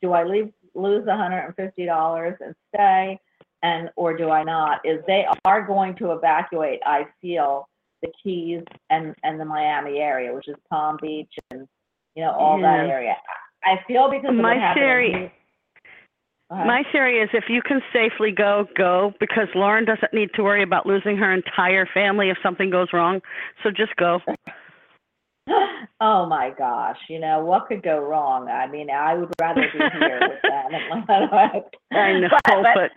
do 0.03 0.12
I 0.12 0.24
leave 0.24 0.53
lose 0.74 1.07
one 1.07 1.18
hundred 1.18 1.47
and 1.47 1.57
fifty 1.57 1.84
dollars 1.84 2.36
and 2.41 2.55
stay, 2.72 3.18
and 3.62 3.91
or 3.97 4.16
do 4.16 4.30
I 4.30 4.45
not? 4.45 4.80
Is 4.84 5.01
they 5.07 5.24
are 5.45 5.66
going 5.66 5.97
to 5.97 6.12
evacuate. 6.12 6.80
I 6.86 7.07
feel 7.20 7.66
the 8.03 8.12
Keys 8.22 8.62
and 8.91 9.16
and 9.24 9.41
the 9.41 9.45
Miami 9.45 9.99
area, 9.99 10.32
which 10.32 10.47
is 10.47 10.57
Palm 10.68 10.99
Beach 11.03 11.32
and 11.51 11.66
you 12.14 12.22
know 12.22 12.30
all 12.30 12.61
that 12.61 12.80
mm-hmm. 12.80 12.91
area. 12.91 13.16
I 13.65 13.77
feel 13.87 14.11
because 14.11 14.31
of 14.31 14.37
My 14.37 14.55
what 14.55 14.59
happened 14.59 14.81
theory- 14.83 15.13
Go. 15.13 15.31
My 16.51 16.83
theory 16.91 17.19
is 17.21 17.31
if 17.33 17.45
you 17.49 17.63
can 17.63 17.81
safely 17.93 18.33
go, 18.33 18.67
go, 18.77 19.15
because 19.21 19.47
Lauren 19.55 19.85
doesn't 19.85 20.13
need 20.13 20.31
to 20.35 20.43
worry 20.43 20.65
about 20.65 20.85
losing 20.85 21.17
her 21.17 21.33
entire 21.33 21.87
family 21.95 22.29
if 22.29 22.39
something 22.43 22.71
goes 22.71 22.89
wrong. 22.93 23.21
So 23.63 23.71
just 23.71 23.95
go. 23.97 24.21
Oh 26.01 26.27
my 26.27 26.51
gosh, 26.57 26.99
you 27.09 27.19
know, 27.19 27.45
what 27.45 27.67
could 27.67 27.83
go 27.83 27.99
wrong? 27.99 28.49
I 28.49 28.67
mean, 28.69 28.89
I 28.89 29.15
would 29.15 29.31
rather 29.41 29.63
be 29.73 29.79
here 29.79 30.21
with 30.23 30.43
them. 30.43 31.05
I 31.93 32.21
know, 32.21 32.29
but, 32.31 32.91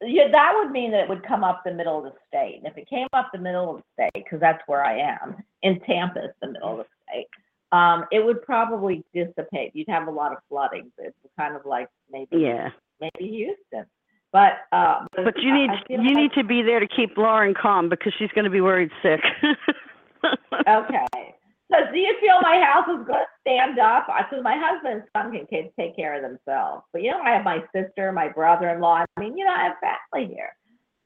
but 0.00 0.08
yeah, 0.08 0.28
that 0.32 0.52
would 0.56 0.70
mean 0.72 0.90
that 0.92 1.00
it 1.04 1.08
would 1.08 1.22
come 1.26 1.44
up 1.44 1.62
the 1.64 1.72
middle 1.74 1.98
of 1.98 2.04
the 2.04 2.12
state. 2.26 2.56
And 2.56 2.66
if 2.66 2.76
it 2.78 2.88
came 2.88 3.06
up 3.12 3.28
the 3.32 3.38
middle 3.38 3.70
of 3.70 3.76
the 3.76 3.82
state, 4.04 4.24
because 4.24 4.40
that's 4.40 4.62
where 4.66 4.82
I 4.84 4.98
am, 4.98 5.36
in 5.62 5.78
Tampa, 5.80 6.24
it's 6.24 6.34
the 6.40 6.48
middle 6.52 6.72
of 6.72 6.78
the 6.78 6.86
state, 7.08 7.26
um, 7.72 8.04
it 8.10 8.24
would 8.24 8.42
probably 8.42 9.04
dissipate. 9.14 9.70
You'd 9.74 9.88
have 9.88 10.08
a 10.08 10.10
lot 10.10 10.32
of 10.32 10.38
flooding. 10.48 10.90
It's 10.98 11.16
kind 11.38 11.54
of 11.56 11.64
like 11.64 11.88
maybe 12.10 12.38
yeah. 12.38 12.70
maybe 13.00 13.28
Houston. 13.30 13.86
But 14.32 14.52
uh, 14.72 15.06
But 15.16 15.38
you 15.38 15.52
need 15.52 15.70
you 15.88 15.98
like- 15.98 16.16
need 16.16 16.32
to 16.34 16.44
be 16.44 16.62
there 16.62 16.80
to 16.80 16.86
keep 16.86 17.16
Lauren 17.16 17.54
calm 17.54 17.88
because 17.88 18.12
she's 18.18 18.30
going 18.34 18.44
to 18.44 18.50
be 18.50 18.60
worried 18.60 18.90
sick. 19.02 19.20
Okay. 20.68 21.06
So 21.72 21.76
do 21.92 21.98
you 21.98 22.14
feel 22.20 22.40
my 22.42 22.60
house 22.60 22.86
is 22.88 23.06
going 23.06 23.20
to 23.24 23.26
stand 23.40 23.78
up? 23.78 24.06
Because 24.06 24.42
my 24.42 24.56
husband 24.58 24.94
and 24.94 25.02
son 25.16 25.32
can 25.32 25.46
ca- 25.46 25.72
take 25.78 25.94
care 25.96 26.14
of 26.16 26.22
themselves. 26.22 26.82
But 26.92 27.02
you 27.02 27.10
know, 27.12 27.20
I 27.20 27.30
have 27.30 27.44
my 27.44 27.62
sister, 27.74 28.12
my 28.12 28.28
brother-in-law. 28.28 29.04
I 29.16 29.20
mean, 29.20 29.38
you 29.38 29.44
know, 29.44 29.52
I 29.52 29.64
have 29.64 29.74
family 29.80 30.34
here. 30.34 30.50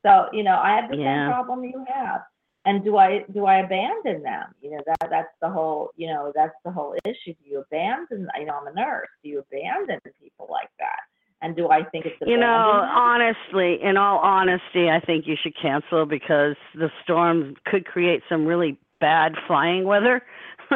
So 0.05 0.27
you 0.33 0.43
know, 0.43 0.57
I 0.59 0.75
have 0.75 0.91
the 0.91 0.97
Yeah. 0.97 1.27
same 1.27 1.33
problem 1.33 1.65
you 1.65 1.85
have. 1.89 2.23
And 2.67 2.83
do 2.83 2.97
I 2.97 3.25
do 3.33 3.45
I 3.45 3.59
abandon 3.59 4.23
them? 4.23 4.55
You 4.63 4.71
know, 4.73 4.81
that 4.87 5.11
that's 5.11 5.35
the 5.43 5.51
whole 5.51 5.91
you 5.97 6.07
know 6.09 6.33
that's 6.35 6.55
the 6.65 6.71
whole 6.71 6.95
issue. 7.05 7.35
Do 7.35 7.51
you 7.51 7.61
abandon? 7.61 8.29
You 8.39 8.47
know, 8.47 8.59
I'm 8.61 8.67
a 8.67 8.73
nurse. 8.73 9.09
Do 9.23 9.29
you 9.29 9.41
abandon 9.41 10.01
people 10.21 10.49
like 10.51 10.71
that? 10.79 11.01
And 11.43 11.55
do 11.55 11.69
I 11.69 11.85
think 11.85 12.07
it's 12.07 12.17
you 12.27 12.39
know, 12.39 12.89
honestly, 12.95 13.79
in 13.83 13.99
all 13.99 14.19
honesty, 14.19 14.89
I 14.89 14.99
think 15.05 15.27
you 15.27 15.37
should 15.41 15.55
cancel 15.61 16.07
because 16.07 16.57
the 16.75 16.91
storm 17.03 17.57
could 17.67 17.85
create 17.85 18.23
some 18.31 18.47
really 18.47 18.79
bad 18.99 19.35
flying 19.47 19.85
weather. 19.85 20.23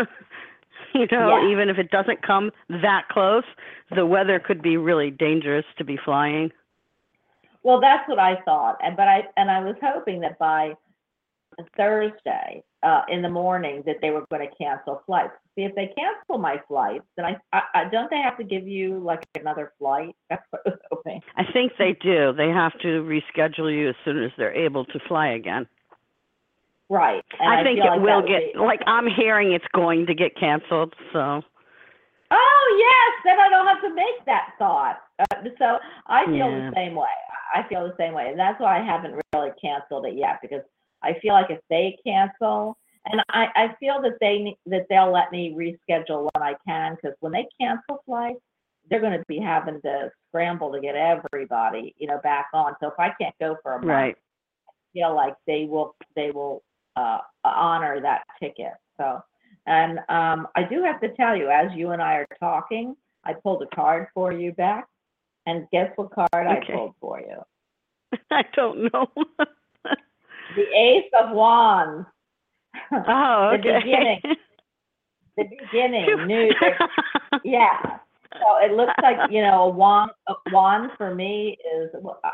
you 0.94 1.06
know, 1.10 1.40
Yeah. 1.40 1.50
even 1.50 1.70
if 1.70 1.78
it 1.78 1.90
doesn't 1.90 2.20
come 2.22 2.50
that 2.68 3.08
close, 3.10 3.44
the 3.94 4.04
weather 4.04 4.38
could 4.38 4.60
be 4.60 4.76
really 4.76 5.10
dangerous 5.10 5.64
to 5.78 5.84
be 5.84 5.96
flying. 5.96 6.52
Well, 7.62 7.80
that's 7.80 8.06
what 8.08 8.18
I 8.18 8.36
thought, 8.44 8.78
and 8.82 8.96
but 8.96 9.08
I 9.08 9.24
and 9.38 9.50
I 9.50 9.60
was 9.60 9.76
hoping 9.82 10.20
that 10.20 10.38
by 10.38 10.74
Thursday 11.76 12.62
uh, 12.82 13.02
in 13.08 13.22
the 13.22 13.28
morning 13.28 13.82
that 13.86 13.96
they 14.00 14.10
were 14.10 14.24
going 14.30 14.48
to 14.48 14.54
cancel 14.56 15.02
flights. 15.06 15.32
See, 15.54 15.62
if 15.62 15.74
they 15.74 15.92
cancel 15.96 16.38
my 16.38 16.60
flights, 16.68 17.04
then 17.16 17.26
I, 17.26 17.36
I, 17.52 17.62
I 17.74 17.84
don't 17.88 18.10
they 18.10 18.20
have 18.20 18.36
to 18.38 18.44
give 18.44 18.66
you 18.66 18.98
like 18.98 19.26
another 19.38 19.72
flight? 19.78 20.14
That's 20.30 20.42
what 20.50 20.62
I 20.66 20.70
was 20.70 20.78
hoping. 20.90 21.20
I 21.36 21.42
think 21.52 21.72
they 21.78 21.96
do. 22.00 22.32
They 22.32 22.48
have 22.48 22.78
to 22.80 23.02
reschedule 23.02 23.74
you 23.74 23.88
as 23.88 23.96
soon 24.04 24.22
as 24.22 24.30
they're 24.38 24.54
able 24.54 24.84
to 24.86 24.98
fly 25.08 25.28
again. 25.28 25.66
Right. 26.88 27.22
And 27.38 27.50
I 27.50 27.62
think 27.62 27.78
it 27.78 27.84
like 27.84 28.00
will 28.00 28.22
get 28.22 28.54
be- 28.54 28.58
like 28.58 28.80
I'm 28.86 29.06
hearing 29.06 29.52
it's 29.52 29.66
going 29.74 30.06
to 30.06 30.14
get 30.14 30.36
canceled, 30.38 30.94
so 31.12 31.42
Oh 32.30 32.76
yes, 32.78 33.22
then 33.24 33.40
I 33.40 33.48
don't 33.48 33.66
have 33.66 33.80
to 33.82 33.94
make 33.94 34.24
that 34.26 34.50
thought. 34.58 35.00
Uh, 35.18 35.48
so 35.58 35.78
I 36.06 36.24
feel 36.26 36.34
Yeah. 36.50 36.70
the 36.70 36.72
same 36.74 36.94
way. 36.94 37.06
I 37.54 37.62
feel 37.68 37.86
the 37.88 37.96
same 37.96 38.12
way, 38.12 38.28
and 38.28 38.38
that's 38.38 38.60
why 38.60 38.78
I 38.78 38.84
haven't 38.84 39.20
really 39.34 39.50
canceled 39.60 40.06
it 40.06 40.14
yet 40.14 40.38
because 40.42 40.62
I 41.02 41.18
feel 41.20 41.34
like 41.34 41.50
if 41.50 41.60
they 41.70 41.96
cancel, 42.04 42.76
and 43.06 43.22
I, 43.30 43.46
I 43.54 43.76
feel 43.80 44.02
that 44.02 44.18
they 44.20 44.56
that 44.66 44.86
they'll 44.88 45.12
let 45.12 45.32
me 45.32 45.54
reschedule 45.56 46.28
when 46.32 46.42
I 46.42 46.54
can 46.66 46.96
because 46.96 47.16
when 47.20 47.32
they 47.32 47.46
cancel 47.60 48.02
flights, 48.04 48.40
they're 48.90 49.00
going 49.00 49.18
to 49.18 49.24
be 49.28 49.38
having 49.38 49.80
to 49.82 50.10
scramble 50.28 50.72
to 50.72 50.80
get 50.80 50.96
everybody 50.96 51.94
you 51.98 52.06
know 52.06 52.18
back 52.22 52.46
on. 52.52 52.74
So 52.80 52.88
if 52.88 52.98
I 52.98 53.10
can't 53.20 53.34
go 53.40 53.56
for 53.62 53.74
a 53.74 53.78
month, 53.78 53.88
right. 53.88 54.16
I 54.68 54.72
feel 54.92 55.14
like 55.14 55.34
they 55.46 55.64
will 55.64 55.94
they 56.16 56.30
will 56.30 56.62
uh, 56.96 57.18
honor 57.44 58.00
that 58.00 58.22
ticket. 58.40 58.72
So 58.98 59.22
And 59.66 59.98
um, 60.08 60.48
I 60.56 60.64
do 60.64 60.82
have 60.82 61.00
to 61.02 61.14
tell 61.14 61.36
you, 61.36 61.48
as 61.48 61.70
you 61.74 61.90
and 61.90 62.02
I 62.02 62.14
are 62.14 62.26
talking, 62.40 62.96
I 63.24 63.34
pulled 63.34 63.62
a 63.62 63.76
card 63.76 64.08
for 64.14 64.32
you 64.32 64.52
back. 64.52 64.86
And 65.46 65.66
guess 65.72 65.90
what 65.96 66.10
card 66.10 66.28
Okay. 66.34 66.72
I 66.72 66.76
pulled 66.76 66.94
for 67.00 67.20
you? 67.20 68.18
I 68.30 68.44
don't 68.54 68.92
know. 68.92 69.06
The 70.56 70.62
Ace 70.76 71.10
of 71.20 71.30
Wands. 71.34 72.06
oh, 72.92 73.50
okay. 73.58 73.72
The 73.72 73.80
beginning. 73.80 74.20
the 75.36 75.44
beginning, 75.44 76.26
new. 76.26 76.50
Yeah. 77.44 77.98
So 78.34 78.56
it 78.62 78.72
looks 78.76 78.92
like 79.02 79.30
you 79.30 79.42
know 79.42 79.62
a 79.64 79.68
wand. 79.68 80.10
A 80.28 80.34
wand 80.52 80.90
for 80.96 81.14
me 81.14 81.56
is. 81.74 81.90
I 82.24 82.30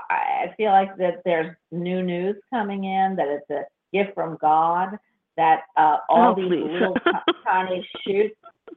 I 0.48 0.54
feel 0.56 0.70
like 0.72 0.96
that 0.98 1.22
there's 1.24 1.54
new 1.70 2.02
news 2.02 2.36
coming 2.50 2.84
in. 2.84 3.16
That 3.16 3.28
it's 3.28 3.48
a 3.50 3.62
gift 3.92 4.14
from 4.14 4.36
God. 4.40 4.98
That 5.36 5.60
uh, 5.76 5.98
all 6.08 6.32
Oh, 6.32 6.34
these 6.34 6.48
please. 6.48 6.64
little 6.72 6.94
ti- 6.94 7.32
tiny 7.44 7.88
shoots 8.06 8.36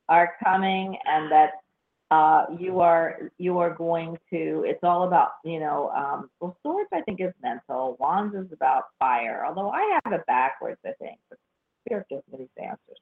are 0.10 0.34
coming, 0.44 0.98
and 1.06 1.32
that 1.32 1.52
uh, 2.10 2.46
you 2.58 2.80
are 2.80 3.32
you 3.38 3.58
are 3.60 3.74
going 3.74 4.18
to. 4.30 4.64
It's 4.66 4.84
all 4.84 5.04
about 5.04 5.32
you 5.44 5.60
know. 5.60 5.90
Um, 5.90 6.30
well, 6.40 6.58
swords 6.64 6.90
I 6.94 7.02
think 7.02 7.20
is 7.20 7.34
mental. 7.42 7.98
Wands 8.00 8.36
is 8.36 8.52
about 8.54 8.86
fire. 8.98 9.44
Although 9.46 9.72
I 9.72 10.00
have 10.04 10.14
it 10.14 10.26
backwards, 10.26 10.80
I 10.86 10.92
think. 11.02 11.20
But 11.30 11.40
Spirit 11.86 12.08
gives 12.10 12.24
me 12.32 12.40
these 12.40 12.64
answers. 12.64 12.98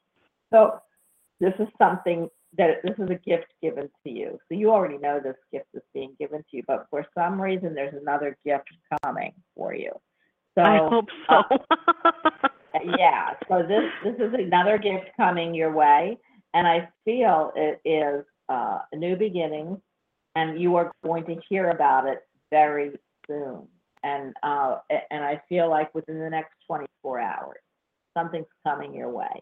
So 0.52 0.80
this 1.40 1.54
is 1.60 1.68
something 1.78 2.30
that 2.58 2.82
this 2.84 2.96
is 2.98 3.10
a 3.10 3.16
gift 3.16 3.48
given 3.62 3.90
to 4.06 4.10
you. 4.10 4.40
So 4.48 4.58
you 4.58 4.72
already 4.72 4.98
know 4.98 5.20
this 5.20 5.36
gift 5.52 5.68
is 5.74 5.82
being 5.94 6.16
given 6.20 6.40
to 6.40 6.58
you, 6.58 6.64
but 6.68 6.88
for 6.90 7.06
some 7.14 7.42
reason 7.42 7.74
there's 7.74 7.94
another 8.00 8.38
gift 8.46 8.70
coming 9.04 9.34
for 9.56 9.74
you. 9.76 9.92
So 10.58 10.64
I 10.64 10.78
hope 10.78 11.08
so. 11.30 11.44
yeah, 12.98 13.34
so 13.50 13.62
this 13.68 13.84
this 14.04 14.16
is 14.16 14.34
another 14.34 14.78
gift 14.78 15.10
coming 15.18 15.54
your 15.54 15.72
way, 15.74 16.18
and 16.54 16.66
I 16.66 16.90
feel 17.04 17.52
it 17.56 17.82
is 17.84 18.26
uh, 18.50 18.80
a 18.92 18.96
new 18.96 19.16
beginning, 19.16 19.82
and 20.36 20.60
you 20.60 20.76
are 20.76 20.92
going 21.04 21.26
to 21.26 21.36
hear 21.50 21.70
about 21.70 22.08
it 22.08 22.26
very 22.52 22.92
soon. 23.28 23.68
And 24.04 24.36
uh, 24.44 24.78
and 25.10 25.24
I 25.24 25.42
feel 25.50 25.70
like 25.70 25.94
within 25.96 26.20
the 26.20 26.30
next 26.30 26.54
24 26.68 27.20
hours, 27.20 27.58
something's 28.16 28.46
coming 28.64 28.94
your 28.94 29.10
way. 29.10 29.42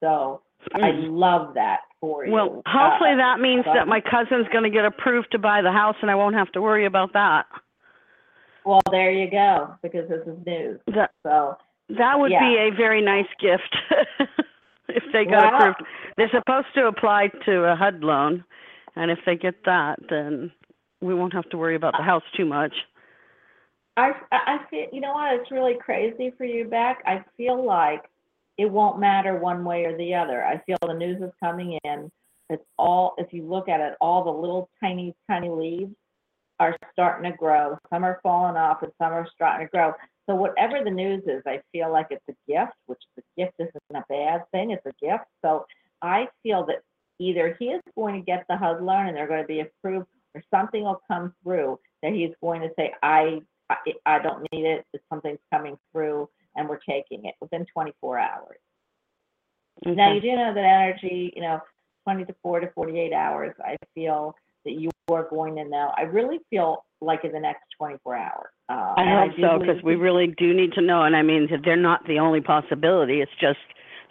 So 0.00 0.42
I 0.74 0.90
love 0.90 1.54
that 1.54 1.80
for 2.00 2.24
you. 2.26 2.30
Mm. 2.30 2.34
well, 2.34 2.62
hopefully 2.66 3.12
Uh, 3.12 3.16
that 3.16 3.40
means 3.40 3.64
so- 3.64 3.72
that 3.74 3.88
my 3.88 4.00
cousin's 4.00 4.46
going 4.48 4.64
to 4.64 4.70
get 4.70 4.84
approved 4.84 5.32
to 5.32 5.38
buy 5.38 5.62
the 5.62 5.72
house, 5.72 5.96
and 6.02 6.10
I 6.10 6.14
won't 6.14 6.34
have 6.34 6.52
to 6.52 6.60
worry 6.62 6.84
about 6.84 7.12
that. 7.14 7.46
Well, 8.64 8.82
there 8.90 9.10
you 9.10 9.30
go, 9.30 9.74
because 9.82 10.08
this 10.10 10.26
is 10.26 10.36
news. 10.44 10.78
That 10.88 11.10
So 11.22 11.56
that 11.88 12.18
would 12.18 12.28
be 12.28 12.56
a 12.58 12.70
very 12.76 13.00
nice 13.00 13.28
gift 13.40 13.74
if 14.88 15.04
they 15.12 15.24
got 15.24 15.54
approved. 15.54 15.82
They're 16.16 16.30
supposed 16.30 16.68
to 16.74 16.86
apply 16.86 17.28
to 17.46 17.64
a 17.64 17.76
HUD 17.76 18.02
loan, 18.02 18.44
and 18.96 19.10
if 19.10 19.18
they 19.26 19.36
get 19.36 19.64
that, 19.64 19.98
then 20.08 20.50
we 21.00 21.14
won't 21.14 21.34
have 21.34 21.48
to 21.50 21.58
worry 21.58 21.76
about 21.76 21.94
the 21.96 22.02
house 22.02 22.24
too 22.36 22.44
much. 22.44 22.74
I, 23.96 24.12
I 24.30 24.58
feel, 24.70 24.86
you 24.92 25.00
know 25.00 25.12
what, 25.12 25.34
it's 25.34 25.50
really 25.50 25.74
crazy 25.74 26.32
for 26.38 26.44
you, 26.44 26.64
Beck. 26.64 27.02
I 27.04 27.24
feel 27.36 27.64
like 27.64 28.04
it 28.56 28.70
won't 28.70 29.00
matter 29.00 29.36
one 29.36 29.64
way 29.64 29.84
or 29.84 29.96
the 29.96 30.14
other. 30.14 30.44
I 30.44 30.58
feel 30.66 30.76
the 30.82 30.94
news 30.94 31.20
is 31.20 31.32
coming 31.42 31.78
in. 31.84 32.10
It's 32.50 32.62
all, 32.78 33.14
if 33.18 33.32
you 33.32 33.44
look 33.44 33.68
at 33.68 33.80
it, 33.80 33.94
all 34.00 34.24
the 34.24 34.30
little 34.30 34.70
tiny, 34.80 35.14
tiny 35.28 35.48
leaves 35.48 35.92
are 36.60 36.76
starting 36.92 37.30
to 37.30 37.36
grow. 37.36 37.76
Some 37.90 38.04
are 38.04 38.20
falling 38.22 38.56
off 38.56 38.82
and 38.82 38.92
some 38.98 39.12
are 39.12 39.26
starting 39.34 39.66
to 39.66 39.70
grow. 39.70 39.92
So 40.28 40.34
whatever 40.34 40.84
the 40.84 40.90
news 40.90 41.22
is, 41.26 41.42
I 41.46 41.60
feel 41.72 41.90
like 41.90 42.08
it's 42.10 42.24
a 42.28 42.34
gift, 42.46 42.74
which 42.86 43.00
the 43.16 43.22
gift 43.36 43.54
isn't 43.58 43.74
a 43.94 44.04
bad 44.08 44.42
thing. 44.52 44.72
It's 44.72 44.84
a 44.84 44.92
gift. 45.04 45.24
So 45.42 45.64
I 46.02 46.28
feel 46.42 46.66
that 46.66 46.82
either 47.18 47.56
he 47.58 47.66
is 47.66 47.80
going 47.96 48.16
to 48.16 48.20
get 48.20 48.44
the 48.48 48.56
HUD 48.56 48.82
loan 48.82 49.06
and 49.06 49.16
they're 49.16 49.26
going 49.26 49.42
to 49.42 49.48
be 49.48 49.60
approved, 49.60 50.06
or 50.34 50.42
something 50.52 50.82
will 50.84 51.00
come 51.08 51.32
through 51.42 51.78
that 52.02 52.12
he's 52.12 52.32
going 52.42 52.60
to 52.60 52.68
say, 52.76 52.92
I, 53.02 53.40
I, 53.70 53.76
I 54.04 54.18
don't 54.18 54.46
need 54.52 54.66
it. 54.66 54.84
Something's 55.10 55.38
coming 55.52 55.78
through 55.92 56.28
and 56.56 56.68
we're 56.68 56.78
taking 56.78 57.24
it 57.24 57.34
within 57.40 57.64
24 57.72 58.18
hours. 58.18 58.58
Now 59.86 60.12
you 60.12 60.20
do 60.20 60.34
know 60.36 60.52
that 60.52 60.64
energy, 60.64 61.32
you 61.34 61.42
know, 61.42 61.60
24 62.04 62.60
to 62.60 62.70
48 62.74 63.12
hours. 63.12 63.54
I 63.64 63.76
feel 63.94 64.34
that 64.64 64.72
you 64.72 64.90
are 65.10 65.28
going 65.30 65.56
to 65.56 65.64
know. 65.64 65.92
I 65.96 66.02
really 66.02 66.40
feel 66.50 66.84
like 67.00 67.24
in 67.24 67.32
the 67.32 67.40
next 67.40 67.62
24 67.78 68.16
hours. 68.16 68.50
Uh, 68.68 68.94
I 68.96 69.26
hope 69.26 69.36
do 69.36 69.42
so 69.42 69.58
because 69.58 69.82
we 69.82 69.94
really 69.94 70.26
do 70.36 70.52
need 70.52 70.72
to 70.72 70.82
know. 70.82 71.04
And 71.04 71.16
I 71.16 71.22
mean, 71.22 71.48
they're 71.64 71.76
not 71.76 72.06
the 72.06 72.18
only 72.18 72.40
possibility. 72.40 73.20
It's 73.20 73.32
just 73.40 73.58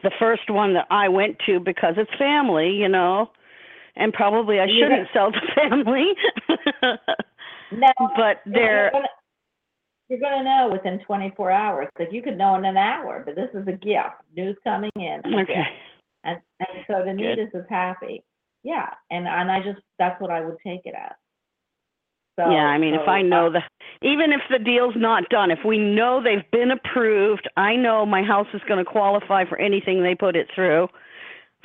the 0.03 0.11
first 0.19 0.49
one 0.49 0.73
that 0.73 0.87
I 0.89 1.09
went 1.09 1.37
to 1.45 1.59
because 1.59 1.93
it's 1.97 2.11
family, 2.17 2.69
you 2.71 2.89
know. 2.89 3.31
And 3.95 4.13
probably 4.13 4.59
I 4.59 4.67
shouldn't 4.67 5.07
sell 5.13 5.31
to 5.31 5.39
family. 5.55 6.13
No, 7.71 7.89
but 8.15 8.41
they're 8.45 8.91
You're 10.09 10.19
going 10.19 10.37
to 10.37 10.43
know 10.43 10.69
within 10.71 10.99
24 11.05 11.51
hours. 11.51 11.87
Like 11.99 12.09
you 12.11 12.21
could 12.21 12.37
know 12.37 12.55
in 12.55 12.65
an 12.65 12.77
hour, 12.77 13.23
but 13.25 13.35
this 13.35 13.49
is 13.53 13.67
a 13.67 13.73
gift. 13.73 14.21
News 14.35 14.55
coming 14.63 14.91
in. 14.95 15.21
okay. 15.41 15.63
And, 16.23 16.39
and 16.59 16.85
so 16.87 17.03
to 17.03 17.13
me, 17.13 17.35
this 17.35 17.49
is 17.53 17.65
happy. 17.69 18.23
Yeah. 18.63 18.87
And, 19.11 19.27
and 19.27 19.51
I 19.51 19.59
just, 19.59 19.79
that's 19.99 20.19
what 20.21 20.31
I 20.31 20.41
would 20.41 20.57
take 20.65 20.81
it 20.85 20.93
as. 20.95 21.15
So, 22.37 22.51
yeah, 22.51 22.67
I 22.67 22.77
mean, 22.77 22.93
if 22.93 23.07
I 23.07 23.23
know 23.23 23.47
uh, 23.47 23.49
the, 23.49 23.61
even 24.07 24.31
if 24.31 24.41
the 24.49 24.63
deal's 24.63 24.93
not 24.95 25.27
done, 25.29 25.49
if 25.49 25.59
we 25.65 25.79
know 25.79 26.21
they've 26.23 26.49
been 26.51 26.69
approved, 26.69 27.49
I 27.57 27.75
know 27.75 28.05
my 28.05 28.21
house 28.21 28.47
is 28.53 28.61
going 28.67 28.83
to 28.83 28.89
qualify 28.89 29.45
for 29.49 29.59
anything 29.59 30.03
they 30.03 30.13
put 30.13 30.35
it 30.35 30.47
through. 30.53 30.87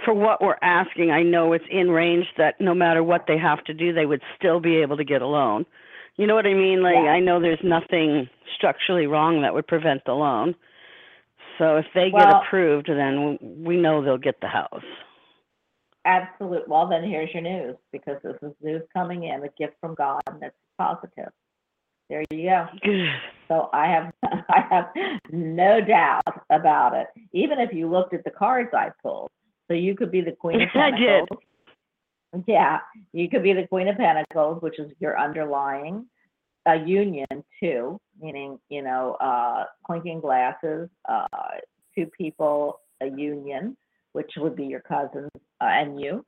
For 0.03 0.15
what 0.15 0.41
we're 0.41 0.57
asking, 0.63 1.11
I 1.11 1.23
know 1.23 1.53
it's 1.53 1.65
in 1.71 1.91
range 1.91 2.25
that 2.39 2.55
no 2.59 2.75
matter 2.75 3.03
what 3.03 3.27
they 3.29 3.37
have 3.37 3.63
to 3.65 3.75
do, 3.75 3.93
they 3.93 4.07
would 4.07 4.23
still 4.37 4.61
be 4.61 4.77
able 4.77 4.97
to 4.97 5.05
get 5.05 5.21
a 5.21 5.27
loan. 5.27 5.67
You 6.17 6.27
know 6.27 6.35
what 6.35 6.47
I 6.47 6.55
mean? 6.55 6.83
Like, 6.83 6.95
Yeah. 6.95 7.11
I 7.11 7.21
know 7.21 7.39
there's 7.39 7.63
nothing 7.63 8.29
structurally 8.57 9.07
wrong 9.07 9.43
that 9.43 9.53
would 9.53 9.67
prevent 9.67 10.05
the 10.07 10.15
loan. 10.15 10.55
So 11.59 11.77
if 11.77 11.87
they 11.95 12.11
get 12.11 12.29
approved, 12.29 12.89
then 12.89 13.39
we 13.63 13.77
know 13.77 14.03
they'll 14.03 14.17
get 14.17 14.41
the 14.41 14.49
house. 14.49 14.85
Absolute. 16.05 16.67
Well, 16.67 16.89
then 16.89 17.05
here's 17.05 17.33
your 17.33 17.43
news 17.43 17.77
because 17.93 18.17
this 18.25 18.37
is 18.43 18.53
news 18.61 18.83
coming 18.93 19.25
in, 19.25 19.45
a 19.45 19.49
gift 19.59 19.75
from 19.81 19.95
God, 19.95 20.21
and 20.27 20.43
it's 20.43 20.57
positive. 20.83 21.33
There 22.09 22.25
you 22.31 22.49
go. 22.49 22.67
Good. 22.83 23.09
So 23.49 23.71
I 23.73 23.87
have, 23.87 24.13
I 24.49 24.65
have 24.71 24.87
no 25.31 25.81
doubt 25.81 26.23
about 26.51 26.95
it. 26.95 27.07
Even 27.33 27.59
if 27.59 27.73
you 27.73 27.89
looked 27.89 28.15
at 28.15 28.25
the 28.25 28.31
cards 28.31 28.71
I 28.73 28.91
pulled, 29.03 29.31
so 29.69 29.75
you 29.75 29.95
could 29.95 30.11
be 30.11 30.21
the 30.21 30.33
Queen 30.33 30.63
of 30.63 30.69
Pentacles. 30.73 31.29
I 32.35 32.37
did. 32.37 32.45
Yeah, 32.47 32.79
you 33.13 33.29
could 33.29 33.43
be 33.43 33.53
the 33.53 33.67
Queen 33.69 33.89
of 33.89 33.97
Pentacles, 33.97 34.63
which 34.63 34.79
is 34.79 34.91
your 35.01 35.19
underlying 35.21 36.07
a 36.67 36.77
union 36.77 37.27
too, 37.61 38.01
meaning 38.21 38.59
you 38.69 38.83
know, 38.83 39.17
uh, 39.21 39.65
clinking 39.85 40.21
glasses, 40.21 40.89
uh, 41.09 41.27
two 41.95 42.07
people, 42.17 42.81
a 43.01 43.07
union, 43.07 43.77
which 44.13 44.31
would 44.37 44.57
be 44.57 44.65
your 44.65 44.81
cousins 44.81 45.31
uh, 45.61 45.65
and 45.65 46.01
you, 46.01 46.25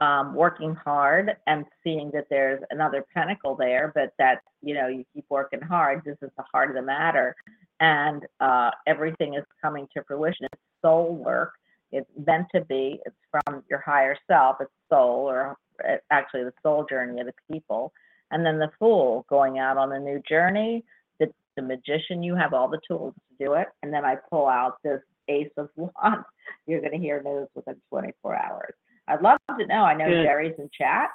um, 0.00 0.34
working 0.34 0.74
hard 0.74 1.36
and 1.46 1.64
seeing 1.84 2.10
that 2.12 2.26
there's 2.30 2.62
another 2.70 3.04
pinnacle 3.14 3.54
there, 3.54 3.92
but 3.94 4.12
that 4.18 4.40
you 4.62 4.74
know 4.74 4.88
you 4.88 5.04
keep 5.14 5.26
working 5.28 5.60
hard. 5.60 6.02
This 6.04 6.16
is 6.22 6.30
the 6.36 6.44
heart 6.52 6.70
of 6.70 6.76
the 6.76 6.82
matter, 6.82 7.36
and 7.80 8.24
uh, 8.40 8.70
everything 8.86 9.34
is 9.34 9.44
coming 9.62 9.86
to 9.94 10.02
fruition. 10.04 10.46
It's 10.52 10.62
soul 10.82 11.14
work. 11.14 11.52
It's 11.92 12.08
meant 12.26 12.46
to 12.54 12.62
be. 12.62 13.00
It's 13.04 13.16
from 13.30 13.62
your 13.68 13.80
higher 13.80 14.16
self. 14.26 14.56
It's 14.60 14.70
soul, 14.88 15.28
or 15.28 15.56
uh, 15.86 15.96
actually 16.10 16.44
the 16.44 16.54
soul 16.62 16.86
journey 16.88 17.20
of 17.20 17.26
the 17.26 17.34
people. 17.52 17.92
And 18.30 18.46
then 18.46 18.58
the 18.58 18.70
fool 18.78 19.26
going 19.28 19.58
out 19.58 19.76
on 19.76 19.92
a 19.92 19.98
new 19.98 20.22
journey. 20.28 20.84
The, 21.18 21.32
the 21.56 21.62
magician, 21.62 22.22
you 22.22 22.36
have 22.36 22.54
all 22.54 22.68
the 22.68 22.80
tools 22.86 23.14
to 23.14 23.44
do 23.44 23.54
it. 23.54 23.66
And 23.82 23.92
then 23.92 24.04
I 24.04 24.16
pull 24.30 24.46
out 24.46 24.76
this 24.84 25.00
ace 25.28 25.50
of 25.56 25.68
wands. 25.76 26.24
You're 26.66 26.80
going 26.80 26.92
to 26.92 26.98
hear 26.98 27.22
news 27.22 27.48
within 27.54 27.76
24 27.88 28.36
hours. 28.36 28.74
I'd 29.10 29.22
love 29.22 29.38
to 29.58 29.66
know. 29.66 29.82
I 29.82 29.94
know 29.94 30.06
Good. 30.08 30.24
Jerry's 30.24 30.54
in 30.58 30.68
chat, 30.76 31.10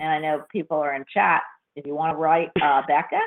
and 0.00 0.08
I 0.08 0.18
know 0.18 0.44
people 0.50 0.78
are 0.78 0.94
in 0.94 1.04
chat. 1.12 1.42
If 1.76 1.86
you 1.86 1.94
want 1.94 2.12
to 2.12 2.16
write 2.16 2.50
uh, 2.62 2.82
Becca, 2.86 3.18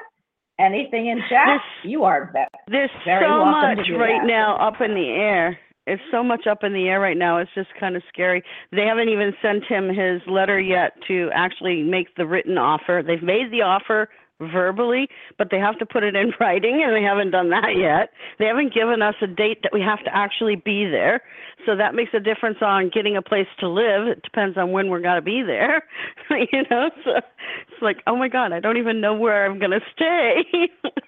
anything 0.59 1.07
in 1.07 1.19
chat, 1.29 1.47
This- 1.83 1.89
you 1.91 2.03
are 2.03 2.31
Becca. 2.33 2.57
There's 2.69 2.89
Very 3.05 3.25
so 3.25 3.45
much 3.45 3.77
right 3.97 4.21
that. 4.21 4.27
now 4.27 4.57
up 4.57 4.81
in 4.81 4.93
the 4.93 5.09
air. 5.09 5.57
It's 5.85 6.01
so 6.11 6.21
much 6.21 6.47
up 6.47 6.63
in 6.65 6.73
the 6.73 6.89
air 6.89 6.99
right 6.99 7.15
now. 7.15 7.37
It's 7.37 7.51
just 7.55 7.69
kind 7.79 7.95
of 7.95 8.03
scary. 8.09 8.43
They 8.73 8.81
haven't 8.85 9.07
even 9.07 9.33
sent 9.41 9.63
him 9.63 9.87
his 9.87 10.21
letter 10.27 10.59
yet 10.59 10.91
to 11.07 11.29
actually 11.33 11.81
make 11.81 12.13
the 12.15 12.25
written 12.25 12.57
offer. 12.57 13.01
They've 13.05 13.23
made 13.23 13.51
the 13.51 13.61
offer 13.61 14.09
verbally, 14.39 15.07
but 15.37 15.49
they 15.51 15.57
have 15.57 15.77
to 15.79 15.85
put 15.85 16.03
it 16.03 16.15
in 16.15 16.31
writing, 16.39 16.83
and 16.85 16.95
they 16.95 17.03
haven't 17.03 17.31
done 17.31 17.49
that 17.49 17.75
yet. 17.77 18.09
They 18.39 18.45
haven't 18.45 18.73
given 18.73 19.01
us 19.01 19.15
a 19.21 19.27
date 19.27 19.59
that 19.63 19.73
we 19.73 19.81
have 19.81 20.03
to 20.05 20.15
actually 20.15 20.55
be 20.55 20.85
there. 20.85 21.21
So 21.65 21.75
that 21.75 21.95
makes 21.95 22.11
a 22.13 22.19
difference 22.19 22.57
on 22.61 22.91
getting 22.93 23.17
a 23.17 23.21
place 23.21 23.47
to 23.59 23.67
live. 23.67 24.07
It 24.07 24.21
depends 24.23 24.57
on 24.57 24.71
when 24.71 24.89
we're 24.89 25.01
going 25.01 25.15
to 25.17 25.21
be 25.21 25.43
there. 25.45 25.83
you 26.29 26.63
know, 26.69 26.89
so 27.03 27.11
it's 27.17 27.81
like, 27.81 27.97
oh 28.07 28.15
my 28.15 28.29
God, 28.29 28.53
I 28.53 28.59
don't 28.59 28.77
even 28.77 29.01
know 29.01 29.13
where 29.13 29.45
I'm 29.45 29.59
going 29.59 29.71
to 29.71 29.81
stay. 29.93 30.69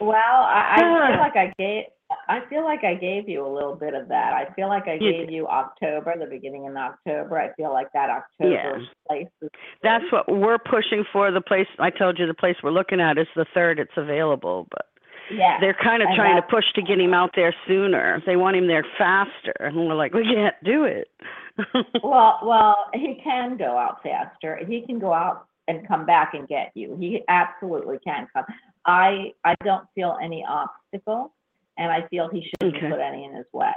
Well, 0.00 0.14
I, 0.16 0.76
I 0.76 1.10
feel 1.10 1.20
like 1.20 1.36
I 1.36 1.52
gave 1.58 1.84
I 2.30 2.46
feel 2.48 2.62
like 2.62 2.84
I 2.84 2.94
gave 2.94 3.28
you 3.28 3.44
a 3.44 3.52
little 3.52 3.74
bit 3.74 3.92
of 3.92 4.06
that. 4.06 4.32
I 4.32 4.46
feel 4.54 4.68
like 4.68 4.86
I 4.86 4.94
You 4.94 5.00
gave 5.12 5.30
you 5.32 5.48
October, 5.48 6.14
the 6.16 6.26
beginning 6.26 6.64
in 6.64 6.76
October. 6.76 7.40
I 7.40 7.52
feel 7.54 7.72
like 7.72 7.92
that 7.92 8.08
October 8.08 8.52
Yeah. 8.52 8.86
place 9.08 9.26
is. 9.42 9.50
That's 9.82 10.04
what 10.12 10.30
we're 10.30 10.58
pushing 10.58 11.04
for. 11.12 11.32
The 11.32 11.40
place 11.40 11.66
I 11.80 11.90
told 11.90 12.20
you, 12.20 12.26
the 12.26 12.34
place 12.34 12.56
we're 12.62 12.70
looking 12.70 13.00
at 13.00 13.18
is 13.18 13.26
the 13.34 13.46
third. 13.52 13.80
It's 13.80 13.96
available, 13.96 14.68
but 14.70 14.86
Yeah. 15.28 15.58
they're 15.58 15.74
kind 15.74 16.02
of 16.04 16.08
And 16.08 16.16
trying 16.16 16.36
to 16.36 16.42
push 16.42 16.72
to 16.74 16.82
get 16.82 17.00
him 17.00 17.14
out 17.14 17.34
there 17.34 17.52
sooner. 17.66 18.20
They 18.26 18.36
want 18.36 18.56
him 18.56 18.68
there 18.68 18.84
faster, 18.96 19.52
and 19.58 19.88
we're 19.88 19.94
like, 19.94 20.14
we 20.14 20.22
can't 20.24 20.56
do 20.62 20.84
it. 20.84 21.10
Well, 22.02 22.38
well, 22.44 22.76
he 22.94 23.16
can 23.22 23.56
go 23.56 23.76
out 23.76 24.02
faster. 24.04 24.56
He 24.66 24.80
can 24.86 24.98
go 24.98 25.12
out 25.12 25.46
and 25.68 25.86
come 25.86 26.06
back 26.06 26.32
and 26.34 26.48
get 26.48 26.70
you. 26.74 26.96
He 26.96 27.22
absolutely 27.28 27.98
can 27.98 28.28
come. 28.32 28.46
I, 28.86 29.34
I 29.44 29.54
don't 29.62 29.86
feel 29.94 30.16
any 30.22 30.42
obstacle, 30.48 31.32
and 31.80 31.90
I 31.90 32.06
feel 32.08 32.28
he 32.28 32.42
shouldn't 32.42 32.76
Okay. 32.76 32.90
put 32.90 33.00
any 33.00 33.24
in 33.24 33.34
his 33.34 33.46
way. 33.52 33.72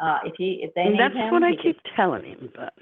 Uh, 0.00 0.18
if 0.24 0.34
he, 0.38 0.60
if 0.62 0.72
they 0.74 0.84
need 0.88 1.00
that's 1.00 1.14
him, 1.14 1.32
what 1.32 1.42
I 1.42 1.50
he 1.50 1.56
can- 1.56 1.62
keep 1.74 1.80
telling 1.96 2.24
him, 2.24 2.50
but 2.54 2.72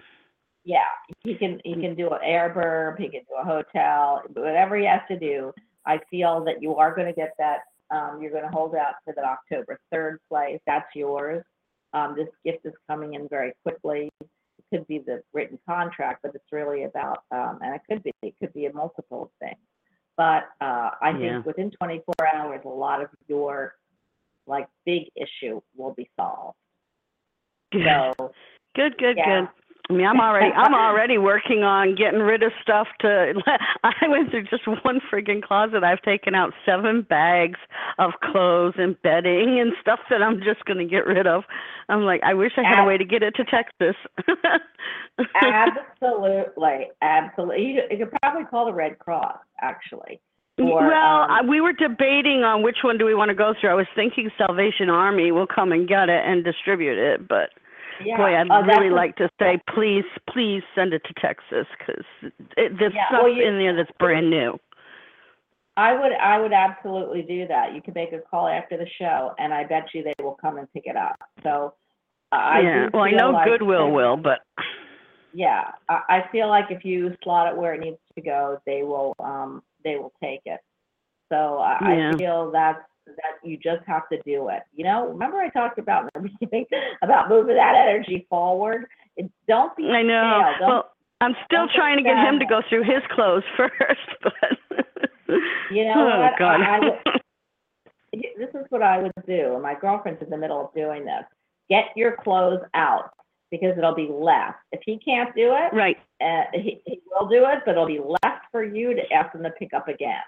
yeah, 0.65 0.85
he 1.25 1.35
can, 1.35 1.61
he 1.65 1.75
can 1.75 1.95
do 1.97 2.11
an 2.11 2.21
Airbnb, 2.23 2.99
he 2.99 3.09
can 3.09 3.23
do 3.23 3.35
a 3.41 3.45
hotel, 3.45 4.23
whatever 4.35 4.77
he 4.77 4.85
has 4.85 5.01
to 5.09 5.19
do. 5.19 5.53
I 5.87 5.99
feel 6.11 6.45
that 6.45 6.63
you 6.63 6.77
are 6.77 6.95
gonna 6.95 7.15
get 7.15 7.33
that, 7.39 7.61
um, 7.91 8.21
you're 8.21 8.31
gonna 8.31 8.51
hold 8.53 8.75
out 8.77 8.97
for 9.05 9.15
that 9.15 9.25
October 9.25 9.81
third 9.91 10.21
place, 10.29 10.61
that's 10.67 10.95
yours. 10.95 11.43
Um, 11.95 12.15
this 12.15 12.29
gift 12.45 12.67
is 12.67 12.75
coming 12.89 13.15
in 13.15 13.27
very 13.29 13.55
quickly. 13.65 14.11
It 14.21 14.29
could 14.71 14.87
be 14.87 14.99
the 14.99 15.23
written 15.33 15.59
contract, 15.67 16.21
but 16.23 16.35
it's 16.35 16.53
really 16.53 16.85
about, 16.85 17.25
um, 17.31 17.59
and 17.63 17.75
it 17.75 17.81
could 17.89 18.03
be, 18.03 18.13
it 18.23 18.35
could 18.39 18.53
be 18.53 18.67
a 18.67 18.73
multiple 18.75 19.23
of 19.23 19.31
things. 19.41 19.59
But, 20.19 20.51
uh, 20.61 20.91
I 21.01 21.13
Yeah. 21.13 21.33
think 21.35 21.47
within 21.47 21.71
twenty-four 21.71 22.27
hours, 22.35 22.61
a 22.65 22.69
lot 22.69 23.01
of 23.01 23.09
your, 23.29 23.75
like, 24.49 24.69
big 24.85 25.05
issue 25.17 25.61
will 25.77 25.95
be 25.95 26.11
solved. 26.17 26.57
good, 27.73 27.85
So, 28.19 28.33
good, 28.75 28.97
good, 28.99 29.17
yeah. 29.17 29.41
good. 29.43 29.49
I 29.91 29.95
mean, 29.95 30.07
I'm 30.07 30.21
already, 30.21 30.53
I'm 30.53 30.75
already 30.75 31.17
working 31.17 31.63
on 31.63 31.95
getting 31.95 32.21
rid 32.21 32.43
of 32.43 32.53
stuff 32.63 32.89
to. 33.01 33.33
I 33.85 33.93
went 34.07 34.31
through 34.31 34.43
just 34.45 34.67
one 34.85 35.01
friggin' 35.11 35.43
closet. 35.43 35.83
I've 35.83 36.03
taken 36.03 36.35
out 36.35 36.53
seven 36.67 37.01
bags 37.09 37.59
of 37.99 38.13
clothes 38.23 38.75
and 38.77 39.01
bedding 39.01 39.59
and 39.61 39.73
stuff 39.81 40.01
that 40.11 40.23
I'm 40.23 40.41
just 40.43 40.63
gonna 40.67 40.85
get 40.85 41.07
rid 41.07 41.27
of. 41.27 41.45
I'm 41.89 42.03
like, 42.03 42.21
I 42.23 42.35
wish 42.35 42.53
I 42.59 42.69
had 42.69 42.83
a 42.83 42.87
way 42.87 42.99
to 42.99 43.05
get 43.05 43.23
it 43.23 43.35
to 43.37 43.45
Texas. 43.45 43.97
Absolutely, 45.43 46.89
absolutely. 47.03 47.63
You, 47.65 47.83
you 47.91 47.99
could 48.05 48.13
probably 48.21 48.45
call 48.45 48.67
the 48.67 48.73
Red 48.73 48.99
Cross, 48.99 49.39
actually. 49.61 50.21
Or, 50.59 50.89
well, 50.89 51.31
um, 51.31 51.47
we 51.47 51.61
were 51.61 51.73
debating 51.73 52.43
on 52.43 52.63
which 52.63 52.79
one 52.83 52.99
do 52.99 53.05
we 53.05 53.15
want 53.15 53.29
to 53.29 53.35
go 53.35 53.55
through. 53.61 53.71
I 53.71 53.75
was 53.75 53.87
thinking 53.95 54.31
Salvation 54.37 54.91
Army 54.91 55.31
will 55.31 55.47
come 55.47 55.71
and 55.73 55.87
get 55.87 56.09
it 56.09 56.23
and 56.25 56.43
distribute 56.45 56.99
it, 56.99 57.29
but 57.29 57.51
yeah. 58.05 58.17
boy, 58.17 58.35
I'd 58.35 58.49
that's 58.51 58.67
really 58.67 58.91
like 58.91 59.17
to 59.17 59.29
say, 59.39 59.61
please, 59.73 60.05
please 60.29 60.63
send 60.75 60.93
it 60.93 61.03
to 61.05 61.15
Texas 61.15 61.67
because 61.79 62.05
there's 62.57 62.93
Yeah, 62.93 63.07
stuff 63.09 63.23
well, 63.23 63.29
you- 63.29 63.45
in 63.47 63.59
there 63.59 63.75
that's 63.77 63.91
brand 63.99 64.31
new. 64.31 64.59
I 65.77 65.93
would, 65.93 66.11
I 66.11 66.41
would 66.41 66.53
absolutely 66.53 67.23
do 67.23 67.47
that. 67.47 67.73
You 67.73 67.81
could 67.81 67.95
make 67.95 68.13
a 68.13 68.19
call 68.19 68.49
after 68.49 68.77
the 68.77 68.87
show, 69.01 69.33
and 69.39 69.55
I 69.55 69.63
bet 69.63 69.85
you 69.95 70.03
they 70.03 70.15
will 70.21 70.35
come 70.35 70.59
and 70.59 70.67
pick 70.73 70.87
it 70.87 70.97
up. 70.97 71.15
So, 71.45 71.75
uh, 72.33 72.35
I 72.35 72.61
yeah, 72.63 72.89
well, 72.93 73.05
I 73.05 73.13
know 73.13 73.31
like 73.31 73.47
Goodwill 73.47 73.93
will, 73.93 74.17
but 74.17 74.41
Yeah, 75.33 75.71
I, 75.89 76.01
I 76.09 76.25
feel 76.33 76.49
like 76.49 76.65
if 76.71 76.85
you 76.85 77.15
slot 77.23 77.53
it 77.53 77.57
where 77.57 77.75
it 77.75 77.81
needs 77.81 77.99
to 78.17 78.21
go, 78.21 78.61
they 78.67 78.83
will, 78.83 79.15
um, 79.21 79.63
they 79.85 79.97
will 79.97 80.13
take 80.23 80.41
it. 80.45 80.61
So 81.31 81.59
I, 81.59 81.95
Yeah. 81.97 82.13
I 82.15 82.17
feel 82.17 82.51
that's 82.51 82.81
that 83.07 83.39
you 83.43 83.57
just 83.57 83.83
have 83.87 84.09
to 84.11 84.21
do 84.27 84.49
it. 84.49 84.63
You 84.75 84.85
know, 84.85 85.09
remember 85.09 85.39
I 85.39 85.49
talked 85.49 85.79
about 85.79 86.11
in 86.15 86.23
the 86.23 86.29
beginning 86.41 86.67
about 87.03 87.31
moving 87.31 87.57
that 87.57 87.75
energy 87.75 88.27
forward. 88.29 88.87
It, 89.17 89.31
don't 89.47 89.75
be 89.77 89.89
I 89.89 90.03
know. 90.03 90.53
Well, 90.61 90.91
I'm 91.21 91.35
still 91.47 91.67
trying 91.75 91.97
to 91.97 92.03
get 92.03 92.17
him 92.19 92.39
to 92.39 92.47
go 92.47 92.61
through 92.69 92.85
his 92.85 93.03
clothes 93.11 93.45
first, 93.57 94.09
but 94.23 94.35
You 95.71 95.85
know 95.85 95.95
oh 95.97 96.21
what? 96.21 96.39
God. 96.39 96.61
I, 96.61 96.77
I 96.77 96.81
would, 96.81 97.23
this 98.39 98.49
is 98.55 98.67
what 98.71 98.83
I 98.83 98.99
would 98.99 99.13
do, 99.27 99.55
and 99.55 99.63
my 99.63 99.75
girlfriend's 99.75 100.23
in 100.23 100.31
the 100.31 100.37
middle 100.39 100.61
of 100.61 100.75
doing 100.75 101.05
this. 101.05 101.25
Get 101.69 101.85
your 101.97 102.17
clothes 102.17 102.61
out 102.75 103.11
because 103.51 103.77
it'll 103.77 103.95
be 103.95 104.09
less. 104.11 104.55
If 104.73 104.81
he 104.85 104.99
can't 104.99 105.35
do 105.35 105.55
it, 105.55 105.75
right. 105.75 105.97
uh, 106.21 106.45
he, 106.53 106.81
he 106.85 107.01
will 107.11 107.29
do 107.29 107.45
it, 107.47 107.61
but 107.65 107.73
it'll 107.73 107.87
be 107.87 108.01
less 108.01 108.41
for 108.53 108.65
you 108.65 108.95
to 108.95 109.13
ask 109.13 109.35
him 109.35 109.43
to 109.43 109.51
pick 109.51 109.73
up 109.75 109.89
again. 109.89 110.23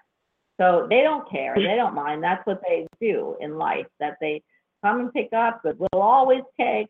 So 0.60 0.86
they 0.90 1.02
don't 1.02 1.28
care. 1.30 1.54
They 1.56 1.76
don't 1.76 1.94
mind. 1.94 2.22
That's 2.22 2.46
what 2.46 2.60
they 2.66 2.86
do 3.00 3.36
in 3.40 3.56
life. 3.56 3.86
That 3.98 4.16
they 4.20 4.42
come 4.84 5.00
and 5.00 5.12
pick 5.12 5.32
up, 5.32 5.60
but 5.64 5.76
we'll 5.78 6.02
always 6.02 6.42
take. 6.58 6.88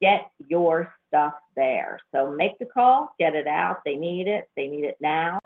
Get 0.00 0.30
your 0.48 0.94
stuff 1.08 1.34
there. 1.56 2.00
So 2.14 2.30
make 2.30 2.58
the 2.58 2.64
call, 2.64 3.14
get 3.18 3.34
it 3.34 3.46
out. 3.46 3.80
They 3.84 3.96
need 3.96 4.28
it. 4.28 4.48
They 4.56 4.66
need 4.66 4.84
it 4.84 4.96
now. 5.00 5.38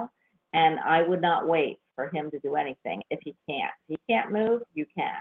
And 0.52 0.78
I 0.78 1.02
would 1.02 1.20
not 1.20 1.48
wait 1.48 1.78
for 1.96 2.08
him 2.08 2.30
to 2.30 2.38
do 2.38 2.54
anything 2.54 3.02
if 3.10 3.18
he 3.24 3.34
can't. 3.48 3.72
If 3.88 3.98
he 3.98 4.12
can't 4.14 4.30
move, 4.30 4.62
you 4.72 4.86
can. 4.96 5.12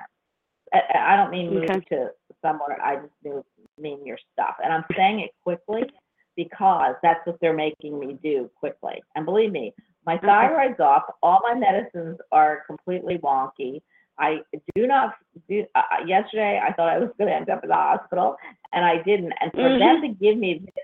I, 0.74 1.14
I 1.14 1.16
don't 1.16 1.32
mean 1.32 1.54
move 1.54 1.64
Okay. 1.70 1.80
to 1.92 2.10
somewhere. 2.42 2.82
I 2.84 2.98
just 3.24 3.46
mean 3.78 4.06
your 4.06 4.18
stuff. 4.34 4.56
And 4.64 4.74
I'm 4.74 4.86
saying 4.96 5.20
it 5.20 5.32
quickly 5.44 5.84
because 6.36 6.96
that's 7.04 7.26
what 7.26 7.40
they're 7.42 7.54
making 7.54 8.00
me 8.00 8.18
do 8.24 8.50
quickly. 8.56 9.02
And 9.16 9.26
believe 9.26 9.52
me, 9.52 9.74
my 10.06 10.18
thyroid's 10.18 10.80
off. 10.80 11.04
All 11.22 11.40
my 11.44 11.54
medicines 11.54 12.18
are 12.32 12.64
completely 12.68 13.18
wonky. 13.20 13.82
I 14.20 14.42
do 14.76 14.86
not 14.86 15.16
do. 15.50 15.66
Uh, 15.74 15.82
uh, 15.92 16.06
yesterday, 16.06 16.62
I 16.64 16.74
thought 16.74 16.90
I 16.90 17.00
was 17.00 17.10
going 17.18 17.30
to 17.30 17.36
end 17.36 17.50
up 17.50 17.64
in 17.64 17.70
the 17.70 17.76
hospital, 17.76 18.36
and 18.72 18.86
I 18.86 19.02
didn't. 19.02 19.34
And 19.40 19.52
for 19.54 19.78
them 19.78 20.02
to 20.02 20.10
give 20.10 20.38
me 20.38 20.62
this, 20.64 20.84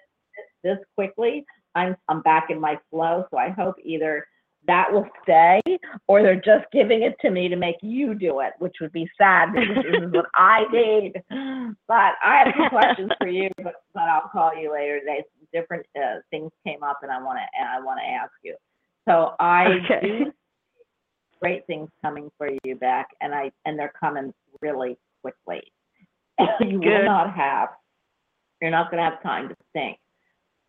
this 0.64 0.78
quickly, 0.96 1.46
I'm 1.76 1.96
I'm 2.08 2.22
back 2.22 2.50
in 2.50 2.60
my 2.60 2.80
flow. 2.90 3.26
So 3.30 3.38
I 3.38 3.50
hope 3.50 3.76
either 3.84 4.26
that 4.70 4.94
will 4.94 5.08
stay, 5.24 5.60
or 6.08 6.22
they're 6.22 6.36
just 6.36 6.66
giving 6.72 7.02
it 7.02 7.16
to 7.22 7.32
me 7.32 7.50
to 7.50 7.56
make 7.56 7.78
you 7.82 8.14
do 8.14 8.40
it, 8.42 8.54
which 8.60 8.76
would 8.80 8.92
be 8.92 9.10
sad 9.18 9.52
because 9.52 9.84
this 9.84 9.98
is 10.08 10.12
what 10.12 10.28
I 10.36 10.66
need. 10.72 11.14
But 11.88 12.14
I 12.24 12.44
have 12.44 12.54
some 12.56 12.70
questions 12.70 13.12
for 13.20 13.28
you, 13.28 13.50
but, 13.58 13.74
but 13.96 14.04
I'll 14.04 14.30
call 14.32 14.56
you 14.56 14.72
later 14.72 15.00
today. 15.00 15.24
Different 15.52 15.84
uh, 15.98 16.20
things 16.30 16.52
came 16.66 16.84
up, 16.84 17.00
and 17.02 17.12
I 17.12 17.20
want 17.22 17.40
to 17.40 17.60
I 17.60 17.80
want 17.82 18.00
to 18.00 18.08
ask 18.08 18.32
you. 18.44 18.56
So 19.08 19.34
I 19.40 19.80
Okay. 19.84 20.00
do 20.02 20.34
great 21.42 21.66
things 21.66 21.90
coming 22.04 22.30
for 22.38 22.50
you 22.64 22.76
back, 22.76 23.08
and 23.22 23.34
I 23.34 23.52
and 23.66 23.80
they're 23.80 23.94
coming 24.00 24.32
really 24.62 24.98
quickly. 25.22 25.62
You 26.62 26.80
will 26.80 27.04
not 27.04 27.34
have, 27.34 27.70
you're 28.62 28.72
not 28.72 28.92
going 28.92 29.04
to 29.04 29.10
have 29.10 29.22
time 29.24 29.50
to 29.50 29.56
think. 29.74 29.98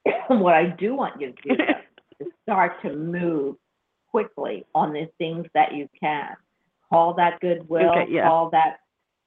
what 0.29 0.55
I 0.55 0.67
do 0.67 0.95
want 0.95 1.21
you 1.21 1.33
to 1.33 1.55
do 1.55 1.63
is 2.21 2.29
start 2.43 2.81
to 2.83 2.97
move 2.97 3.57
quickly 4.11 4.65
on 4.75 4.93
the 4.93 5.09
things 5.19 5.47
that 5.55 5.75
you 5.75 5.89
can. 5.99 6.37
Call 6.89 7.15
that 7.15 7.41
Goodwill. 7.41 7.91
Okay, 7.91 8.13
yeah. 8.13 8.27
Call 8.27 8.51
that 8.51 8.81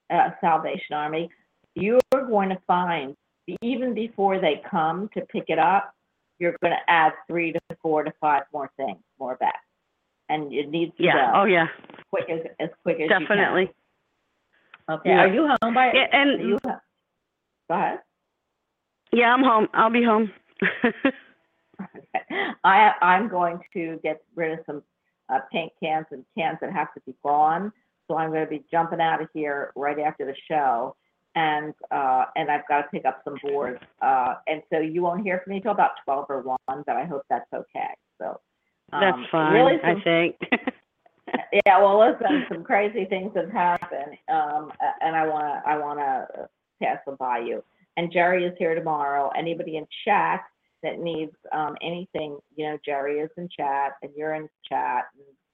uh, 0.10 0.32
Salvation 0.42 0.94
Army. 0.94 1.30
You're 1.76 2.00
going 2.12 2.50
to 2.50 2.58
find 2.68 3.16
even 3.62 3.94
before 3.94 4.40
they 4.40 4.62
come 4.70 5.10
to 5.14 5.22
pick 5.22 5.46
it 5.48 5.60
up, 5.60 5.94
you're 6.40 6.56
going 6.62 6.74
to 6.74 6.92
add 6.92 7.14
three 7.28 7.52
to 7.52 7.60
four 7.82 8.04
to 8.04 8.14
five 8.20 8.44
more 8.54 8.70
things, 8.78 8.98
more 9.20 9.36
back, 9.36 9.62
and 10.30 10.52
it 10.54 10.70
needs 10.70 10.96
to 10.98 11.04
yeah. 11.04 11.32
go 11.32 11.42
Oh 11.42 11.46
yeah. 11.46 11.68
quick 12.10 12.30
as 12.30 12.40
as 12.60 12.70
quick 12.84 12.98
as 13.02 13.10
Definitely. 13.10 13.62
you 13.62 13.68
can. 14.88 14.96
Okay. 15.00 15.10
Yeah. 15.10 15.20
Are 15.20 15.28
you 15.34 15.48
home 15.62 15.74
by? 15.74 15.92
Yeah, 15.94 16.08
and- 16.12 16.42
you, 16.42 16.60
go 16.64 16.72
ahead. 17.70 18.00
Yeah, 19.12 19.32
I'm 19.34 19.44
home. 19.44 19.68
I'll 19.74 19.92
be 19.92 20.04
home. 20.04 20.32
I, 22.64 22.92
I'm 23.02 23.28
going 23.28 23.60
to 23.74 24.00
get 24.04 24.22
rid 24.36 24.60
of 24.60 24.66
some 24.66 24.84
uh, 25.30 25.40
paint 25.52 25.72
cans 25.82 26.06
and 26.12 26.24
cans 26.38 26.58
that 26.62 26.72
have 26.72 26.94
to 26.94 27.02
be 27.06 27.16
gone. 27.24 27.72
So 28.08 28.18
I'm 28.18 28.30
going 28.32 28.44
to 28.44 28.50
be 28.50 28.64
jumping 28.70 29.00
out 29.00 29.22
of 29.22 29.30
here 29.34 29.72
right 29.76 30.00
after 30.00 30.26
the 30.26 30.36
show. 30.48 30.96
And, 31.36 31.74
uh, 31.90 32.26
and 32.36 32.52
I've 32.52 32.68
got 32.68 32.82
to 32.84 32.88
pick 32.90 33.06
up 33.06 33.22
some 33.24 33.38
boards. 33.42 33.80
Uh, 34.02 34.36
and 34.48 34.62
so 34.72 34.80
you 34.80 35.02
won't 35.02 35.24
hear 35.24 35.42
from 35.44 35.54
me 35.54 35.62
till 35.62 35.72
about 35.72 35.92
12 36.06 36.26
or 36.30 36.42
1, 36.42 36.58
but 36.86 36.96
I 36.96 37.06
hope 37.06 37.24
that's 37.30 37.52
okay. 37.54 37.90
So, 38.20 38.40
That's 38.92 39.18
um, 39.18 39.26
fine. 39.32 39.54
Really 39.54 39.80
I 39.84 40.00
think. 40.04 40.36
yeah, 41.66 41.82
well, 41.82 42.00
listen, 42.00 42.46
some 42.50 42.64
crazy 42.64 43.06
things 43.06 43.32
have 43.36 43.50
happened, 43.50 44.16
um, 44.30 44.72
and 45.02 45.16
I 45.16 45.28
wanna, 45.28 45.64
I 45.66 45.78
wanna 45.78 46.28
pass 46.82 47.00
them 47.06 47.16
by 47.20 47.40
you. 47.40 47.64
And 47.98 48.12
Jerry 48.12 48.46
is 48.46 48.54
here 48.60 48.76
tomorrow. 48.76 49.32
Anybody 49.36 49.78
in 49.78 49.88
chat 50.06 50.42
that 50.84 51.00
needs, 51.00 51.34
um, 51.52 51.76
anything, 51.82 52.38
you 52.56 52.68
know, 52.68 52.78
Jerry 52.86 53.20
is 53.20 53.30
in 53.38 53.50
chat, 53.58 53.94
and 54.02 54.12
you're 54.16 54.36
in 54.36 54.50
chat, 54.70 55.06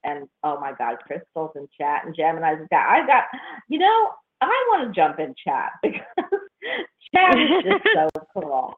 and, 0.04 0.18
and 0.18 0.28
oh 0.44 0.60
my 0.60 0.72
God, 0.78 0.96
Crystal's 1.06 1.52
in 1.56 1.68
chat, 1.78 2.04
and 2.04 2.14
Gemini's 2.16 2.60
in 2.60 2.68
chat. 2.72 2.88
I've 2.88 3.06
got, 3.06 3.24
you 3.68 3.78
know, 3.78 4.10
I 4.40 4.66
wanna 4.70 4.92
jump 4.92 5.18
in 5.20 5.34
chat 5.44 5.72
because 5.82 6.02
chat 7.14 7.36
is 7.38 7.64
just 7.64 7.84
so 7.94 8.08
cool, 8.34 8.74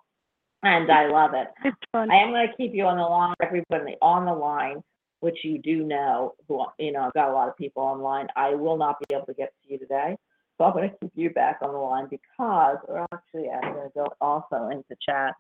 and 0.63 0.91
I 0.91 1.09
love 1.09 1.33
it. 1.35 1.49
I 1.95 2.17
am 2.17 2.31
going 2.31 2.49
to 2.49 2.57
keep 2.57 2.75
you 2.75 2.85
on 2.87 2.97
the 2.97 3.03
line, 3.03 3.35
everybody 3.43 3.97
on 4.03 4.27
the 4.27 4.33
line, 4.33 4.83
which 5.21 5.39
you 5.45 5.59
do 5.59 5.85
know, 5.85 6.35
who, 6.49 6.65
you 6.79 6.93
know, 6.93 7.01
I've 7.03 7.15
got 7.15 7.31
a 7.31 7.33
lot 7.33 7.49
of 7.49 7.57
people 7.57 7.83
online. 7.83 8.29
I 8.37 8.55
will 8.55 8.77
not 8.77 8.99
be 9.01 9.15
able 9.15 9.27
to 9.27 9.35
get 9.35 9.53
to 9.63 9.73
you 9.73 9.79
today, 9.79 10.17
So 10.59 10.65
I'm 10.65 10.73
going 10.73 10.91
to 10.91 10.97
keep 11.01 11.13
you 11.15 11.31
back 11.31 11.59
on 11.63 11.73
the 11.73 11.79
line 11.79 12.09
because, 12.11 12.79
or 12.89 13.07
actually, 13.13 13.51
I'm 13.51 13.75
going 13.75 13.89
to 13.89 13.95
go 13.95 14.07
also 14.21 14.69
into 14.71 14.97
chat. 15.07 15.35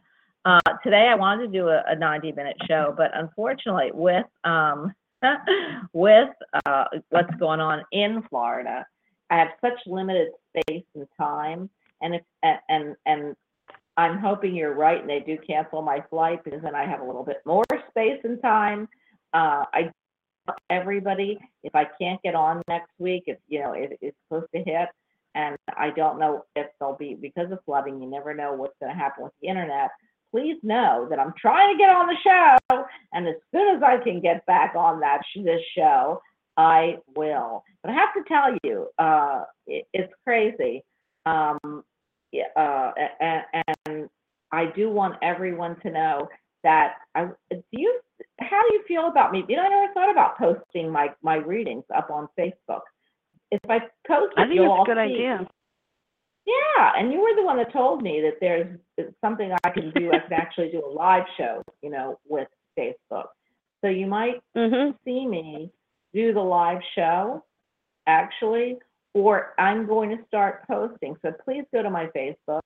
Uh, 0.44 0.60
today 0.82 1.08
I 1.08 1.14
wanted 1.14 1.46
to 1.46 1.58
do 1.58 1.68
a, 1.68 1.82
a 1.86 1.94
90 1.94 2.32
minute 2.32 2.56
show, 2.66 2.92
but 2.96 3.10
unfortunately, 3.14 3.90
with 3.94 4.26
um, 4.44 4.92
with 5.92 6.30
uh, 6.66 6.84
what's 7.10 7.34
going 7.36 7.60
on 7.60 7.84
in 7.92 8.24
Florida, 8.28 8.84
I 9.30 9.38
have 9.38 9.48
such 9.60 9.78
limited 9.86 10.28
space 10.48 10.84
and 10.96 11.06
time, 11.18 11.70
and 12.00 12.16
if 12.16 12.22
and 12.68 12.96
and, 13.06 13.36
I'm 13.98 14.18
hoping 14.18 14.56
you're 14.56 14.74
right, 14.74 15.00
and 15.00 15.08
they 15.08 15.20
do 15.20 15.36
cancel 15.46 15.82
my 15.82 16.02
flight 16.08 16.42
because 16.42 16.62
then 16.62 16.74
I 16.74 16.86
have 16.86 17.00
a 17.00 17.04
little 17.04 17.24
bit 17.24 17.42
more 17.44 17.64
space 17.90 18.18
and 18.24 18.40
time. 18.40 18.88
Uh, 19.34 19.64
I 19.72 19.90
everybody 20.70 21.38
if 21.62 21.74
I 21.76 21.86
can't 22.00 22.20
get 22.22 22.34
on 22.34 22.62
next 22.68 22.90
week, 22.98 23.24
if 23.26 23.38
you 23.46 23.60
know 23.60 23.74
it, 23.74 23.96
it's 24.00 24.16
supposed 24.26 24.50
to 24.56 24.62
hit, 24.64 24.88
and 25.36 25.56
I 25.76 25.90
don't 25.90 26.18
know 26.18 26.46
if 26.56 26.66
they'll 26.80 26.96
be 26.96 27.14
because 27.14 27.52
of 27.52 27.60
flooding. 27.64 28.02
You 28.02 28.10
never 28.10 28.34
know 28.34 28.54
what's 28.54 28.74
going 28.80 28.92
to 28.92 28.98
happen 28.98 29.22
with 29.22 29.34
the 29.40 29.48
internet. 29.48 29.90
Please 30.32 30.56
know 30.62 31.06
that 31.10 31.18
I'm 31.18 31.34
trying 31.38 31.74
to 31.74 31.78
get 31.78 31.90
on 31.90 32.06
the 32.06 32.16
show, 32.24 32.84
and 33.12 33.28
as 33.28 33.34
soon 33.54 33.76
as 33.76 33.82
I 33.82 34.02
can 34.02 34.20
get 34.20 34.44
back 34.46 34.74
on 34.74 35.00
that 35.00 35.20
this 35.36 35.60
show, 35.76 36.22
I 36.56 36.96
will. 37.14 37.62
But 37.82 37.90
I 37.90 37.94
have 37.94 38.14
to 38.14 38.22
tell 38.26 38.56
you, 38.64 38.88
uh, 38.98 39.44
it, 39.66 39.86
it's 39.92 40.12
crazy. 40.24 40.82
Um, 41.26 41.84
uh, 42.56 42.92
and, 43.20 43.42
and 43.86 44.10
I 44.52 44.66
do 44.74 44.90
want 44.90 45.16
everyone 45.22 45.78
to 45.80 45.90
know 45.90 46.28
that 46.62 46.94
I 47.14 47.26
do 47.50 47.62
you 47.72 48.00
how 48.40 48.62
do 48.68 48.74
you 48.74 48.82
feel 48.86 49.08
about 49.08 49.32
me? 49.32 49.44
You 49.48 49.56
know, 49.56 49.62
I 49.62 49.68
never 49.68 49.92
thought 49.92 50.10
about 50.10 50.38
posting 50.38 50.90
my 50.90 51.08
my 51.22 51.36
readings 51.36 51.84
up 51.94 52.10
on 52.10 52.28
Facebook. 52.38 52.82
If 53.50 53.60
I 53.68 53.80
post 54.06 54.32
it, 54.36 54.40
I 54.40 54.48
think 54.48 54.60
it's 54.60 54.82
a 54.82 54.84
good 54.86 54.96
see. 54.96 55.14
idea. 55.14 55.48
Yeah, 56.44 56.92
and 56.96 57.12
you 57.12 57.20
were 57.20 57.34
the 57.36 57.44
one 57.44 57.56
that 57.58 57.72
told 57.72 58.02
me 58.02 58.20
that 58.22 58.38
there's 58.40 58.78
something 59.20 59.52
I 59.64 59.70
can 59.70 59.90
do. 59.90 60.10
I 60.12 60.18
can 60.18 60.32
actually 60.32 60.70
do 60.70 60.84
a 60.84 60.88
live 60.88 61.24
show, 61.36 61.62
you 61.82 61.90
know, 61.90 62.18
with 62.28 62.48
Facebook. 62.78 63.28
So 63.80 63.88
you 63.88 64.06
might 64.06 64.40
Mhm. 64.56 64.96
see 65.04 65.26
me 65.26 65.72
do 66.12 66.32
the 66.32 66.42
live 66.42 66.82
show, 66.94 67.44
actually, 68.06 68.80
or 69.14 69.54
I'm 69.58 69.86
going 69.86 70.16
to 70.16 70.24
start 70.26 70.66
posting. 70.66 71.16
So 71.22 71.32
please 71.44 71.64
go 71.72 71.82
to 71.82 71.90
my 71.90 72.06
Facebook. 72.08 72.62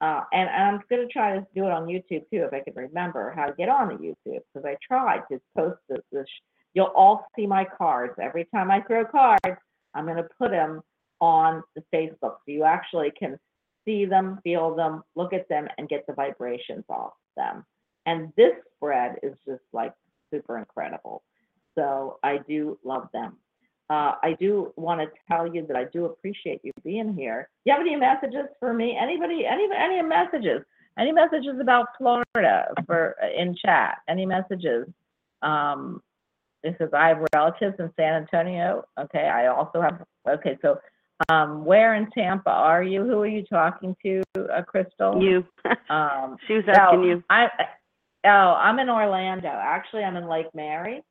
Uh, 0.00 0.22
and, 0.32 0.48
and 0.48 0.76
I'm 0.76 0.82
going 0.88 1.04
to 1.04 1.12
try 1.12 1.34
to 1.34 1.46
do 1.56 1.64
it 1.64 1.72
on 1.72 1.86
YouTube 1.86 2.30
too, 2.30 2.44
if 2.44 2.52
I 2.52 2.60
can 2.60 2.74
remember 2.74 3.32
how 3.32 3.46
to 3.46 3.52
get 3.54 3.68
on 3.68 3.88
the 3.88 3.94
YouTube, 3.94 4.40
because 4.54 4.64
I 4.64 4.76
tried 4.80 5.22
to 5.30 5.40
post 5.56 5.80
this. 5.88 6.04
this. 6.12 6.26
You'll 6.74 6.86
all 6.94 7.26
see 7.34 7.48
my 7.48 7.64
cards. 7.64 8.14
Every 8.20 8.44
time 8.54 8.70
I 8.70 8.80
throw 8.82 9.04
cards, 9.04 9.60
I'm 9.94 10.04
going 10.04 10.18
to 10.18 10.28
put 10.38 10.52
them 10.52 10.82
on 11.20 11.62
the 11.74 11.82
Facebook. 11.92 12.18
So 12.20 12.46
you 12.46 12.64
actually 12.64 13.12
can 13.18 13.38
see 13.84 14.04
them, 14.04 14.38
feel 14.44 14.74
them, 14.74 15.02
look 15.16 15.32
at 15.32 15.48
them, 15.48 15.68
and 15.78 15.88
get 15.88 16.06
the 16.06 16.12
vibrations 16.12 16.84
off 16.88 17.12
them. 17.36 17.64
And 18.06 18.32
this 18.36 18.52
spread 18.76 19.16
is 19.22 19.34
just 19.46 19.62
like 19.72 19.92
super 20.32 20.58
incredible. 20.58 21.22
So 21.76 22.18
I 22.22 22.38
do 22.48 22.78
love 22.84 23.08
them. 23.12 23.36
Uh, 23.90 24.12
I 24.22 24.36
do 24.38 24.72
want 24.76 25.00
to 25.00 25.06
tell 25.30 25.52
you 25.52 25.66
that 25.66 25.76
I 25.76 25.84
do 25.84 26.04
appreciate 26.04 26.60
you 26.62 26.72
being 26.84 27.14
here. 27.14 27.48
You 27.64 27.72
have 27.72 27.80
any 27.80 27.96
messages 27.96 28.46
for 28.60 28.74
me? 28.74 28.98
Anybody? 29.00 29.46
Any 29.46 29.66
any 29.74 30.02
messages? 30.02 30.62
Any 30.98 31.12
messages 31.12 31.58
about 31.60 31.86
Florida 31.96 32.74
for 32.86 33.16
in 33.36 33.56
chat? 33.64 33.98
Any 34.08 34.26
messages? 34.26 34.86
Um, 35.40 36.02
it 36.62 36.76
says 36.78 36.90
I 36.92 37.08
have 37.08 37.24
relatives 37.34 37.76
in 37.78 37.90
San 37.96 38.14
Antonio. 38.14 38.84
Okay, 39.00 39.26
I 39.26 39.46
also 39.46 39.80
have. 39.80 40.02
Okay, 40.28 40.58
so 40.60 40.78
um, 41.28 41.64
where 41.64 41.94
in 41.94 42.10
Tampa 42.10 42.50
are 42.50 42.82
you? 42.82 43.04
Who 43.04 43.20
are 43.20 43.26
you 43.26 43.44
talking 43.44 43.96
to, 44.04 44.22
uh, 44.36 44.62
Crystal? 44.62 45.20
You. 45.22 45.44
Um, 45.90 46.36
she 46.46 46.54
was 46.54 46.64
asking 46.68 47.02
no, 47.02 47.06
you. 47.06 47.24
I, 47.28 47.48
oh, 48.24 48.28
I'm 48.28 48.78
in 48.78 48.88
Orlando. 48.88 49.48
Actually, 49.48 50.04
I'm 50.04 50.16
in 50.16 50.28
Lake 50.28 50.54
Mary. 50.54 51.02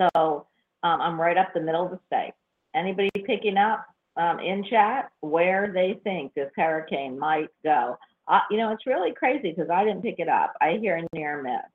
So 0.00 0.46
um, 0.82 1.00
I'm 1.00 1.20
right 1.20 1.36
up 1.36 1.52
the 1.54 1.60
middle 1.60 1.84
of 1.84 1.90
the 1.90 2.00
state. 2.06 2.32
Anybody 2.74 3.10
picking 3.26 3.56
up 3.56 3.86
um, 4.16 4.38
in 4.38 4.64
chat 4.64 5.10
where 5.20 5.72
they 5.72 5.98
think 6.04 6.34
this 6.34 6.50
hurricane 6.56 7.18
might 7.18 7.48
go? 7.64 7.98
Uh, 8.28 8.40
you 8.50 8.58
know, 8.58 8.70
it's 8.70 8.86
really 8.86 9.12
crazy 9.12 9.50
because 9.50 9.70
I 9.70 9.84
didn't 9.84 10.02
pick 10.02 10.18
it 10.18 10.28
up. 10.28 10.54
I 10.60 10.78
hear 10.80 11.02
near 11.12 11.42
miss, 11.42 11.68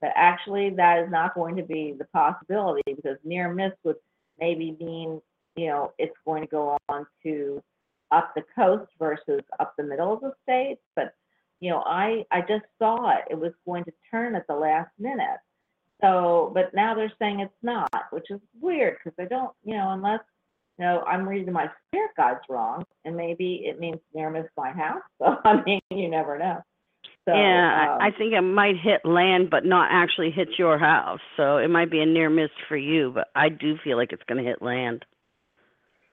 but 0.00 0.10
actually 0.14 0.70
that 0.70 1.00
is 1.00 1.10
not 1.10 1.34
going 1.34 1.56
to 1.56 1.62
be 1.62 1.94
the 1.98 2.06
possibility 2.06 2.82
because 2.86 3.18
near 3.24 3.52
miss 3.52 3.72
would 3.84 3.96
maybe 4.40 4.76
mean 4.80 5.20
you 5.58 5.66
know 5.66 5.92
it's 5.98 6.16
going 6.24 6.42
to 6.42 6.48
go 6.48 6.76
on 6.88 7.06
to 7.24 7.62
up 8.10 8.32
the 8.34 8.42
coast 8.54 8.90
versus 8.98 9.42
up 9.60 9.74
the 9.76 9.84
middle 9.84 10.12
of 10.12 10.20
the 10.20 10.32
state. 10.42 10.78
But 10.96 11.14
you 11.60 11.70
know, 11.70 11.82
I 11.86 12.24
I 12.30 12.40
just 12.40 12.64
saw 12.78 13.10
it. 13.10 13.24
It 13.30 13.38
was 13.38 13.52
going 13.66 13.84
to 13.84 13.92
turn 14.10 14.34
at 14.34 14.46
the 14.46 14.54
last 14.54 14.90
minute. 14.98 15.38
So, 16.00 16.52
but 16.54 16.72
now 16.74 16.94
they're 16.94 17.12
saying 17.18 17.40
it's 17.40 17.52
not, 17.62 17.90
which 18.10 18.30
is 18.30 18.40
weird 18.60 18.98
because 18.98 19.16
they 19.16 19.26
don't, 19.26 19.50
you 19.64 19.74
know, 19.74 19.90
unless, 19.90 20.20
you 20.78 20.84
know, 20.84 21.02
I'm 21.02 21.28
reading 21.28 21.52
my 21.52 21.68
spirit 21.88 22.12
guides 22.16 22.40
wrong, 22.48 22.84
and 23.04 23.16
maybe 23.16 23.62
it 23.64 23.80
means 23.80 23.98
near 24.14 24.30
miss 24.30 24.46
my 24.56 24.70
house. 24.70 25.02
So, 25.18 25.36
I 25.44 25.62
mean, 25.64 25.80
you 25.90 26.08
never 26.08 26.38
know. 26.38 26.62
So, 27.24 27.34
yeah, 27.34 27.94
um, 27.94 28.00
I 28.00 28.06
I 28.06 28.10
think 28.12 28.32
it 28.32 28.40
might 28.42 28.76
hit 28.80 29.04
land, 29.04 29.50
but 29.50 29.64
not 29.64 29.88
actually 29.90 30.30
hit 30.30 30.48
your 30.56 30.78
house. 30.78 31.20
So 31.36 31.58
it 31.58 31.68
might 31.68 31.90
be 31.90 32.00
a 32.00 32.06
near 32.06 32.30
miss 32.30 32.50
for 32.68 32.76
you, 32.76 33.10
but 33.12 33.28
I 33.34 33.48
do 33.48 33.76
feel 33.82 33.96
like 33.96 34.12
it's 34.12 34.22
going 34.28 34.42
to 34.42 34.48
hit 34.48 34.62
land. 34.62 35.04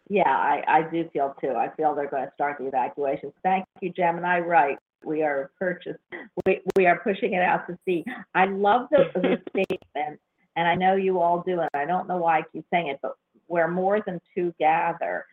Yeah, 0.10 0.30
I, 0.30 0.64
I 0.68 0.82
do 0.92 1.10
feel 1.12 1.36
too. 1.42 1.52
I 1.52 1.70
feel 1.76 1.96
they're 1.96 2.10
going 2.10 2.26
to 2.26 2.32
start 2.36 2.58
the 2.60 2.68
evacuations. 2.68 3.34
Thank 3.44 3.66
you, 3.82 3.92
Gemini. 3.92 4.40
Right. 4.40 4.78
We 5.04 5.24
are 5.24 5.52
purchased. 5.60 6.00
We, 6.46 6.62
we 6.76 6.86
are 6.86 7.00
pushing 7.00 7.34
it 7.34 7.42
out 7.42 7.68
to 7.68 7.78
sea. 7.86 8.04
I 8.34 8.46
love 8.46 8.88
the, 8.92 9.06
the 9.16 9.38
statement, 9.50 10.20
and 10.56 10.68
I 10.68 10.76
know 10.76 10.96
you 10.96 11.20
all 11.20 11.44
do, 11.46 11.60
and 11.60 11.70
I 11.74 11.86
don't 11.86 12.08
know 12.08 12.18
why 12.18 12.40
I 12.40 12.44
keep 12.52 12.66
saying 12.72 12.88
it, 12.88 13.00
but 13.02 13.16
where 13.48 13.68
more 13.68 14.02
than 14.06 14.20
two 14.34 14.54
gather, 14.60 15.26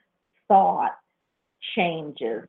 thought 0.49 0.93
changes 1.75 2.47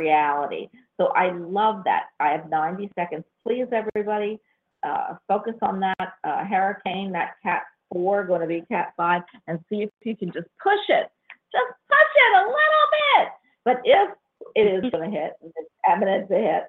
reality. 0.00 0.68
So 1.00 1.08
I 1.08 1.32
love 1.32 1.84
that. 1.84 2.06
I 2.20 2.30
have 2.30 2.48
90 2.50 2.90
seconds. 2.94 3.24
Please, 3.46 3.66
everybody, 3.72 4.38
uh, 4.82 5.14
focus 5.28 5.54
on 5.62 5.80
that 5.80 6.14
uh, 6.24 6.44
hurricane, 6.44 7.12
that 7.12 7.36
Cat 7.42 7.62
4, 7.92 8.24
going 8.24 8.40
to 8.40 8.46
be 8.46 8.62
Cat 8.68 8.92
5, 8.96 9.22
and 9.46 9.58
see 9.68 9.82
if 9.82 9.90
you 10.02 10.16
can 10.16 10.32
just 10.32 10.48
push 10.62 10.80
it. 10.88 11.08
Just 11.52 11.72
touch 11.88 12.12
it 12.16 12.36
a 12.36 12.44
little 12.46 12.86
bit. 12.92 13.28
But 13.64 13.80
if 13.84 14.10
it 14.54 14.84
is 14.84 14.90
going 14.90 15.10
to 15.10 15.16
hit, 15.16 15.32
it's 15.42 15.70
eminent 15.88 16.28
to 16.28 16.36
hit, 16.36 16.64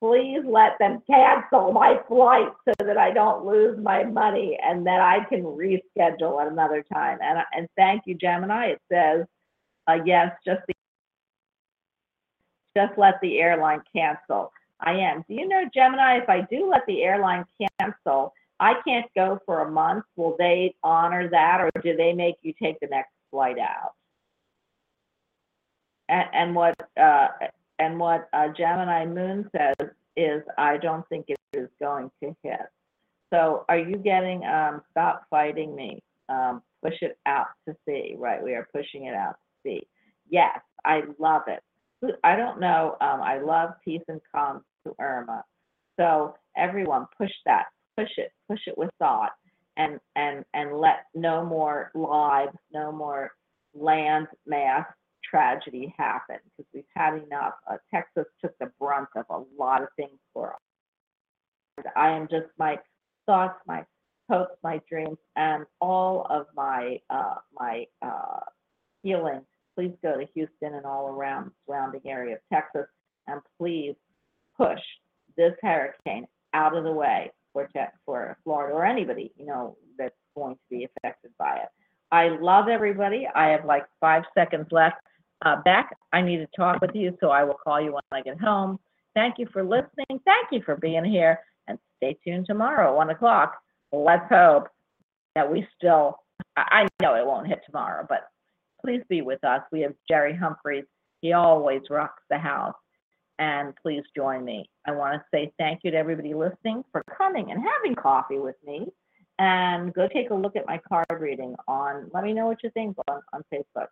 please 0.00 0.42
let 0.46 0.78
them 0.78 1.02
cancel 1.08 1.72
my 1.72 1.98
flight 2.08 2.48
so 2.66 2.86
that 2.86 2.98
I 2.98 3.10
don't 3.10 3.46
lose 3.46 3.78
my 3.82 4.04
money 4.04 4.58
and 4.62 4.86
that 4.86 5.00
I 5.00 5.24
can 5.24 5.42
reschedule 5.42 6.40
at 6.40 6.52
another 6.52 6.84
time. 6.92 7.18
And, 7.22 7.38
and 7.52 7.68
thank 7.76 8.02
you, 8.06 8.14
Gemini. 8.14 8.66
It 8.66 8.82
says, 8.92 9.24
uh, 9.86 9.98
yes, 10.04 10.32
just 10.44 10.60
the 10.66 10.74
just 12.76 12.98
let 12.98 13.14
the 13.22 13.38
airline 13.38 13.82
cancel. 13.94 14.50
I 14.80 14.94
am. 14.94 15.24
Do 15.28 15.34
you 15.34 15.46
know, 15.46 15.62
Gemini, 15.72 16.18
if 16.18 16.28
I 16.28 16.40
do 16.50 16.68
let 16.68 16.82
the 16.86 17.02
airline 17.02 17.44
cancel, 17.80 18.32
I 18.60 18.74
can't 18.86 19.06
go 19.14 19.38
for 19.46 19.60
a 19.60 19.70
month. 19.70 20.04
Will 20.16 20.36
they 20.38 20.74
honor 20.82 21.28
that 21.30 21.60
or 21.60 21.70
do 21.82 21.96
they 21.96 22.12
make 22.12 22.34
you 22.42 22.52
take 22.60 22.80
the 22.80 22.88
next 22.88 23.12
flight 23.30 23.58
out? 23.58 23.92
And, 26.08 26.28
and 26.32 26.54
what 26.54 26.74
uh, 27.00 27.28
and 27.78 27.98
what 27.98 28.28
uh, 28.32 28.48
Gemini 28.56 29.06
Moon 29.06 29.50
says 29.56 29.88
is, 30.16 30.42
I 30.58 30.76
don't 30.76 31.06
think 31.08 31.26
it 31.28 31.38
is 31.52 31.68
going 31.80 32.10
to 32.22 32.36
hit. 32.42 32.60
So, 33.32 33.64
are 33.68 33.78
you 33.78 33.96
getting? 33.96 34.44
Um, 34.44 34.82
stop 34.90 35.26
fighting 35.30 35.74
me. 35.74 36.02
Um, 36.28 36.62
push 36.82 36.94
it 37.00 37.18
out 37.26 37.48
to 37.66 37.74
sea. 37.86 38.14
Right, 38.18 38.42
we 38.42 38.54
are 38.54 38.68
pushing 38.72 39.06
it 39.06 39.14
out 39.14 39.36
to 39.36 39.68
sea. 39.68 39.86
Yes, 40.28 40.60
I 40.84 41.02
love 41.18 41.42
it. 41.48 41.62
I 42.22 42.36
don't 42.36 42.60
know. 42.60 42.96
Um, 43.00 43.22
I 43.22 43.38
love 43.40 43.70
peace 43.84 44.02
and 44.08 44.20
calm 44.32 44.62
to 44.86 44.94
Irma. 45.00 45.42
So 45.98 46.36
everyone, 46.56 47.06
push 47.16 47.30
that, 47.46 47.66
push 47.96 48.10
it, 48.18 48.30
push 48.48 48.60
it 48.66 48.76
with 48.76 48.90
thought, 48.98 49.32
and 49.76 49.98
and 50.16 50.44
and 50.54 50.78
let 50.78 51.06
no 51.14 51.44
more 51.44 51.90
lives, 51.94 52.56
no 52.72 52.92
more 52.92 53.32
land 53.74 54.28
mass 54.46 54.86
tragedy 55.34 55.94
happen 55.98 56.36
because 56.56 56.70
we've 56.72 56.84
had 56.94 57.14
enough. 57.14 57.54
Uh, 57.68 57.76
Texas 57.92 58.26
took 58.40 58.56
the 58.58 58.70
brunt 58.78 59.08
of 59.16 59.24
a 59.30 59.42
lot 59.60 59.82
of 59.82 59.88
things 59.96 60.18
for 60.32 60.52
us. 60.52 60.60
And 61.78 61.86
I 61.96 62.10
am 62.10 62.28
just 62.30 62.46
my 62.58 62.78
thoughts, 63.26 63.58
my 63.66 63.84
hopes, 64.30 64.56
my 64.62 64.80
dreams, 64.88 65.18
and 65.34 65.64
all 65.80 66.26
of 66.30 66.46
my 66.54 66.98
uh, 67.10 67.36
my 67.58 67.86
uh, 68.00 68.40
healing 69.02 69.40
please 69.76 69.92
go 70.02 70.16
to 70.16 70.26
Houston 70.34 70.74
and 70.74 70.86
all 70.86 71.08
around 71.08 71.50
surrounding 71.66 72.00
area 72.06 72.36
of 72.36 72.40
Texas, 72.52 72.86
and 73.26 73.40
please 73.58 73.94
push 74.56 74.78
this 75.36 75.54
hurricane 75.62 76.26
out 76.52 76.76
of 76.76 76.84
the 76.84 76.92
way 76.92 77.32
for 77.52 77.68
for 78.04 78.36
Florida 78.44 78.72
or 78.72 78.84
anybody 78.84 79.32
you 79.36 79.46
know 79.46 79.76
that's 79.98 80.14
going 80.36 80.54
to 80.54 80.60
be 80.70 80.84
affected 80.84 81.32
by 81.38 81.56
it. 81.56 81.68
I 82.12 82.28
love 82.28 82.68
everybody. 82.68 83.26
I 83.34 83.48
have 83.48 83.64
like 83.64 83.86
five 84.00 84.22
seconds 84.34 84.68
left. 84.70 84.96
Uh, 85.42 85.56
Beck, 85.64 85.96
I 86.12 86.22
need 86.22 86.38
to 86.38 86.48
talk 86.56 86.80
with 86.80 86.94
you, 86.94 87.16
so 87.20 87.30
I 87.30 87.44
will 87.44 87.58
call 87.62 87.80
you 87.80 87.92
when 87.92 88.02
I 88.12 88.22
get 88.22 88.40
home. 88.40 88.78
Thank 89.14 89.38
you 89.38 89.46
for 89.52 89.62
listening. 89.62 90.20
Thank 90.24 90.48
you 90.50 90.62
for 90.64 90.76
being 90.76 91.04
here. 91.04 91.40
And 91.66 91.78
stay 91.96 92.16
tuned 92.24 92.46
tomorrow, 92.46 92.94
one 92.96 93.10
o'clock. 93.10 93.56
Let's 93.92 94.28
hope 94.28 94.68
that 95.34 95.50
we 95.50 95.66
still, 95.76 96.16
I 96.56 96.86
I 97.00 97.02
know 97.02 97.14
it 97.14 97.26
won't 97.26 97.46
hit 97.46 97.60
tomorrow, 97.66 98.04
but 98.08 98.28
please 98.84 99.02
be 99.08 99.22
with 99.22 99.42
us. 99.44 99.62
We 99.72 99.80
have 99.80 99.94
Jerry 100.08 100.36
Humphreys. 100.36 100.84
He 101.20 101.32
always 101.32 101.82
rocks 101.90 102.22
the 102.30 102.38
house. 102.38 102.74
And 103.38 103.74
please 103.82 104.04
join 104.14 104.44
me. 104.44 104.70
I 104.86 104.92
want 104.92 105.14
to 105.14 105.24
say 105.34 105.52
thank 105.58 105.80
you 105.82 105.90
to 105.90 105.96
everybody 105.96 106.34
listening 106.34 106.84
for 106.92 107.02
coming 107.18 107.50
and 107.50 107.60
having 107.60 107.96
coffee 107.96 108.38
with 108.38 108.54
me. 108.64 108.86
And 109.40 109.92
go 109.92 110.06
take 110.06 110.30
a 110.30 110.34
look 110.34 110.54
at 110.54 110.66
my 110.66 110.80
card 110.88 111.06
reading 111.18 111.56
on, 111.66 112.08
let 112.14 112.22
me 112.22 112.32
know 112.32 112.46
what 112.46 112.62
you 112.62 112.70
think 112.70 112.96
on, 113.08 113.20
on 113.32 113.42
Facebook. 113.52 113.88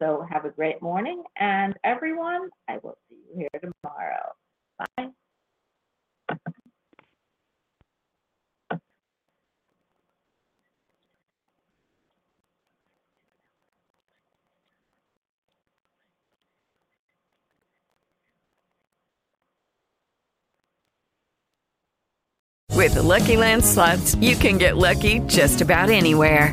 So 0.00 0.26
have 0.28 0.44
a 0.44 0.50
great 0.50 0.82
morning. 0.82 1.22
And 1.36 1.74
everyone, 1.84 2.50
I 2.68 2.78
will 2.82 2.98
see 3.08 3.16
you 3.30 3.48
here 3.52 3.60
tomorrow. 3.60 4.32
Bye. 4.96 5.10
With 22.84 22.94
the 22.94 23.02
Lucky 23.02 23.36
Land 23.36 23.64
slots, 23.64 24.14
you 24.16 24.36
can 24.36 24.58
get 24.58 24.76
lucky 24.76 25.20
just 25.20 25.62
about 25.62 25.88
anywhere. 25.88 26.52